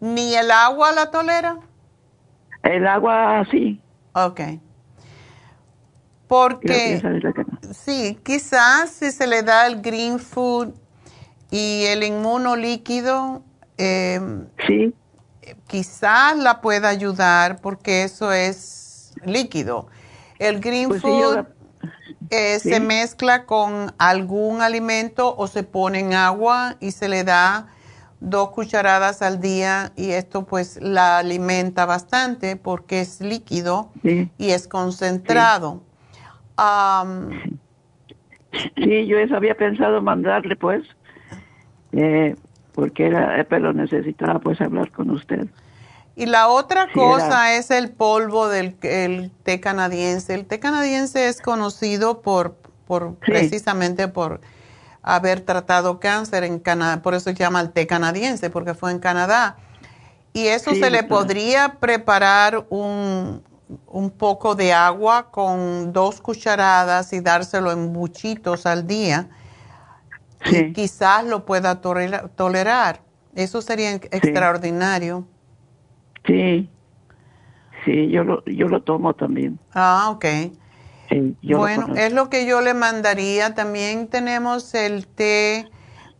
[0.00, 1.58] ¿Ni el agua la tolera?
[2.62, 3.80] El agua sí.
[4.14, 4.40] Ok.
[6.26, 7.02] Porque...
[7.72, 10.72] Sí, quizás si se le da el green food
[11.50, 13.42] y el inmuno líquido...
[13.76, 14.20] Eh,
[14.66, 14.94] sí.
[15.66, 19.88] Quizás la pueda ayudar porque eso es líquido
[20.38, 21.46] el green pues food
[22.30, 27.68] eh, se mezcla con algún alimento o se pone en agua y se le da
[28.24, 34.66] dos cucharadas al día y esto pues la alimenta bastante porque es líquido y es
[34.66, 35.82] concentrado.
[38.76, 40.82] sí, yo eso había pensado mandarle pues,
[41.92, 42.34] eh,
[42.74, 45.46] porque era, pero necesitaba pues hablar con usted.
[46.16, 50.34] Y la otra cosa es el polvo del té canadiense.
[50.34, 52.56] El té canadiense es conocido por,
[52.86, 54.40] por precisamente por
[55.04, 58.98] haber tratado cáncer en Canadá, por eso se llama el té canadiense, porque fue en
[58.98, 59.56] Canadá.
[60.32, 63.42] Y eso se le podría preparar un,
[63.86, 69.28] un poco de agua con dos cucharadas y dárselo en buchitos al día.
[70.50, 73.00] Y quizás lo pueda tolerar.
[73.34, 75.26] Eso sería extraordinario.
[76.26, 76.68] Sí,
[77.84, 79.58] sí, yo lo, yo lo tomo también.
[79.72, 80.24] Ah, ok.
[81.42, 83.54] Bueno, es lo que yo le mandaría.
[83.54, 85.68] También tenemos el té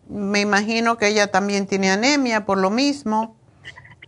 [0.09, 3.37] Me imagino que ella también tiene anemia por lo mismo.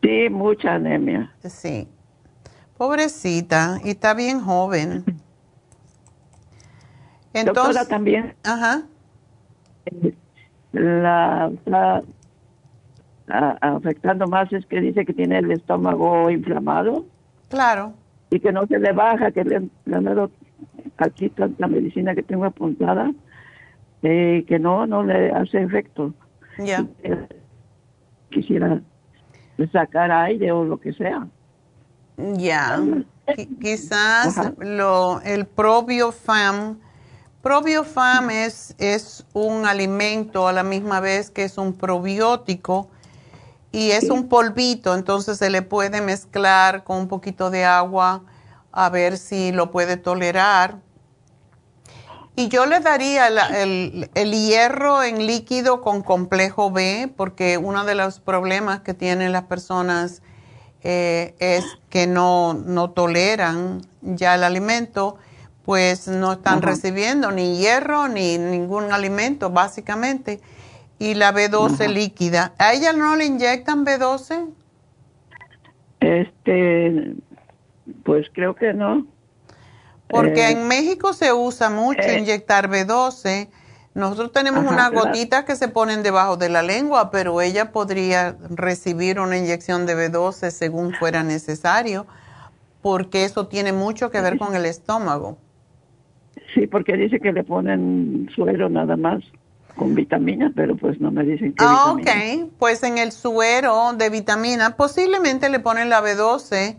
[0.03, 1.33] Sí, mucha anemia.
[1.49, 1.89] Sí.
[2.77, 5.05] Pobrecita, y está bien joven.
[7.33, 8.35] Entonces, también.
[8.45, 8.83] Ajá.
[10.73, 12.03] La, la,
[13.61, 17.07] afectando más es que dice que tiene el estómago inflamado.
[17.49, 17.95] Claro.
[18.31, 20.31] Y que no se le baja, que le, le han dado
[20.99, 23.13] aquí tanta medicina que tengo apuntada,
[24.03, 26.15] eh, que no, no le hace efecto.
[26.59, 26.87] Ya.
[28.31, 28.81] Quisiera
[29.73, 31.27] sacar aire o lo que sea.
[32.17, 32.81] Ya.
[33.61, 36.79] Quizás lo, el probiofam.
[37.43, 42.89] Probiofam es, es un alimento a la misma vez que es un probiótico
[43.71, 48.23] y es un polvito, entonces se le puede mezclar con un poquito de agua
[48.77, 50.77] a ver si lo puede tolerar.
[52.37, 58.21] Y yo le daría el, hierro en líquido con complejo B, porque uno de los
[58.21, 60.21] problemas que tienen las personas
[60.83, 65.17] eh, es que no, no, toleran ya el alimento,
[65.65, 70.43] pues no están recibiendo ni hierro ni ningún alimento, básicamente.
[70.99, 72.53] Y la B12 líquida.
[72.59, 74.51] ¿A ella no le inyectan B12?
[76.01, 77.17] Este,
[78.07, 79.05] pues creo que no.
[80.09, 83.49] Porque eh, en México se usa mucho eh, inyectar B12.
[83.95, 89.19] Nosotros tenemos unas gotitas que se ponen debajo de la lengua, pero ella podría recibir
[89.19, 92.07] una inyección de B12 según fuera necesario,
[92.83, 95.39] porque eso tiene mucho que ver con el estómago.
[96.55, 99.23] Sí, porque dice que le ponen suero nada más
[99.77, 102.51] con vitaminas, pero pues no me dicen qué Ah, ok.
[102.59, 106.77] Pues en el suero de vitamina posiblemente le ponen la B12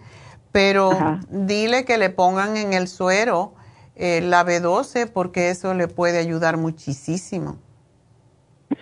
[0.57, 3.53] pero dile que le pongan en el suero
[3.95, 7.57] eh, la B12 porque eso le puede ayudar muchísimo.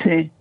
[0.02, 0.32] Sí.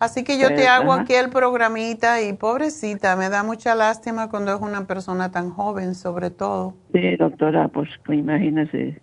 [0.00, 4.52] Así que yo te hago aquí el programita y pobrecita, me da mucha lástima cuando
[4.52, 6.74] es una persona tan joven, sobre todo.
[6.92, 9.00] Sí, doctora, pues imagínese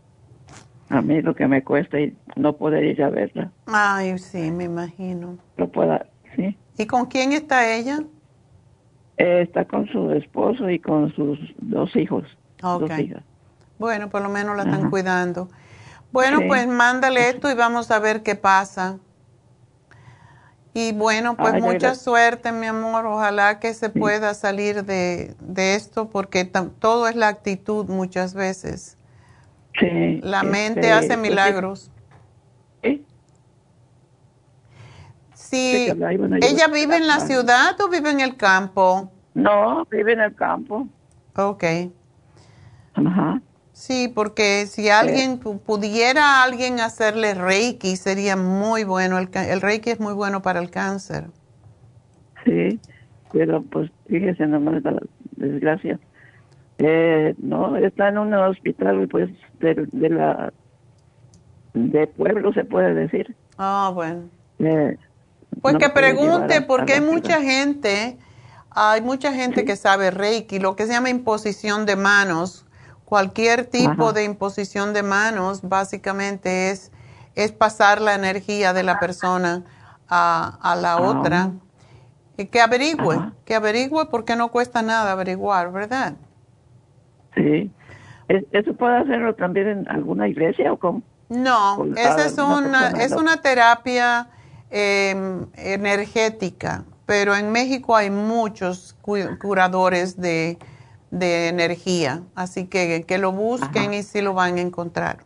[0.90, 3.54] a mí lo que me cuesta y no poder ir a verla.
[3.68, 5.38] Ay, sí, me imagino.
[5.56, 6.58] No pueda, sí.
[6.78, 8.00] ¿Y con quién está ella?
[9.18, 12.24] Está con su esposo y con sus dos hijos.
[12.60, 13.24] Dos hijas.
[13.78, 15.50] Bueno, por lo menos la están cuidando.
[16.12, 19.00] Bueno, pues mándale esto y vamos a ver qué pasa.
[20.76, 23.06] Y bueno, pues mucha suerte, mi amor.
[23.06, 28.98] Ojalá que se pueda salir de, de esto porque todo es la actitud muchas veces.
[29.80, 31.92] Sí, la mente este, hace pues milagros.
[32.82, 33.06] ¿Sí?
[35.54, 35.88] Sí.
[36.42, 39.12] ¿Ella vive en la ciudad o vive en el campo?
[39.36, 40.88] No, vive en el campo.
[41.36, 41.64] Ok.
[42.96, 43.42] Ajá.
[43.72, 49.18] Sí, porque si alguien pudiera alguien hacerle Reiki sería muy bueno.
[49.18, 51.26] El, el, Reiki es muy bueno para el cáncer.
[52.46, 52.80] Sí,
[53.32, 55.00] pero pues fíjese nomás la
[55.38, 56.00] desgracia.
[56.78, 60.54] Eh, no, está en un hospital pues de, de la
[61.74, 63.36] de pueblo se puede decir.
[63.58, 64.30] Ah, bueno.
[64.60, 64.98] Eh,
[65.62, 68.18] pues que pregunte, porque hay mucha gente,
[68.72, 72.66] hay mucha gente que sabe Reiki, lo que se llama imposición de manos.
[73.06, 76.92] Cualquier tipo de imposición de manos básicamente es,
[77.36, 79.64] es pasar la energía de la persona
[80.10, 81.02] a, la ah.
[81.02, 81.52] otra.
[82.38, 86.16] Y que averigüe, que averigüe porque no cuesta nada averiguar, ¿verdad?
[87.36, 87.72] Sí.
[88.28, 91.04] ¿Eso puede hacerlo también en alguna iglesia o cómo?
[91.30, 94.30] No, esa es una, es una terapia
[94.76, 98.98] Em, energética, pero en México hay muchos
[99.40, 100.58] curadores de,
[101.12, 105.18] energía, así que que lo busquen y sí lo van a encontrar.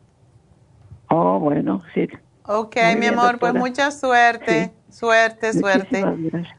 [1.10, 2.10] Oh, bueno, sí.
[2.46, 6.04] Ok, mi amor, pues mucha suerte, suerte, suerte.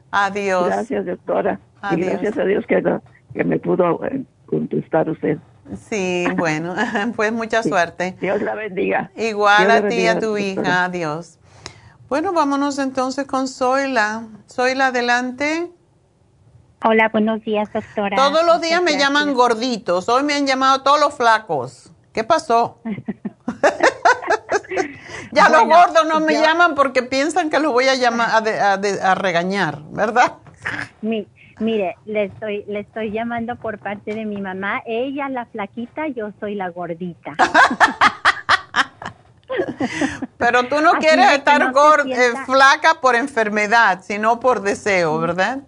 [0.09, 0.65] Adiós.
[0.65, 1.59] Gracias, doctora.
[1.91, 2.83] Y gracias a Dios que,
[3.35, 5.37] que me pudo eh, contestar usted.
[5.75, 6.73] Sí, bueno,
[7.15, 8.15] pues mucha suerte.
[8.19, 9.11] Dios la bendiga.
[9.15, 10.85] Igual a ti y a tu hija.
[10.85, 11.38] Adiós.
[12.09, 14.23] Bueno, vámonos entonces con Zoila.
[14.51, 15.71] Zoila, adelante.
[16.83, 18.17] Hola, buenos días, doctora.
[18.17, 20.09] Todos los días me llaman gorditos.
[20.09, 21.91] Hoy me han llamado todos los flacos.
[22.11, 22.81] ¿Qué pasó?
[25.31, 29.83] ya los gordos no me llaman porque piensan que los voy a llamar a, regañar,
[29.91, 30.37] ¿verdad?
[31.59, 34.81] mire, le estoy, le estoy llamando por parte de mi mamá.
[34.87, 37.35] Ella la flaquita, yo soy la gordita.
[40.37, 45.59] Pero tú no quieres estar eh, flaca por enfermedad, sino por deseo, ¿verdad?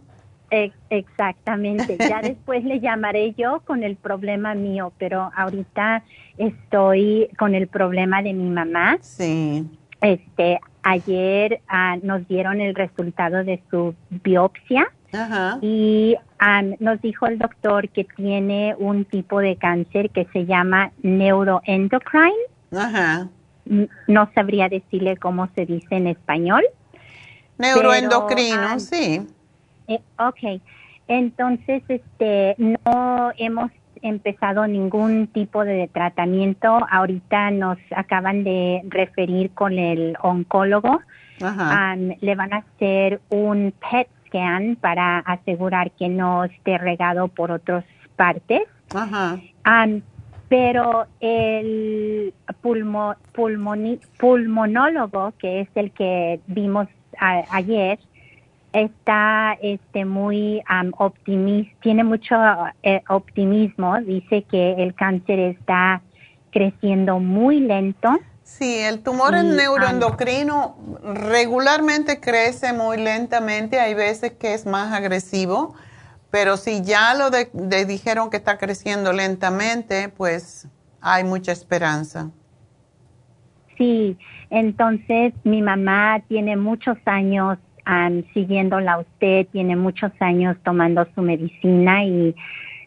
[0.90, 1.98] Exactamente.
[1.98, 6.04] Ya después le llamaré yo con el problema mío, pero ahorita
[6.38, 8.98] estoy con el problema de mi mamá.
[9.02, 9.66] Sí.
[10.02, 14.92] Este, ayer ah, nos dieron el resultado de su biopsia
[15.62, 20.92] y ah, nos dijo el doctor que tiene un tipo de cáncer que se llama
[21.04, 22.34] neuroendocrine.
[22.72, 23.28] Ajá.
[24.08, 26.64] No sabría decirle cómo se dice en español.
[27.58, 29.22] Neuroendocrino, ah, sí.
[29.88, 30.62] Eh, ok.
[31.08, 33.72] Entonces, este, no hemos
[34.02, 36.80] empezado ningún tipo de tratamiento.
[36.90, 41.02] Ahorita nos acaban de referir con el oncólogo.
[41.40, 47.84] le van a hacer un PET scan para asegurar que no esté regado por otras
[48.16, 48.62] partes.
[50.52, 53.16] Pero el pulmo,
[54.20, 57.98] pulmonólogo, que es el que vimos ayer,
[58.74, 60.62] está este muy
[60.98, 62.36] optimista, tiene mucho
[62.84, 66.02] eh, optimismo, dice que el cáncer está
[66.52, 68.10] creciendo muy lento.
[68.44, 75.76] Sí, el tumor neuroendocrino regularmente crece muy lentamente, hay veces que es más agresivo,
[76.32, 77.30] pero si ya lo
[77.86, 80.68] dijeron que está creciendo lentamente, pues
[81.02, 82.32] hay mucha esperanza.
[83.78, 84.18] Sí,
[84.50, 87.58] entonces mi mamá tiene muchos años
[88.34, 92.36] siguiéndola a usted, tiene muchos años tomando su medicina y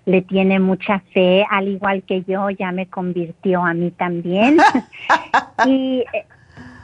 [0.06, 4.58] le tiene mucha fe, al igual que yo, ya me convirtió a mí también.
[5.66, 6.04] y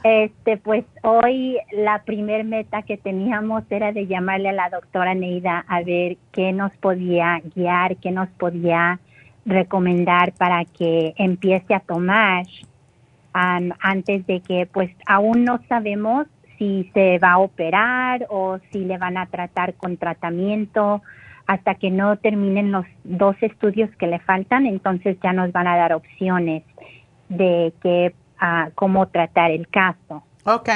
[0.03, 5.65] este, pues hoy la primer meta que teníamos era de llamarle a la doctora Neida
[5.69, 8.99] a ver qué nos podía guiar, qué nos podía
[9.45, 12.47] recomendar para que empiece a tomar
[13.33, 16.27] antes de que, pues aún no sabemos
[16.59, 21.03] si se va a operar o si le van a tratar con tratamiento
[21.47, 25.77] hasta que no terminen los dos estudios que le faltan, entonces ya nos van a
[25.77, 26.63] dar opciones
[27.29, 30.23] de que, ah, cómo tratar el caso.
[30.45, 30.69] Ok.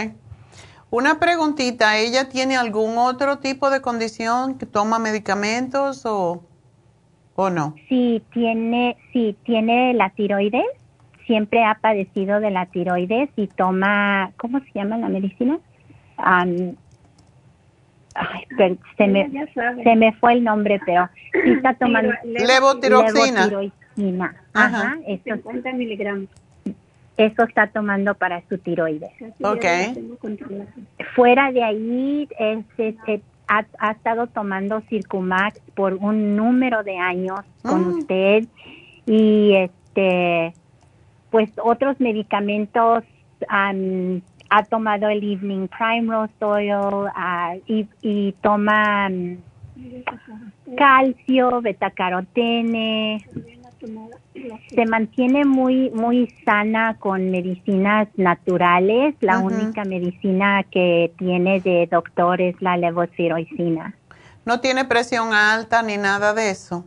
[0.90, 6.44] Una preguntita, ¿ella tiene algún otro tipo de condición que toma medicamentos o,
[7.34, 7.74] o no?
[7.88, 10.64] Sí, tiene, sí, tiene la tiroides,
[11.26, 15.58] siempre ha padecido de la tiroides y toma, ¿cómo se llama la medicina?
[18.96, 19.48] se, me,
[19.82, 23.50] se me fue el nombre, pero sí está tomando levotiroxina.
[24.52, 26.28] Ajá, eso, 50 miligramos.
[27.16, 29.12] Eso está tomando para su tiroides.
[29.40, 29.94] Okay.
[31.14, 32.28] Fuera de ahí,
[33.46, 37.98] ha, ha, estado tomando Circumax por un número de años con mm.
[37.98, 38.44] usted
[39.06, 40.54] y este,
[41.30, 43.04] pues otros medicamentos
[43.48, 49.36] ha tomado el Evening Primrose Oil ah, y, toma mm,
[50.76, 53.26] calcio, betacarotene.
[54.68, 59.14] Se mantiene muy muy sana con medicinas naturales.
[59.20, 63.94] La única medicina que tiene de doctor es la levothyroxina.
[64.44, 66.84] ¿No tiene presión alta ni nada de eso?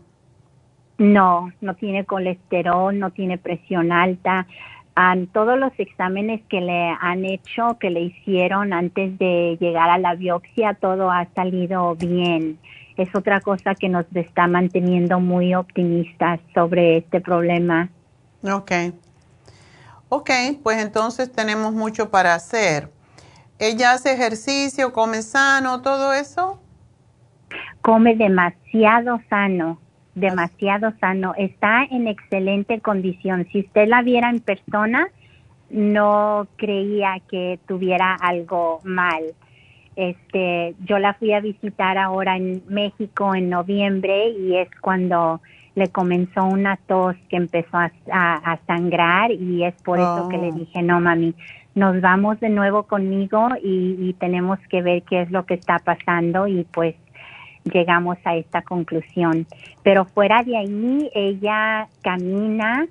[0.98, 4.48] No, no tiene colesterol, no tiene presión alta
[5.32, 10.16] todos los exámenes que le han hecho, que le hicieron antes de llegar a la
[10.16, 12.58] biopsia, todo ha salido bien.
[12.98, 17.90] Es otra cosa que nos está manteniendo muy optimistas sobre este problema.
[18.44, 18.72] Ok.
[20.10, 20.30] Ok,
[20.64, 22.90] pues entonces tenemos mucho para hacer.
[23.60, 26.60] ¿Ella hace ejercicio, come sano, todo eso?
[27.82, 29.80] Come demasiado sano
[30.18, 33.48] demasiado sano, está en excelente condición.
[33.52, 35.08] Si usted la viera en persona,
[35.70, 39.24] no creía que tuviera algo mal.
[39.98, 45.42] Este, yo la fui a visitar ahora en México en noviembre y es cuando
[45.74, 50.56] le comenzó una tos que empezó a, sangrar y es por eso que le oh.
[50.56, 51.34] dije, no mami,
[51.74, 55.80] nos vamos de nuevo conmigo y, y tenemos que ver qué es lo que está
[55.80, 56.96] pasando y pues
[57.64, 59.48] llegamos a esta conclusión.
[59.82, 62.86] Pero fuera de ahí, ella camina,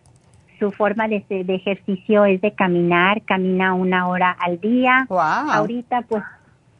[0.58, 5.06] su forma de, de ejercicio es de caminar, camina una hora al día.
[5.08, 6.24] Ahorita pues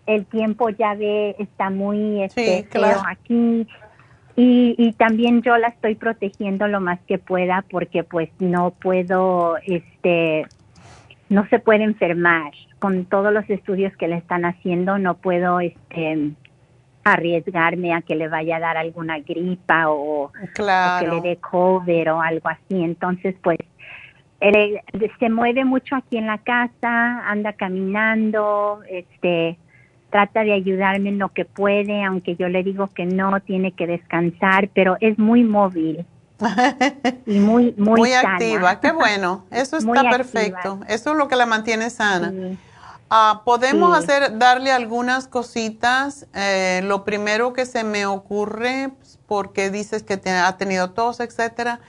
[0.07, 2.67] el tiempo ya ve, está muy este,
[3.07, 3.67] aquí.
[4.37, 9.57] Y, y también yo la estoy protegiendo lo más que pueda porque pues no puedo,
[9.65, 10.47] este,
[11.29, 12.53] no se puede enfermar.
[12.79, 16.35] Con todos los estudios que le están haciendo, no puedo, este,
[17.07, 22.21] arriesgarme a que le vaya a dar alguna gripa o, que le dé COVID o
[22.21, 22.83] algo así.
[22.83, 23.59] Entonces, pues,
[24.41, 29.57] se mueve mucho aquí en la casa, anda caminando, este,
[30.11, 33.87] trata de ayudarme en lo que puede, aunque yo le digo que no, tiene que
[33.87, 36.07] descansar, pero es muy móvil.
[37.27, 41.47] y muy muy, muy activa, qué bueno, eso está perfecto, eso es lo que la
[41.47, 42.33] mantiene sana.
[43.09, 46.27] Ah, podemos hacer, darle algunas cositas.
[46.35, 51.81] Eh, lo primero que se me ocurre, pues, porque dices que ha tenido tos, etcétera,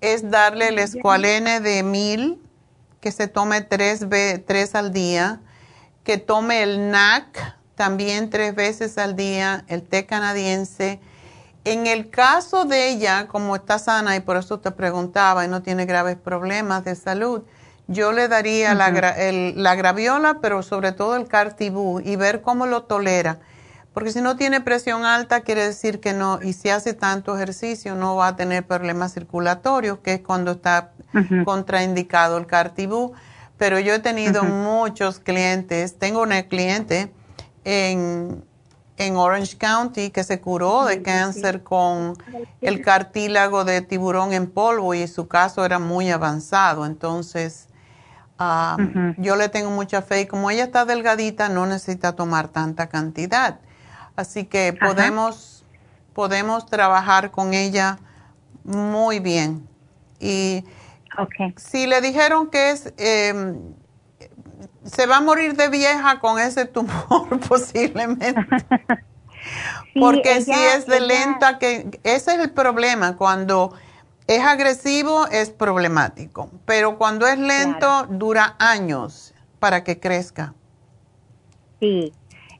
[0.00, 2.40] es darle el escualene de mil,
[3.00, 4.06] que se tome tres,
[4.46, 5.40] tres al día,
[6.04, 11.00] que tome el NAC también tres veces al día, el té canadiense.
[11.64, 15.62] En el caso de ella, como está sana y por eso te preguntaba y no
[15.62, 17.42] tiene graves problemas de salud,
[17.88, 22.84] yo le daría la, la, graviola, pero sobre todo el cartibú y ver cómo lo
[22.84, 23.38] tolera.
[23.92, 27.94] Porque si no tiene presión alta, quiere decir que no, y si hace tanto ejercicio,
[27.94, 30.92] no va a tener problemas circulatorios, que es cuando está
[31.44, 33.12] contraindicado el cartibú.
[33.58, 37.12] Pero yo he tenido muchos clientes, tengo una cliente
[37.64, 38.44] en,
[38.96, 42.16] en Orange County que se curó de cáncer con
[42.60, 46.86] el cartílago de tiburón en polvo y su caso era muy avanzado.
[46.86, 47.68] Entonces,
[49.18, 53.60] yo le tengo mucha fe y como ella está delgadita, no necesita tomar tanta cantidad.
[54.16, 55.64] Así que podemos,
[56.12, 57.98] podemos trabajar con ella
[58.64, 59.68] muy bien.
[60.20, 60.64] Y
[61.56, 63.74] si le dijeron que es, em,
[64.84, 68.34] se va a morir de vieja con ese tumor posiblemente.
[69.98, 73.74] Porque si es de lenta, que ese es el problema cuando
[74.26, 80.54] es agresivo, es problemático, pero cuando es lento, dura años para que crezca.
[81.80, 82.12] Sí,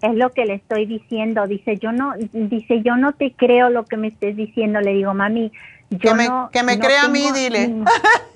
[0.02, 1.46] es lo que le estoy diciendo.
[1.46, 4.80] Dice, yo no, dice, yo no te creo lo que me estés diciendo.
[4.80, 5.52] Le digo, mami,
[5.90, 7.84] yo que me, no, que me crea a mí, dile.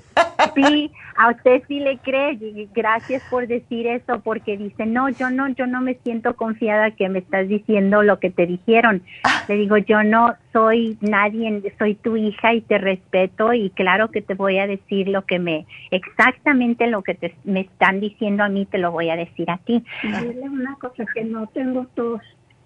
[0.54, 2.38] Sí, a usted sí le cree.
[2.74, 7.08] Gracias por decir eso, porque dice, no, yo no, yo no me siento confiada que
[7.08, 9.02] me estás diciendo lo que te dijeron.
[9.48, 14.22] Le digo, yo no soy nadie, soy tu hija y te respeto y claro que
[14.22, 18.48] te voy a decir lo que me, exactamente lo que te, me están diciendo a
[18.48, 19.84] mí, te lo voy a decir a ti.
[20.02, 22.20] Dile una cosa, que no tengo tos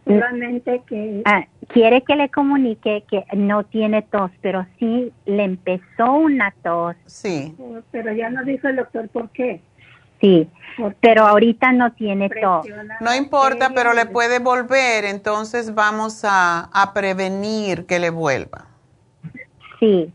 [0.05, 1.23] Solamente que...
[1.25, 6.97] Ah, quiere que le comunique que no tiene tos, pero sí le empezó una tos.
[7.07, 7.55] Sí.
[7.91, 9.61] Pero ya no dijo el doctor por qué.
[10.21, 10.49] Sí,
[11.01, 12.67] pero ahorita no tiene tos.
[13.01, 18.67] No importa, pero le puede volver, entonces vamos a, a prevenir que le vuelva.
[19.79, 20.13] Sí,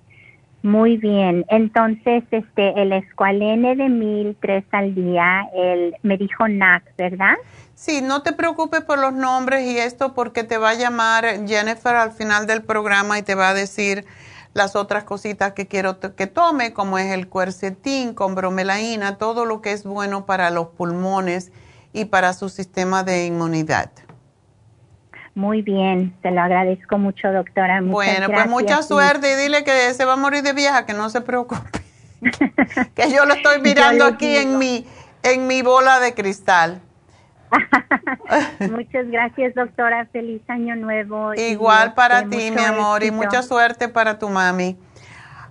[0.62, 1.46] muy bien.
[1.50, 7.36] Entonces, este, el escualene de mil, tres al día, el, me dijo NAC, ¿verdad?
[7.76, 11.96] Sí, no te preocupes por los nombres y esto porque te va a llamar Jennifer
[11.96, 14.06] al final del programa y te va a decir
[14.54, 19.62] las otras cositas que quiero que tome, como es el cuercetín con bromelaína, todo lo
[19.62, 21.52] que es bueno para los pulmones
[21.92, 23.92] y para su sistema de inmunidad.
[25.36, 27.82] Muy bien, te lo agradezco mucho, doctora.
[27.82, 31.10] bueno, pues mucha suerte y dile que se va a morir de vieja, que no
[31.10, 31.82] se preocupe.
[32.96, 34.88] que yo lo estoy mirando aquí en mi,
[35.24, 36.82] en mi bola de cristal.
[38.72, 40.08] Muchas gracias, doctora.
[40.12, 41.34] Feliz año nuevo.
[41.34, 44.78] Igual para ti, mi amor, y mucha suerte para tu mami.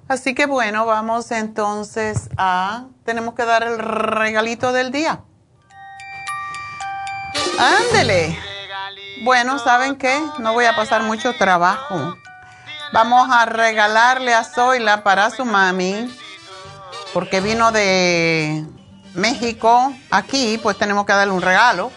[0.08, 2.86] Así que bueno, vamos entonces a...
[3.04, 5.20] Tenemos que dar el regalito del día.
[7.58, 8.38] Ándele.
[9.22, 10.20] Bueno, ¿saben qué?
[10.38, 12.16] No voy a pasar mucho trabajo.
[12.92, 16.08] Vamos a regalarle a Zoila para su mami,
[17.12, 18.64] porque vino de
[19.14, 21.90] México, aquí, pues tenemos que darle un regalo.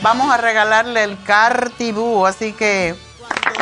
[0.00, 2.94] Vamos a regalarle el Cartibú, así que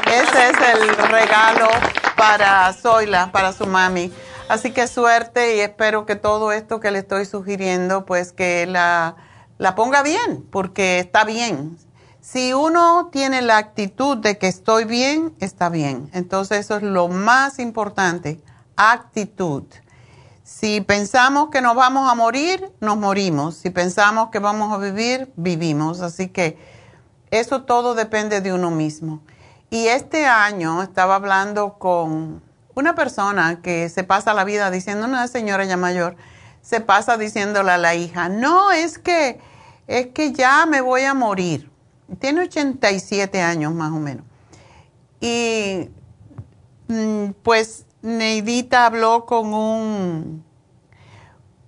[0.06, 1.68] ese es el regalo
[2.16, 4.12] para Zoila, para su mami.
[4.48, 9.16] Así que suerte y espero que todo esto que le estoy sugiriendo, pues que la,
[9.58, 11.78] la ponga bien, porque está bien.
[12.20, 16.10] Si uno tiene la actitud de que estoy bien, está bien.
[16.12, 18.40] Entonces eso es lo más importante,
[18.76, 19.64] actitud.
[20.50, 23.54] Si pensamos que nos vamos a morir, nos morimos.
[23.54, 26.00] Si pensamos que vamos a vivir, vivimos.
[26.00, 26.58] Así que
[27.30, 29.22] eso todo depende de uno mismo.
[29.70, 32.42] Y este año estaba hablando con
[32.74, 36.16] una persona que se pasa la vida diciendo, una señora ya mayor,
[36.62, 39.38] se pasa diciéndole a la hija, no, es que,
[39.86, 41.70] es que ya me voy a morir.
[42.18, 44.24] Tiene 87 años más o menos.
[45.20, 45.88] Y
[46.88, 50.44] mm, pues Neidita habló con un,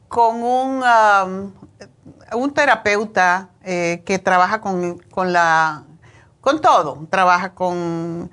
[0.09, 1.53] con un, um,
[2.35, 5.85] un terapeuta eh, que trabaja con, con, la,
[6.41, 8.31] con todo, trabaja con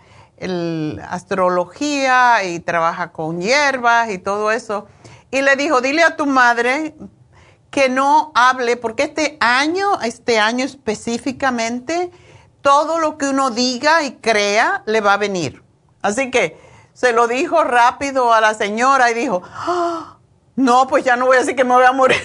[1.10, 4.88] astrología y trabaja con hierbas y todo eso.
[5.32, 6.96] Y le dijo, dile a tu madre
[7.70, 12.12] que no hable, porque este año, este año específicamente,
[12.62, 15.64] todo lo que uno diga y crea le va a venir.
[16.02, 16.69] Así que
[17.00, 20.18] se lo dijo rápido a la señora y dijo, ah,
[20.58, 22.20] no, pues ya no voy a decir que me voy a morir.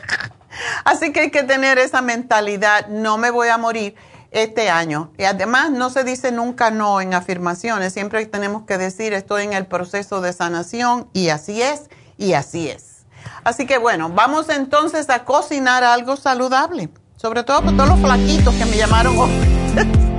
[0.84, 3.96] Así que hay que tener esa mentalidad, no me voy a morir
[4.30, 5.10] este año.
[5.18, 9.52] Y además no se dice nunca no en afirmaciones, siempre tenemos que decir estoy en
[9.52, 13.04] el proceso de sanación y así es y así es.
[13.42, 18.54] Así que bueno, vamos entonces a cocinar algo saludable, sobre todo por todos los flaquitos
[18.54, 19.16] que me llamaron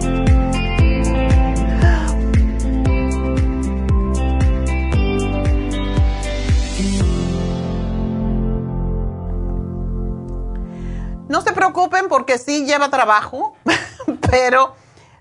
[11.33, 13.55] No se preocupen porque sí lleva trabajo,
[14.29, 14.75] pero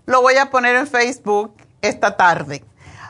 [0.04, 2.62] lo voy a poner en Facebook esta tarde.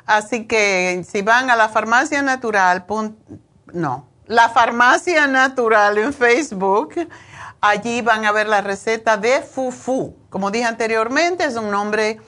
[0.07, 2.87] Así que si van a la farmacia natural,
[3.73, 6.95] no, la farmacia natural en Facebook,
[7.61, 10.15] allí van a ver la receta de fufu.
[10.31, 12.21] Como dije anteriormente, es un nombre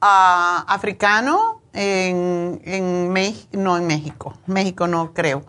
[0.00, 2.60] ah, africano en,
[3.52, 5.44] no en México, México no creo,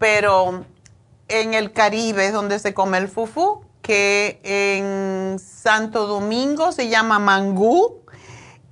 [0.00, 0.64] pero
[1.28, 7.20] en el Caribe es donde se come el fufu que en Santo Domingo se llama
[7.20, 8.02] mangú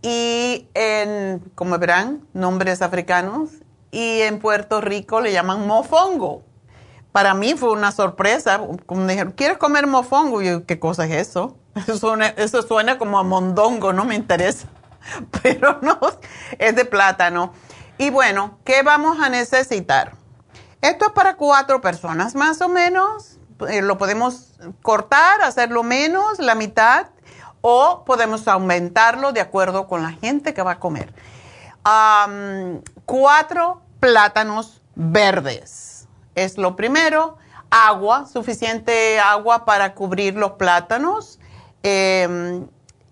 [0.03, 3.51] y en, como verán, nombres africanos,
[3.93, 6.43] y en Puerto Rico le llaman mofongo.
[7.13, 10.43] Para mí fue una sorpresa, como dijeron, ¿quieres comer mofongo?
[10.43, 11.57] Y yo, ¿qué cosa es eso?
[11.77, 14.69] Eso suena, eso suena como a mondongo, no me interesa,
[15.43, 15.99] pero no,
[16.59, 17.53] es de plátano.
[17.99, 20.13] Y bueno, ¿qué vamos a necesitar?
[20.81, 27.07] Esto es para cuatro personas más o menos lo podemos cortar, hacerlo menos, la mitad,
[27.61, 31.15] o podemos aumentarlo de acuerdo con la gente que va a comer.
[33.07, 37.39] cuatro plátanos verdes es lo primero.
[37.71, 41.41] Agua, suficiente agua para cubrir los plátanos.
[41.83, 42.67] Em,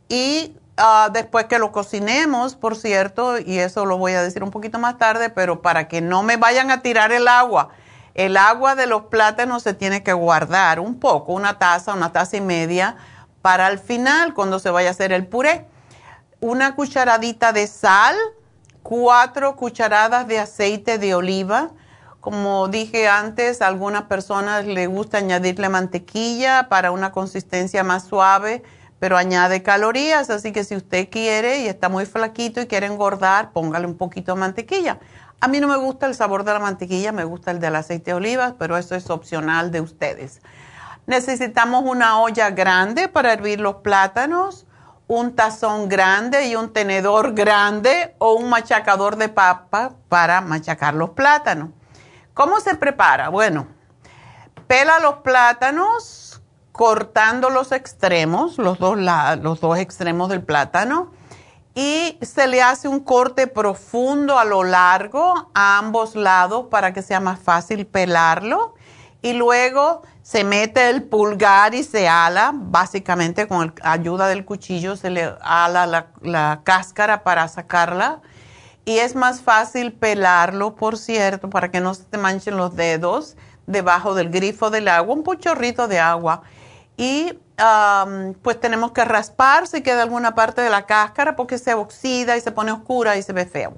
[0.09, 4.51] y ah, después que lo cocinemos, por cierto, y eso lo voy a decir un
[4.51, 7.71] poquito más tarde, pero para que no me vayan a tirar el agua
[8.15, 12.37] el agua de los plátanos se tiene que guardar un poco, una taza, una taza
[12.37, 12.97] y media,
[13.41, 15.67] para el final, cuando se vaya a hacer el puré.
[16.41, 18.17] Una cucharadita de sal,
[18.83, 21.71] cuatro cucharadas de aceite de oliva.
[22.21, 28.63] Como dije antes, a algunas personas les gusta añadirle mantequilla para una consistencia más suave,
[29.01, 33.51] pero añade calorías, así que si usted quiere y está muy flaquito y quiere engordar,
[33.51, 35.01] póngale un poquito de mantequilla.
[35.43, 38.13] A mí no me gusta el sabor de la mantequilla, me gusta el del aceite
[38.13, 40.41] de oliva, pero eso es opcional de ustedes.
[41.07, 44.67] Necesitamos una olla grande para hervir los plátanos,
[45.09, 51.11] un tazón grande y un tenedor grande o un machacador de papa para machacar los
[51.11, 51.71] plátanos.
[52.35, 53.29] ¿Cómo se prepara?
[53.29, 53.67] Bueno,
[54.69, 56.41] pela los plátanos
[56.71, 61.11] cortando los extremos, los dos, los dos extremos del plátano
[61.75, 67.03] y se le hace un corte profundo a lo largo a ambos lados para que
[67.03, 68.75] sea más fácil pelarlo.
[69.23, 74.97] Y luego se mete el pulgar y se ala, básicamente con la ayuda del cuchillo
[74.97, 78.21] se le ala la, la, cáscara para sacarla.
[78.85, 83.37] Y es más fácil pelarlo, por cierto, para que no se te manchen los dedos
[83.67, 86.43] debajo del grifo del agua, un puchorrito de agua.
[86.97, 87.39] Y
[88.43, 92.41] pues tenemos que raspar si queda alguna parte de la cáscara porque se oxida y
[92.41, 93.75] se pone oscura y se ve feo.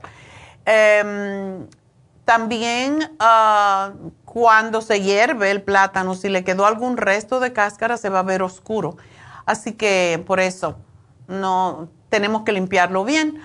[0.65, 1.67] Em,
[2.25, 3.93] también ah,
[4.25, 8.23] cuando se hierve el plátano, si le quedó algún resto de cáscara, se va a
[8.23, 8.97] ver oscuro.
[9.45, 10.77] Así que por eso
[11.29, 13.41] no tenemos que limpiarlo bien.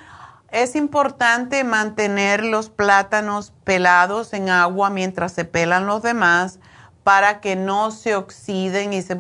[0.52, 6.60] Es importante mantener los plátanos pelados en agua mientras se pelan los demás
[7.04, 9.18] para que no se oxiden y se...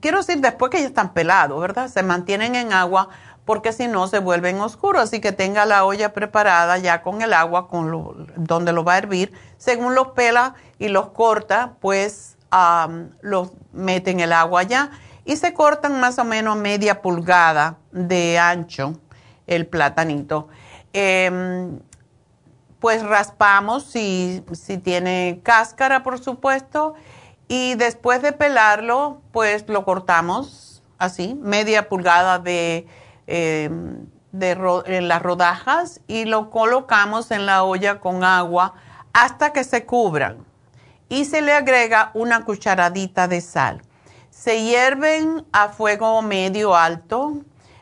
[0.00, 1.88] quiero decir, después que ya están pelados, ¿verdad?
[1.88, 3.08] Se mantienen en agua
[3.44, 5.02] porque si no se vuelven oscuros.
[5.02, 8.98] Así que tenga la olla preparada ya con el agua, con donde lo va a
[8.98, 9.32] hervir.
[9.56, 12.36] Según los pela y los corta, pues
[13.20, 14.90] los mete en el agua ya.
[15.24, 18.94] Y se cortan más o menos media pulgada de ancho
[19.46, 20.48] el platanito.
[20.92, 21.78] Em,
[22.80, 26.94] pues raspamos si, si tiene cáscara, por supuesto
[27.48, 32.86] y después de pelarlo, pues lo cortamos así, media pulgada de,
[33.26, 33.70] eh,
[34.38, 38.74] en las rodajas y lo colocamos en la olla con agua
[39.12, 40.44] hasta que se cubran.
[41.08, 43.82] Y se le agrega una cucharadita de sal.
[44.30, 47.38] Se hierven a fuego medio alto,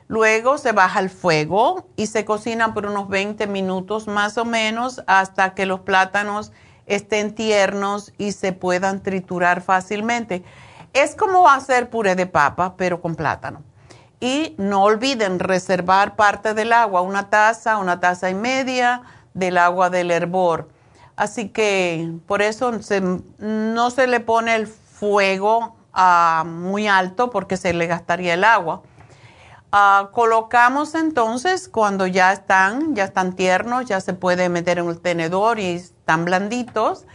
[0.08, 5.02] luego se baja el fuego y se cocina por unos 20 minutos más o menos
[5.06, 6.52] hasta que los plátanos
[6.86, 10.44] estén tiernos y se puedan triturar fácilmente.
[10.92, 13.62] Es como hacer puré de papa, pero con plátano.
[14.20, 19.02] Y no olviden reservar parte del agua, una taza, una taza y media
[19.34, 20.68] del agua del hervor.
[21.16, 22.72] Así que por eso
[23.38, 28.82] no se le pone el fuego ah, muy alto porque se le gastaría el agua.
[29.76, 35.00] Ah, colocamos entonces cuando ya están, ya están tiernos, ya se puede meter en el
[35.00, 37.06] tenedor y están blanditos,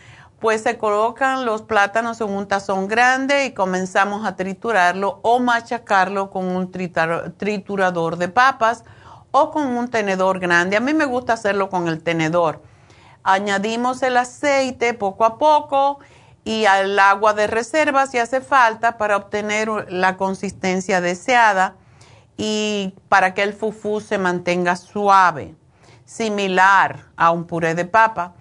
[0.42, 6.30] pues se colocan los plátanos en un tazón grande y comenzamos a triturarlo o machacarlo
[6.32, 8.84] con un triturador de papas
[9.32, 10.76] o con un tenedor grande.
[10.76, 12.62] A mí me gusta hacerlo con el tenedor.
[13.24, 16.00] Añadimos el aceite poco a poco
[16.44, 21.76] y al agua de reserva si hace falta para obtener la consistencia deseada
[22.42, 25.56] y para que el fufú se mantenga suave,
[26.06, 28.34] similar a un puré de papa.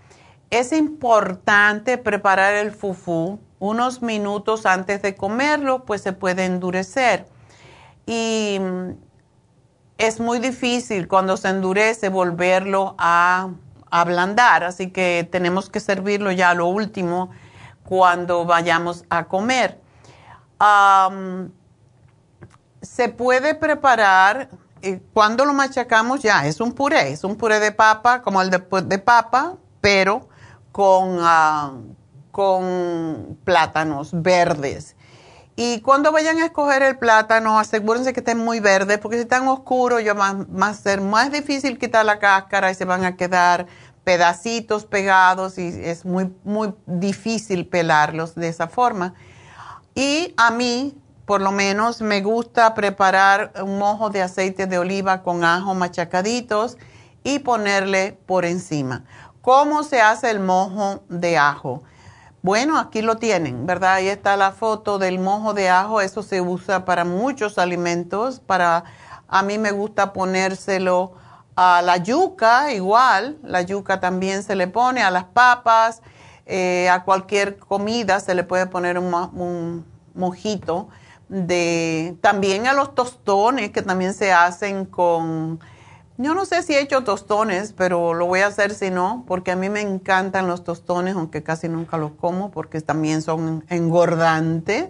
[0.50, 7.26] Es importante preparar el fufú unos minutos antes de comerlo, pues se puede endurecer.
[8.06, 8.60] Y
[9.98, 13.50] es muy difícil cuando se endurece volverlo a
[13.90, 17.30] ablandar, así que tenemos que servirlo ya a lo último
[17.82, 19.80] cuando vayamos a comer.
[22.82, 24.50] Se puede preparar,
[24.82, 28.50] eh, cuando lo machacamos ya, es un puré, es un puré de papa como el
[28.50, 30.28] de, de papa, pero
[30.72, 31.72] con, ah,
[32.30, 34.94] con plátanos verdes.
[35.60, 39.48] Y cuando vayan a escoger el plátano, asegúrense que estén muy verdes, porque si están
[39.48, 43.66] oscuros, ya va, a ser más difícil quitar la cáscara y se van a quedar
[44.04, 49.14] pedacitos pegados y es muy, muy difícil pelarlos de esa forma.
[49.96, 50.96] Y a mí,
[51.28, 56.78] por lo menos, me gusta preparar un mojo de aceite de oliva con ajo machacaditos
[57.22, 59.04] y ponerle por encima.
[59.42, 61.82] ¿Cómo se hace el mojo de ajo?
[62.40, 63.96] Bueno, aquí lo tienen, ¿verdad?
[63.96, 66.00] Ahí está la foto del mojo de ajo.
[66.00, 68.40] Eso se usa para muchos alimentos.
[68.40, 68.84] Para
[69.28, 71.12] a mí me gusta ponérselo
[71.56, 73.36] a la yuca, igual.
[73.42, 76.00] La yuca también se le pone a las papas,
[76.46, 79.84] eh, a cualquier comida se le puede poner un, un
[80.14, 80.88] mojito
[81.28, 85.60] de también a los tostones que también se hacen con
[86.20, 89.52] yo no sé si he hecho tostones, pero lo voy a hacer si no, porque
[89.52, 94.88] a mí me encantan los tostones, aunque casi nunca los como, porque también son engordantes.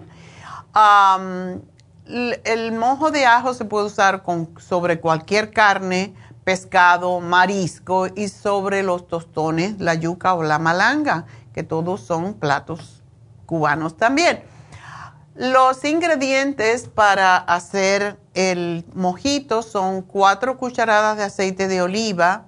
[2.07, 8.83] el mojo de ajo se puede usar con, sobre cualquier carne, pescado, marisco y sobre
[8.83, 13.02] los tostones, la yuca o la malanga, que todos son platos
[13.44, 14.42] cubanos también.
[15.39, 22.47] Los ingredientes para hacer el mojito son cuatro cucharadas de aceite de oliva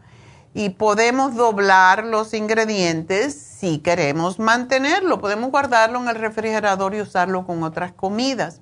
[0.55, 5.21] y podemos doblar los ingredientes si queremos mantenerlo.
[5.21, 8.61] Podemos guardarlo en el refrigerador y usarlo con otras comidas.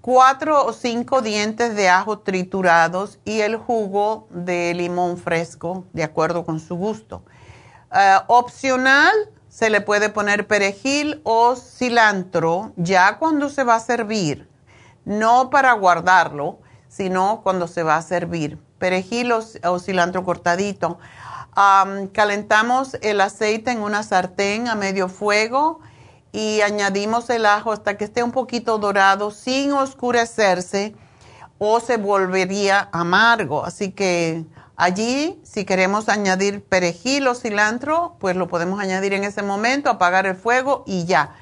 [0.00, 6.44] cuatro o cinco dientes de ajo triturados y el jugo de limón fresco, de acuerdo
[6.44, 7.24] con su gusto.
[7.90, 9.12] Ah, opcional
[9.50, 14.48] se le puede poner perejil o cilantro ya cuando se va a servir,
[15.04, 18.58] no para guardarlo, sino cuando se va a servir.
[18.78, 20.98] Perejil o, cilantro cortadito.
[22.12, 25.80] calentamos el aceite en una sartén a medio fuego
[26.32, 30.94] y añadimos el ajo hasta que esté un poquito dorado sin oscurecerse
[31.58, 33.64] o se volvería amargo.
[33.64, 34.44] Así que
[34.82, 40.24] Allí, si queremos añadir perejil o cilantro, pues lo podemos añadir en ese momento, apagar
[40.24, 41.34] el fuego y ya.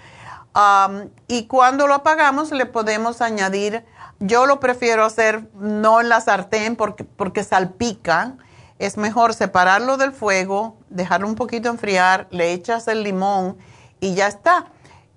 [1.29, 3.85] y cuando lo apagamos, le podemos añadir,
[4.19, 8.35] yo lo prefiero hacer no en la sartén porque, porque salpica.
[8.81, 13.57] Es mejor separarlo del fuego, dejarlo un poquito enfriar, le echas el limón
[14.01, 14.65] y ya está.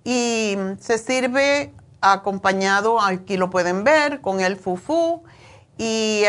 [0.04, 5.24] Y se sirve acompañado, aquí lo pueden ver, con el fufú
[5.80, 6.24] y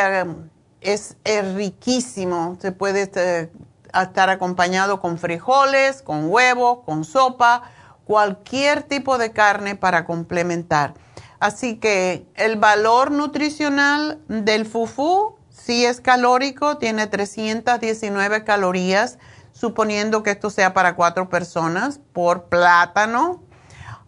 [0.83, 1.17] es,
[1.55, 2.57] riquísimo.
[2.61, 3.51] Se puede este,
[3.95, 7.63] estar acompañado con frijoles, con huevo, con sopa,
[8.05, 10.95] cualquier tipo de carne para complementar.
[11.41, 19.19] Así que el valor nutricional del fufu sí es calórico, tiene 319 calorías,
[19.53, 23.43] suponiendo que esto sea para cuatro personas por plátano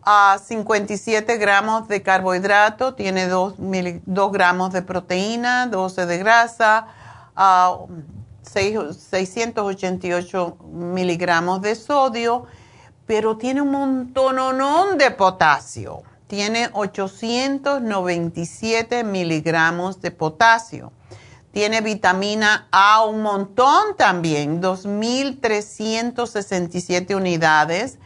[0.05, 6.87] a 57 gramos de carbohidrato, tiene 2, 2 gramos de proteína, 12 de grasa,
[7.35, 7.77] a
[8.43, 12.47] 688 miligramos de sodio,
[13.07, 16.03] pero tiene un montón de potasio.
[16.27, 20.91] Tiene 897 miligramos de potasio.
[21.53, 27.99] Tiene vitamina A un montón también, 2.367 unidades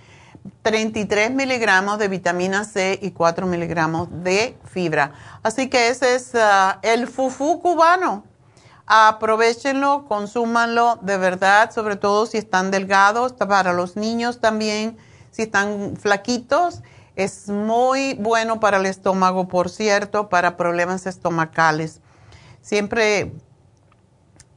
[0.62, 5.12] 33 miligramos de vitamina C y 4 miligramos de fibra.
[5.43, 8.25] Así que ese es uh, el fufu cubano.
[8.86, 14.97] Aprovechenlo, consúmanlo de verdad, sobre todo si están delgados, para los niños también.
[15.31, 16.83] si están flaquitos.
[17.15, 22.01] Es muy bueno para el estómago, por cierto, para problemas estomacales.
[22.62, 23.33] Siempre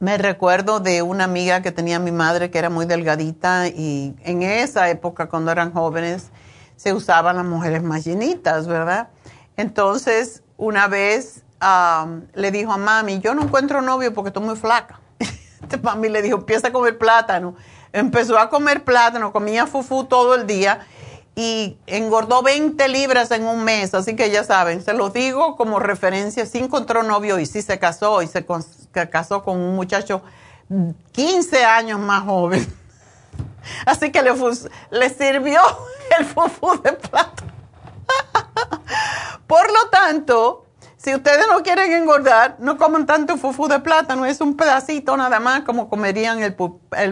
[0.02, 4.42] me recuerdo de una amiga que tenía mi madre que era muy delgadita y en
[4.42, 6.30] esa época, cuando eran jóvenes,
[6.74, 9.10] se usaban las mujeres más llenitas, ¿verdad?
[9.56, 11.44] Entonces, una vez
[12.34, 14.98] le dijo a mami, yo no encuentro novio porque estoy muy flaca.
[15.82, 17.54] mami le dijo, empieza a comer plátano.
[17.92, 20.80] Empezó a comer plátano, comía fufú todo el día
[21.34, 23.94] y engordó 20 libras en un mes.
[23.94, 27.78] Así que ya saben, se lo digo como referencia, sí encontró novio y sí se
[27.78, 28.44] casó y se,
[29.10, 30.22] casó con un muchacho
[31.12, 32.66] 15 años más joven.
[33.86, 35.60] Así que le, sirvió
[36.18, 37.52] el fufú de plátano.
[39.46, 40.66] Por lo tanto,
[41.02, 45.40] si ustedes no quieren engordar, no coman tanto fufu de plátano, es un pedacito nada
[45.40, 46.54] más como comerían el,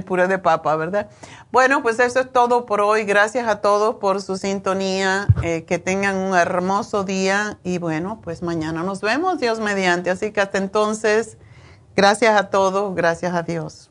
[0.04, 1.08] puré de papa, ¿verdad?
[1.50, 3.02] Bueno, pues eso es todo por hoy.
[3.02, 5.26] Gracias a todos por su sintonía.
[5.42, 10.10] Eh, que tengan un hermoso día y bueno, pues mañana nos vemos, Dios mediante.
[10.10, 11.36] Así que hasta entonces,
[11.96, 13.90] gracias a todos, gracias a Dios.